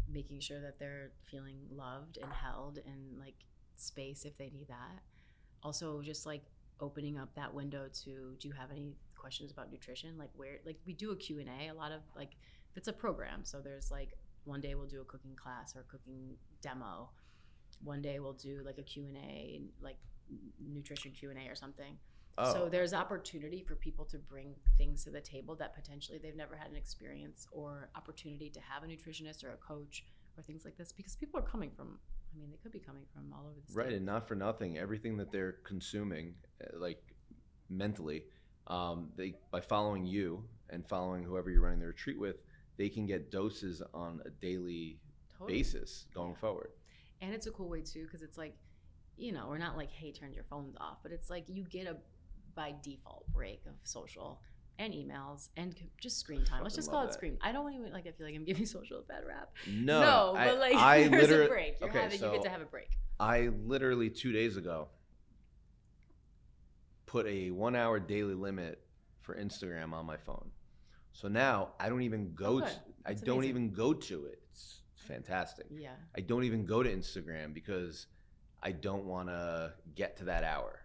making 0.10 0.40
sure 0.40 0.62
that 0.62 0.80
they're 0.80 1.12
feeling 1.30 1.58
loved 1.72 2.18
and 2.22 2.32
held 2.32 2.78
and 2.86 3.18
like 3.20 3.36
space 3.76 4.24
if 4.26 4.38
they 4.38 4.50
need 4.50 4.68
that. 4.70 5.02
Also, 5.64 6.02
just 6.02 6.26
like 6.26 6.44
opening 6.80 7.18
up 7.18 7.34
that 7.36 7.54
window 7.54 7.88
to 8.04 8.36
do 8.40 8.48
you 8.48 8.54
have 8.54 8.72
any 8.72 8.96
questions 9.22 9.52
about 9.52 9.72
nutrition 9.72 10.18
like 10.18 10.32
where 10.36 10.56
like 10.66 10.80
we 10.86 10.94
do 10.94 11.12
a 11.12 11.16
q&a 11.16 11.70
a 11.70 11.74
lot 11.74 11.92
of 11.92 12.02
like 12.16 12.32
it's 12.76 12.88
a 12.88 12.94
program. 12.94 13.42
So 13.44 13.60
there's 13.60 13.92
like 13.92 14.14
one 14.44 14.62
day 14.62 14.76
we'll 14.76 14.88
do 14.88 15.02
a 15.02 15.06
cooking 15.06 15.36
class 15.36 15.76
or 15.76 15.82
a 15.82 15.84
cooking 15.84 16.36
demo. 16.62 17.10
One 17.84 18.02
day 18.02 18.20
we'll 18.20 18.34
do 18.34 18.62
like 18.66 18.78
a 18.78 18.84
q&a 18.84 19.62
like 19.82 19.98
nutrition 20.60 21.12
q&a 21.12 21.50
or 21.50 21.56
something. 21.56 21.98
Oh, 22.38 22.54
so 22.54 22.70
there's 22.70 22.94
opportunity 22.94 23.62
for 23.68 23.76
people 23.76 24.06
to 24.06 24.18
bring 24.18 24.56
things 24.78 25.04
to 25.04 25.12
the 25.12 25.20
table 25.20 25.56
that 25.56 25.76
potentially 25.76 26.18
they've 26.18 26.36
never 26.36 26.56
had 26.56 26.72
an 26.72 26.78
experience 26.78 27.46
or 27.52 27.90
opportunity 27.96 28.50
to 28.50 28.60
have 28.62 28.84
a 28.84 28.88
nutritionist 28.88 29.44
or 29.44 29.52
a 29.52 29.58
coach 29.58 30.06
or 30.38 30.44
things 30.44 30.64
like 30.64 30.78
this 30.78 30.94
because 30.94 31.16
people 31.16 31.38
are 31.40 31.44
coming 31.44 31.72
from 31.76 32.00
I 32.34 32.40
mean 32.40 32.50
they 32.50 32.58
could 32.64 32.72
be 32.72 32.80
coming 32.80 33.04
from 33.14 33.34
all 33.34 33.48
over 33.48 33.60
the 33.60 33.72
state. 33.72 33.78
right, 33.78 33.94
and 33.94 34.06
not 34.06 34.28
for 34.30 34.36
nothing, 34.36 34.78
everything 34.78 35.18
that 35.18 35.34
they're 35.34 35.58
consuming, 35.66 36.36
uh, 36.64 36.80
like 36.80 37.04
mentally, 37.70 38.24
um, 38.72 39.10
they 39.18 39.36
by 39.52 39.60
following 39.62 40.06
you 40.06 40.44
and 40.70 40.88
following 40.88 41.24
whoever 41.24 41.50
you're 41.52 41.62
running 41.62 41.80
the 41.80 41.88
retreat 41.88 42.18
with, 42.20 42.38
they 42.78 42.90
can 42.90 43.06
get 43.06 43.30
doses 43.32 43.82
on 43.94 44.22
a 44.26 44.30
daily 44.30 45.00
Totally. 45.38 45.58
basis 45.60 46.08
going 46.14 46.32
Yeah. 46.32 46.38
forward. 46.40 46.70
And 47.22 47.34
it's 47.34 47.46
a 47.48 47.52
cool 47.52 47.70
way 47.70 47.82
too 47.82 48.04
because 48.06 48.22
it's 48.22 48.38
like 48.38 48.56
you 49.18 49.32
know, 49.32 49.46
we're 49.50 49.58
not 49.60 49.78
like 49.78 49.92
hey 49.92 50.12
turn 50.12 50.34
your 50.34 50.46
phones 50.46 50.76
off, 50.80 50.98
but 51.04 51.12
it's 51.12 51.30
like 51.30 51.46
you 51.48 51.64
get 51.66 51.86
a 51.86 51.98
by 52.56 52.74
default 52.82 53.26
break 53.34 53.62
of 53.68 53.74
social 53.84 54.42
and 54.80 54.94
emails 54.94 55.50
and 55.58 55.76
just 56.00 56.18
screen 56.20 56.44
time. 56.44 56.64
Let's 56.64 56.76
just 56.76 56.90
call 56.90 57.04
it 57.04 57.08
that. 57.08 57.14
screen. 57.14 57.38
I 57.42 57.52
don't 57.52 57.72
even 57.74 57.92
like 57.92 58.08
I 58.08 58.12
feel 58.12 58.26
like 58.26 58.36
I'm 58.36 58.46
giving 58.46 58.66
social 58.78 59.00
a 59.00 59.04
bad 59.04 59.24
rap. 59.28 59.50
No, 59.68 60.02
No, 60.02 60.34
I, 60.38 60.46
but 60.48 60.60
like 60.60 60.76
I 60.76 61.08
there's 61.10 61.30
a 61.32 61.48
break. 61.48 61.76
You're 61.80 61.90
okay, 61.90 62.00
having 62.00 62.20
so 62.20 62.28
you 62.28 62.32
get 62.38 62.44
to 62.44 62.50
have 62.50 62.62
a 62.62 62.66
break. 62.66 62.90
I 63.20 63.50
literally 63.66 64.10
two 64.10 64.32
days 64.32 64.58
ago 64.58 64.88
put 67.12 67.28
a 67.28 67.52
one 67.52 67.76
hour 67.76 68.00
daily 68.00 68.34
limit 68.34 68.82
for 69.20 69.36
Instagram 69.36 69.92
on 69.94 70.06
my 70.06 70.18
phone. 70.18 70.50
So 71.12 71.28
now 71.28 71.70
I 71.80 71.90
don't 71.90 72.04
even 72.04 72.34
go 72.34 72.58
Oh, 72.58 72.60
to 72.62 72.72
I 73.06 73.14
don't 73.14 73.40
amazing. 73.40 73.50
even 73.50 73.72
go 73.74 73.94
to 73.94 74.26
it. 74.28 74.40
It's 74.50 74.82
fantastic. 74.96 75.66
Yeah. 75.70 75.90
I 76.18 76.22
don't 76.22 76.46
even 76.46 76.66
go 76.66 76.82
to 76.82 76.90
Instagram 76.90 77.54
because 77.54 78.08
I 78.64 78.72
don't 78.72 79.04
want 79.06 79.28
to 79.28 79.74
get 79.96 80.18
to 80.18 80.26
that 80.26 80.44
hour. 80.46 80.80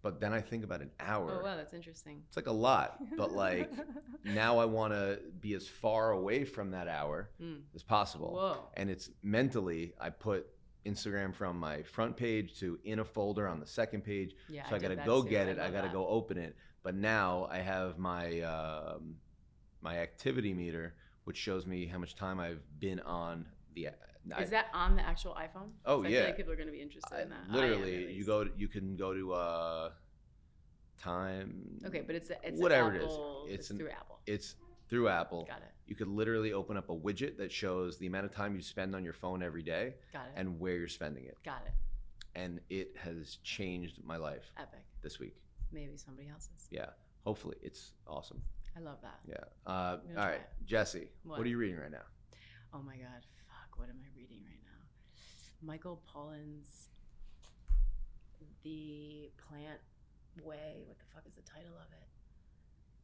But 0.00 0.20
then 0.20 0.32
I 0.32 0.40
think 0.40 0.64
about 0.64 0.80
an 0.80 0.92
hour. 1.00 1.40
Oh 1.40 1.44
wow, 1.44 1.56
that's 1.56 1.74
interesting. 1.74 2.22
It's 2.28 2.36
like 2.36 2.46
a 2.46 2.52
lot, 2.52 2.98
but 3.16 3.32
like 3.32 3.70
now 4.24 4.58
I 4.58 4.64
want 4.64 4.94
to 4.94 5.18
be 5.40 5.52
as 5.54 5.68
far 5.68 6.12
away 6.12 6.44
from 6.44 6.70
that 6.70 6.88
hour 6.88 7.28
Mm. 7.42 7.62
as 7.74 7.82
possible 7.82 8.32
Whoa. 8.34 8.68
and 8.74 8.88
it's 8.88 9.10
mentally 9.22 9.92
I 10.00 10.10
put 10.10 10.46
Instagram 10.88 11.34
from 11.34 11.58
my 11.58 11.82
front 11.82 12.16
page 12.16 12.58
to 12.60 12.78
in 12.84 12.98
a 13.00 13.04
folder 13.04 13.46
on 13.46 13.60
the 13.60 13.66
second 13.66 14.02
page. 14.04 14.34
Yeah. 14.48 14.68
so 14.68 14.76
I, 14.76 14.78
did 14.78 14.88
gotta 14.96 15.06
go 15.06 15.22
too. 15.22 15.28
get 15.30 15.48
it. 15.48 15.58
I 15.58 15.64
love 15.64 15.72
gotta 15.72 15.88
that. 15.88 15.94
go 15.94 16.06
open 16.06 16.38
it. 16.38 16.56
But 16.82 16.94
now 16.94 17.46
I 17.50 17.58
have 17.58 17.98
my 17.98 18.40
um, 18.42 19.16
my 19.80 19.98
activity 19.98 20.54
meter, 20.54 20.94
which 21.24 21.36
shows 21.36 21.66
me 21.66 21.86
how 21.86 21.98
much 21.98 22.14
time 22.16 22.40
I've 22.40 22.62
been 22.80 23.00
on 23.00 23.46
the. 23.74 23.88
I- 24.34 24.42
Is 24.42 24.50
that 24.50 24.66
on 24.74 24.96
the 24.96 25.02
actual 25.02 25.34
iPhone? 25.34 25.70
Oh, 25.86 26.04
I 26.04 26.08
yeah. 26.08 26.16
feel 26.18 26.26
like 26.26 26.36
people 26.36 26.52
are 26.52 26.56
going 26.56 26.66
to 26.68 26.72
be 26.72 26.82
interested 26.82 27.14
I- 27.14 27.22
in 27.22 27.28
that. 27.30 27.44
I 27.50 27.54
literally, 27.54 28.12
you 28.12 28.24
go. 28.24 28.44
To, 28.44 28.50
you 28.56 28.68
can 28.68 28.96
go 28.96 29.12
to 29.14 29.32
uh, 29.32 29.90
time. 31.02 31.78
Okay, 31.86 32.02
but 32.06 32.14
it's 32.14 32.30
it's 32.42 32.60
whatever 32.60 32.94
it 32.94 32.98
is. 33.02 33.04
Apple, 33.04 33.44
It's 33.48 33.54
It's, 33.60 33.70
an- 33.70 33.78
through 33.78 33.90
Apple. 33.90 34.18
It's 34.26 34.56
through 34.88 35.08
Apple. 35.08 35.44
Got 35.48 35.58
it. 35.58 35.72
You 35.86 35.94
could 35.94 36.08
literally 36.08 36.52
open 36.52 36.76
up 36.76 36.90
a 36.90 36.94
widget 36.94 37.36
that 37.38 37.50
shows 37.50 37.98
the 37.98 38.06
amount 38.06 38.26
of 38.26 38.34
time 38.34 38.54
you 38.54 38.62
spend 38.62 38.94
on 38.94 39.04
your 39.04 39.12
phone 39.14 39.42
every 39.42 39.62
day 39.62 39.94
Got 40.12 40.26
it. 40.26 40.32
and 40.36 40.60
where 40.60 40.76
you're 40.76 40.88
spending 40.88 41.24
it. 41.24 41.36
Got 41.44 41.62
it. 41.66 41.72
And 42.38 42.60
it 42.68 42.94
has 42.98 43.38
changed 43.42 44.00
my 44.04 44.16
life 44.16 44.52
Epic. 44.58 44.80
this 45.02 45.18
week. 45.18 45.36
Maybe 45.72 45.96
somebody 45.96 46.28
else's. 46.28 46.68
Yeah. 46.70 46.86
Hopefully, 47.24 47.56
it's 47.62 47.92
awesome. 48.06 48.40
I 48.76 48.80
love 48.80 48.98
that. 49.02 49.18
Yeah. 49.26 49.44
Uh, 49.66 49.98
all 50.16 50.26
right, 50.26 50.34
it. 50.34 50.48
Jesse, 50.66 51.08
what? 51.24 51.38
What? 51.38 51.46
are 51.46 51.50
you 51.50 51.58
reading 51.58 51.78
right 51.78 51.90
now? 51.90 52.06
Oh 52.72 52.80
my 52.80 52.96
God. 52.96 53.24
Fuck. 53.48 53.78
What 53.78 53.88
am 53.88 53.96
I 54.02 54.08
reading 54.16 54.38
right 54.44 54.60
now? 54.62 55.66
Michael 55.66 56.00
Pollan's 56.08 56.88
The 58.62 59.30
Plant 59.48 59.80
Way. 60.44 60.84
What 60.86 60.98
the 60.98 61.04
fuck 61.14 61.24
is 61.26 61.34
the 61.34 61.42
title 61.42 61.74
of 61.74 61.90
it? 61.92 62.06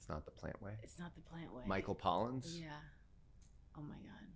It's 0.04 0.10
not 0.10 0.26
the 0.26 0.32
plant 0.32 0.60
way. 0.60 0.72
It's 0.82 0.98
not 0.98 1.14
The 1.14 1.22
Plant 1.22 1.54
Way. 1.54 1.62
Michael 1.66 1.94
Pollan's. 1.94 2.60
Yeah. 2.60 2.66
Oh 3.78 3.80
my 3.80 3.94
god. 3.94 4.28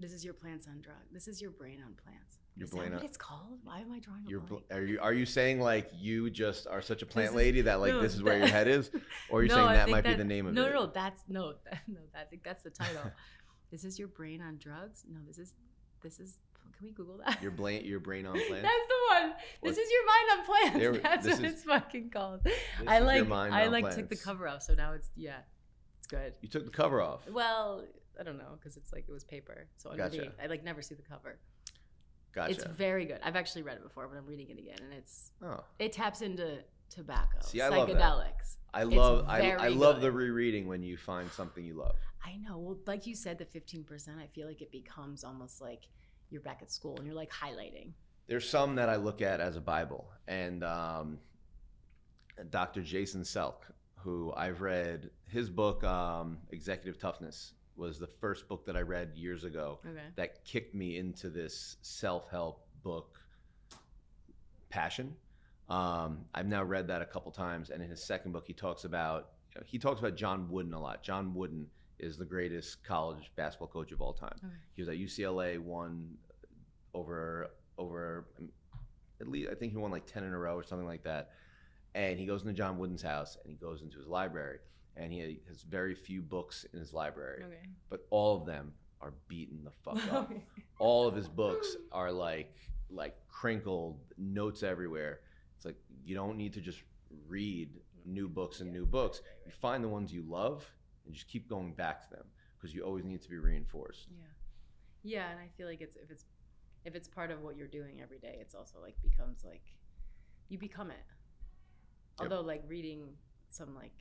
This 0.00 0.12
is 0.12 0.24
your 0.24 0.34
plants 0.34 0.66
on 0.66 0.80
drug. 0.80 0.96
This 1.12 1.28
is 1.28 1.40
your 1.40 1.52
brain 1.52 1.78
on 1.86 1.94
plants. 1.94 2.38
Your 2.56 2.64
is 2.64 2.72
brain 2.72 2.86
that 2.86 2.94
what 2.94 2.98
on- 3.02 3.04
it's 3.06 3.16
called? 3.16 3.60
Why 3.62 3.78
am 3.78 3.92
I 3.92 4.00
drawing 4.00 4.26
a 4.26 4.30
You're, 4.30 4.40
bl- 4.40 4.56
are 4.72 4.82
you 4.82 4.98
are 5.00 5.12
you 5.14 5.26
saying 5.26 5.60
like 5.60 5.90
you 5.96 6.28
just 6.28 6.66
are 6.66 6.82
such 6.82 7.02
a 7.02 7.06
plant 7.06 7.28
is- 7.30 7.34
lady 7.36 7.60
that 7.60 7.78
like 7.78 7.92
no, 7.92 8.02
this 8.02 8.16
is 8.16 8.22
where 8.24 8.36
your 8.36 8.48
head 8.48 8.66
is, 8.66 8.90
or 9.30 9.44
you're 9.44 9.56
No, 9.56 9.62
saying 9.62 9.74
that 9.74 9.88
might 9.90 10.02
be 10.02 10.14
the 10.14 10.24
name 10.24 10.48
of 10.48 10.54
no, 10.54 10.64
it? 10.66 10.70
No, 10.72 10.86
no, 10.86 10.86
that's 10.92 11.22
no, 11.28 11.52
that, 11.70 11.82
no. 11.86 12.00
I 12.20 12.24
think 12.24 12.42
that's 12.42 12.64
the 12.64 12.70
title. 12.70 13.12
this 13.70 13.84
is 13.84 13.96
your 13.96 14.08
brain 14.08 14.42
on 14.42 14.56
drugs. 14.58 15.04
No, 15.08 15.20
this 15.24 15.38
is 15.38 15.54
this 16.02 16.18
is. 16.18 16.40
Can 16.76 16.86
we 16.86 16.92
Google 16.92 17.18
that? 17.24 17.40
Your 17.42 17.50
brain, 17.50 17.84
your 17.84 18.00
brain 18.00 18.26
on 18.26 18.32
plants. 18.48 18.50
That's 18.50 18.62
the 18.62 19.20
one. 19.20 19.32
This 19.62 19.78
is 19.78 19.90
your 19.90 20.06
mind 20.06 20.38
on 20.40 20.44
plants. 20.46 20.78
There- 20.78 20.92
That's 21.02 21.26
what 21.26 21.44
is- 21.44 21.52
it's 21.52 21.62
fucking 21.64 22.10
called. 22.10 22.46
I 22.86 22.98
like 23.00 23.30
I 23.30 23.66
like 23.66 23.94
took 23.94 24.08
the 24.08 24.16
cover 24.16 24.48
off, 24.48 24.62
so 24.62 24.74
now 24.74 24.92
it's 24.92 25.10
yeah, 25.16 25.38
it's 25.98 26.06
good. 26.06 26.34
You 26.42 26.48
took 26.48 26.64
the 26.64 26.70
cover 26.70 27.00
off. 27.00 27.28
Well, 27.30 27.84
I 28.18 28.22
don't 28.22 28.38
know 28.38 28.56
because 28.58 28.76
it's 28.76 28.92
like 28.92 29.04
it 29.08 29.12
was 29.12 29.24
paper, 29.24 29.66
so 29.76 29.94
Gotcha. 29.96 30.32
I 30.42 30.46
like 30.46 30.64
never 30.64 30.82
see 30.82 30.94
the 30.94 31.02
cover. 31.02 31.38
Gotcha. 32.34 32.52
It's 32.52 32.64
very 32.64 33.04
good. 33.04 33.20
I've 33.22 33.36
actually 33.36 33.62
read 33.62 33.76
it 33.76 33.82
before, 33.84 34.08
but 34.08 34.16
I'm 34.18 34.26
reading 34.26 34.50
it 34.50 34.58
again, 34.58 34.78
and 34.82 34.92
it's 34.92 35.30
oh, 35.42 35.62
it 35.78 35.92
taps 35.92 36.20
into 36.20 36.58
tobacco, 36.90 37.38
See, 37.42 37.60
I 37.60 37.68
love 37.68 37.88
psychedelics. 37.88 38.56
I 38.72 38.82
love 38.84 39.26
I, 39.28 39.52
I 39.52 39.68
love 39.68 40.00
the 40.00 40.10
rereading 40.10 40.66
when 40.66 40.82
you 40.82 40.96
find 40.96 41.30
something 41.30 41.64
you 41.64 41.74
love. 41.74 41.94
I 42.24 42.36
know. 42.36 42.58
Well, 42.58 42.78
like 42.86 43.06
you 43.06 43.14
said, 43.14 43.38
the 43.38 43.44
15%, 43.44 44.18
I 44.18 44.26
feel 44.28 44.46
like 44.48 44.62
it 44.62 44.72
becomes 44.72 45.24
almost 45.24 45.60
like 45.60 45.82
you're 46.34 46.42
back 46.42 46.58
at 46.60 46.70
school 46.70 46.96
and 46.98 47.06
you're 47.06 47.14
like 47.14 47.30
highlighting. 47.32 47.92
There's 48.26 48.46
some 48.48 48.74
that 48.74 48.88
I 48.88 48.96
look 48.96 49.22
at 49.22 49.40
as 49.40 49.56
a 49.56 49.60
Bible, 49.60 50.10
and 50.26 50.64
um, 50.64 51.18
Dr. 52.50 52.82
Jason 52.82 53.22
Selk, 53.22 53.56
who 53.96 54.32
I've 54.36 54.60
read 54.60 55.10
his 55.28 55.48
book, 55.48 55.84
um, 55.84 56.38
Executive 56.50 56.98
Toughness, 57.00 57.52
was 57.76 57.98
the 57.98 58.06
first 58.06 58.48
book 58.48 58.66
that 58.66 58.76
I 58.76 58.80
read 58.80 59.12
years 59.14 59.44
ago 59.44 59.78
Okay. 59.86 60.00
that 60.16 60.44
kicked 60.44 60.74
me 60.74 60.96
into 60.98 61.28
this 61.30 61.76
self-help 61.82 62.66
book 62.82 63.20
passion. 64.70 65.14
Um, 65.68 66.24
I've 66.34 66.46
now 66.48 66.62
read 66.64 66.88
that 66.88 67.00
a 67.02 67.06
couple 67.06 67.30
times, 67.30 67.70
and 67.70 67.82
in 67.82 67.88
his 67.90 68.02
second 68.02 68.32
book, 68.32 68.44
he 68.46 68.52
talks 68.52 68.84
about 68.84 69.30
he 69.66 69.78
talks 69.78 70.00
about 70.00 70.16
John 70.16 70.48
Wooden 70.50 70.74
a 70.74 70.80
lot. 70.80 71.04
John 71.04 71.32
Wooden 71.32 71.68
is 72.00 72.16
the 72.18 72.24
greatest 72.24 72.82
college 72.82 73.30
basketball 73.36 73.68
coach 73.68 73.92
of 73.92 74.00
all 74.02 74.12
time. 74.12 74.34
Okay. 74.44 74.52
He 74.74 74.82
was 74.82 74.88
at 74.88 74.96
UCLA, 74.96 75.60
won 75.60 76.16
over 76.94 77.50
over 77.78 78.26
um, 78.38 78.48
at 79.20 79.28
least 79.28 79.50
I 79.50 79.54
think 79.54 79.72
he 79.72 79.78
won 79.78 79.90
like 79.90 80.06
ten 80.06 80.24
in 80.24 80.32
a 80.32 80.38
row 80.38 80.54
or 80.54 80.62
something 80.62 80.86
like 80.86 81.04
that. 81.04 81.30
And 81.94 82.18
he 82.18 82.26
goes 82.26 82.42
into 82.42 82.54
John 82.54 82.78
Wooden's 82.78 83.02
house 83.02 83.36
and 83.42 83.50
he 83.50 83.56
goes 83.56 83.82
into 83.82 83.98
his 83.98 84.08
library 84.08 84.58
and 84.96 85.12
he 85.12 85.40
has 85.48 85.62
very 85.62 85.94
few 85.94 86.22
books 86.22 86.64
in 86.72 86.78
his 86.80 86.92
library, 86.92 87.42
Okay. 87.44 87.68
but 87.90 88.06
all 88.10 88.36
of 88.36 88.46
them 88.46 88.72
are 89.00 89.12
beaten 89.28 89.62
the 89.64 89.70
fuck 89.70 90.12
up. 90.12 90.32
All 90.78 91.06
of 91.06 91.14
his 91.14 91.28
books 91.28 91.76
are 91.92 92.10
like 92.10 92.54
like 92.90 93.16
crinkled 93.28 93.98
notes 94.18 94.62
everywhere. 94.62 95.20
It's 95.56 95.64
like 95.64 95.76
you 96.04 96.14
don't 96.14 96.36
need 96.36 96.52
to 96.54 96.60
just 96.60 96.82
read 97.28 97.68
new 98.06 98.28
books 98.28 98.60
and 98.60 98.72
new 98.72 98.86
books. 98.86 99.20
You 99.46 99.52
find 99.52 99.84
the 99.84 99.88
ones 99.88 100.12
you 100.12 100.22
love 100.26 100.64
and 101.06 101.14
just 101.14 101.28
keep 101.28 101.48
going 101.48 101.72
back 101.74 102.02
to 102.04 102.10
them 102.10 102.24
because 102.56 102.74
you 102.74 102.82
always 102.82 103.04
need 103.04 103.20
to 103.22 103.28
be 103.30 103.36
reinforced. 103.36 104.08
Yeah. 104.10 104.24
Yeah, 105.06 105.30
and 105.30 105.38
I 105.38 105.48
feel 105.56 105.66
like 105.68 105.80
it's 105.82 105.96
if 105.96 106.10
it's 106.10 106.24
if 106.84 106.94
it's 106.94 107.08
part 107.08 107.30
of 107.30 107.40
what 107.42 107.56
you're 107.56 107.66
doing 107.68 108.00
every 108.02 108.18
day, 108.18 108.36
it's 108.40 108.54
also 108.54 108.78
like 108.80 108.94
becomes 109.02 109.44
like 109.44 109.62
you 110.48 110.58
become 110.58 110.90
it. 110.90 110.96
Yep. 112.20 112.30
Although 112.32 112.42
like 112.46 112.62
reading 112.68 113.08
some 113.50 113.74
like 113.74 113.92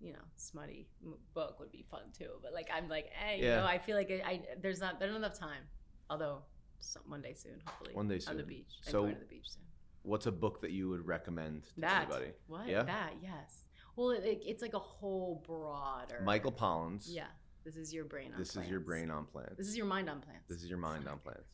you 0.00 0.12
know 0.12 0.24
smutty 0.36 0.88
m- 1.04 1.14
book 1.34 1.58
would 1.60 1.70
be 1.72 1.84
fun 1.90 2.02
too, 2.16 2.30
but 2.42 2.52
like 2.54 2.68
I'm 2.72 2.88
like, 2.88 3.06
hey, 3.12 3.38
you 3.38 3.44
Yeah. 3.46 3.56
know, 3.60 3.66
I 3.66 3.78
feel 3.78 3.96
like 3.96 4.10
I, 4.10 4.30
I 4.30 4.40
there's 4.62 4.80
not 4.80 4.98
there's 4.98 5.10
not 5.12 5.18
enough 5.18 5.38
time. 5.38 5.62
Although 6.08 6.42
some, 6.80 7.02
one 7.06 7.20
day 7.22 7.34
soon, 7.34 7.60
hopefully, 7.66 7.94
One 7.94 8.08
day 8.08 8.18
soon 8.18 8.32
on 8.32 8.36
the 8.38 8.42
beach. 8.42 8.70
I'm 8.86 8.92
So- 8.92 9.02
going 9.02 9.14
to 9.14 9.20
the 9.20 9.26
beach 9.26 9.46
soon. 9.50 9.62
what's 10.02 10.26
a 10.26 10.32
book 10.32 10.60
that 10.62 10.70
you 10.70 10.88
would 10.88 11.06
recommend 11.06 11.64
to 11.64 11.80
That 11.82 12.04
anybody 12.10 12.32
what 12.46 12.66
Yeah? 12.66 12.84
that 12.84 13.12
yes. 13.22 13.64
Well, 13.96 14.10
it, 14.12 14.24
it- 14.24 14.42
it's 14.46 14.62
like 14.62 14.72
a 14.74 14.78
whole 14.78 15.42
broader. 15.46 16.22
Michael 16.24 16.52
Pollan's 16.52 17.12
Yeah, 17.12 17.26
this 17.64 17.76
is 17.76 17.92
your 17.92 18.04
brain. 18.04 18.32
On 18.32 18.38
this 18.38 18.56
is 18.56 18.66
your 18.68 18.80
brain 18.80 19.10
on 19.10 19.26
plants 19.26 19.56
This 19.58 19.68
is 19.68 19.76
your 19.76 19.86
mind 19.86 20.08
on 20.08 20.20
plants. 20.20 20.48
this 20.48 20.62
is 20.62 20.68
your 20.70 20.78
mind 20.78 21.06
on 21.06 21.18
plants 21.18 21.50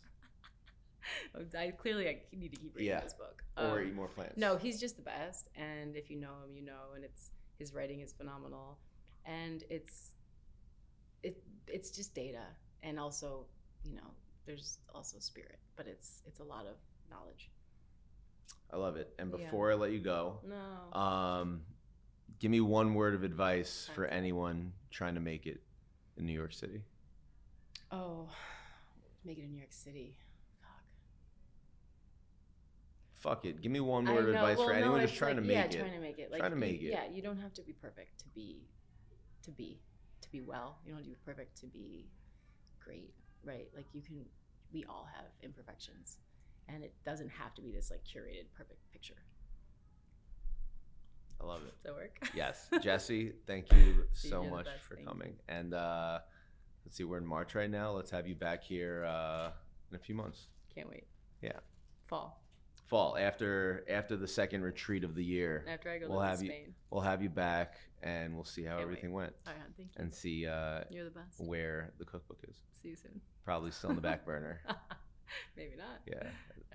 I 1.59 1.71
clearly 1.71 2.09
I 2.09 2.21
need 2.33 2.53
to 2.53 2.57
keep 2.61 2.75
reading 2.75 2.91
Yeah. 2.93 3.01
this 3.01 3.15
book. 3.15 3.43
or 3.57 3.81
Um, 3.81 3.87
eat 3.89 3.95
more 3.95 4.09
plants 4.09 4.37
No, 4.37 4.57
he's 4.57 4.81
just 4.81 4.97
the 4.97 5.03
best, 5.03 5.49
and 5.55 5.97
if 5.97 6.11
you 6.11 6.17
know 6.17 6.35
him, 6.45 6.55
you 6.55 6.63
know, 6.63 6.93
and 6.95 7.05
it's 7.05 7.31
his 7.59 7.73
writing 7.73 8.01
is 8.01 8.13
phenomenal, 8.13 8.79
and 9.25 9.65
it's 9.71 10.13
it 11.23 11.43
it's 11.67 11.91
just 11.91 12.15
data, 12.15 12.45
and 12.83 12.99
also 12.99 13.47
you 13.85 13.95
know 13.95 14.11
there's 14.47 14.79
also 14.95 15.19
spirit, 15.19 15.59
but 15.77 15.87
it's 15.87 16.23
it's 16.27 16.41
a 16.41 16.45
lot 16.45 16.67
of 16.67 16.77
knowledge. 17.11 17.51
i 18.73 18.77
love 18.77 18.97
it 18.97 19.15
and 19.19 19.31
Yeah. 19.31 19.37
before 19.37 19.71
i 19.71 19.75
let 19.75 19.93
you 19.93 20.01
go 20.01 20.41
No, 20.45 20.99
Um, 20.99 21.65
give 22.41 22.51
me 22.51 22.61
one 22.61 22.95
word 22.95 23.15
of 23.15 23.23
advice 23.23 23.89
for 23.95 24.05
anyone 24.07 24.73
trying 24.91 25.15
to 25.15 25.21
make 25.21 25.47
it 25.47 25.63
in 26.17 26.27
New 26.27 26.33
York 26.33 26.53
City. 26.53 26.83
oh, 27.93 28.29
make 29.25 29.39
it 29.39 29.43
in 29.45 29.53
New 29.53 29.59
York 29.59 29.73
City. 29.73 30.19
Fuck. 30.61 30.85
Fuck 33.27 33.45
it. 33.45 33.61
Give 33.61 33.73
me 33.73 33.81
one 33.81 34.05
word 34.05 34.29
of 34.29 34.37
advice 34.37 34.57
for 34.57 34.67
well, 34.67 34.75
no, 34.75 34.81
anyone 34.81 35.01
just 35.01 35.15
it's 35.15 35.19
trying 35.19 35.35
like- 35.35 35.43
to 35.43 35.49
make 35.49 35.57
yeah, 35.57 35.65
it. 35.65 35.81
trying 35.81 35.93
to 35.95 35.99
make 35.99 36.19
it. 36.21 36.31
Like, 36.31 36.39
Trying 36.39 36.53
to 36.53 36.57
make 36.57 36.81
it. 36.81 36.93
Yeah, 36.93 37.07
you 37.13 37.23
don't 37.23 37.41
have 37.41 37.53
to 37.55 37.63
be 37.63 37.73
perfect 37.73 38.21
to 38.21 38.29
be, 38.37 38.69
to 39.43 39.51
be, 39.51 39.81
to 40.21 40.31
be 40.31 40.43
well. 40.43 40.79
You 40.85 40.93
don't 40.93 40.99
have 40.99 41.07
to 41.07 41.11
be 41.11 41.17
perfect 41.25 41.59
to 41.63 41.67
be 41.67 42.07
great, 42.85 43.13
right? 43.43 43.67
Like 43.75 43.87
you 43.93 44.01
can, 44.01 44.25
we 44.73 44.85
all 44.85 45.09
have 45.13 45.25
imperfections, 45.43 46.19
and 46.69 46.85
it 46.85 46.95
doesn't 47.05 47.31
have 47.31 47.53
to 47.57 47.63
be 47.63 47.73
this 47.73 47.91
like 47.91 48.03
curated 48.05 48.45
perfect 48.57 48.79
picture. 48.93 49.25
I 51.41 51.47
love 51.47 51.63
it. 51.63 51.75
Does 51.83 51.83
that 51.83 51.95
work? 51.95 52.19
Yes, 52.35 52.69
Jesse, 52.81 53.33
thank 53.45 53.73
you 53.73 54.05
so 54.13 54.43
you're 54.43 54.51
much 54.53 54.69
for 54.89 54.95
Thank 54.95 55.09
coming. 55.09 55.35
And 55.49 55.75
uh, 55.75 56.21
let's 56.85 56.97
see, 56.97 57.03
we're 57.03 57.19
in 57.19 57.27
March 57.27 57.57
right 57.57 57.69
now. 57.69 57.91
Let's 57.91 58.13
have 58.13 58.29
you 58.29 58.37
back 58.37 58.63
here 58.63 59.05
uh, 59.05 59.51
in 59.91 59.97
a 59.97 59.99
few 59.99 60.15
months. 60.15 60.47
Can't 60.73 60.89
wait. 60.89 61.09
Yeah. 61.43 61.59
Fall 62.07 62.46
Fall 62.87 63.17
after 63.17 63.85
after 63.89 64.17
the 64.17 64.29
second 64.29 64.63
retreat 64.63 65.03
of 65.03 65.15
the 65.15 65.25
year. 65.25 65.65
after 65.69 65.91
I 65.91 65.99
go 65.99 66.09
We'll 66.09 66.21
have 66.21 66.39
in 66.41 66.47
you- 66.47 66.51
Spain. 66.53 66.75
We'll 66.91 67.01
have 67.03 67.21
you 67.23 67.29
back 67.29 67.75
and 68.03 68.35
we'll 68.35 68.45
see 68.45 68.63
how 68.63 68.77
Can't 68.77 68.79
wait. 68.79 68.83
everything 68.85 69.13
went 69.13 69.33
All 69.47 69.53
right, 69.53 69.63
thank 69.77 69.89
you. 69.97 70.03
and 70.03 70.15
see 70.15 70.47
uh, 70.47 70.83
You're 70.91 71.05
the 71.05 71.11
best. 71.11 71.41
where 71.41 71.93
the 71.99 72.05
cookbook 72.05 72.39
is. 72.49 72.57
See 72.81 72.91
you 72.91 72.97
soon. 72.97 73.21
Probably 73.45 73.71
still 73.73 73.91
in 73.91 73.97
the 73.97 74.03
back 74.03 74.25
burner. 74.27 74.61
Maybe 75.57 75.75
not. 75.77 76.01
Yeah, 76.07 76.15
All 76.23 76.29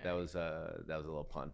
that 0.04 0.10
right. 0.10 0.16
was 0.18 0.36
uh, 0.36 0.82
that 0.86 0.96
was 0.96 1.06
a 1.06 1.08
little 1.08 1.24
pun. 1.24 1.52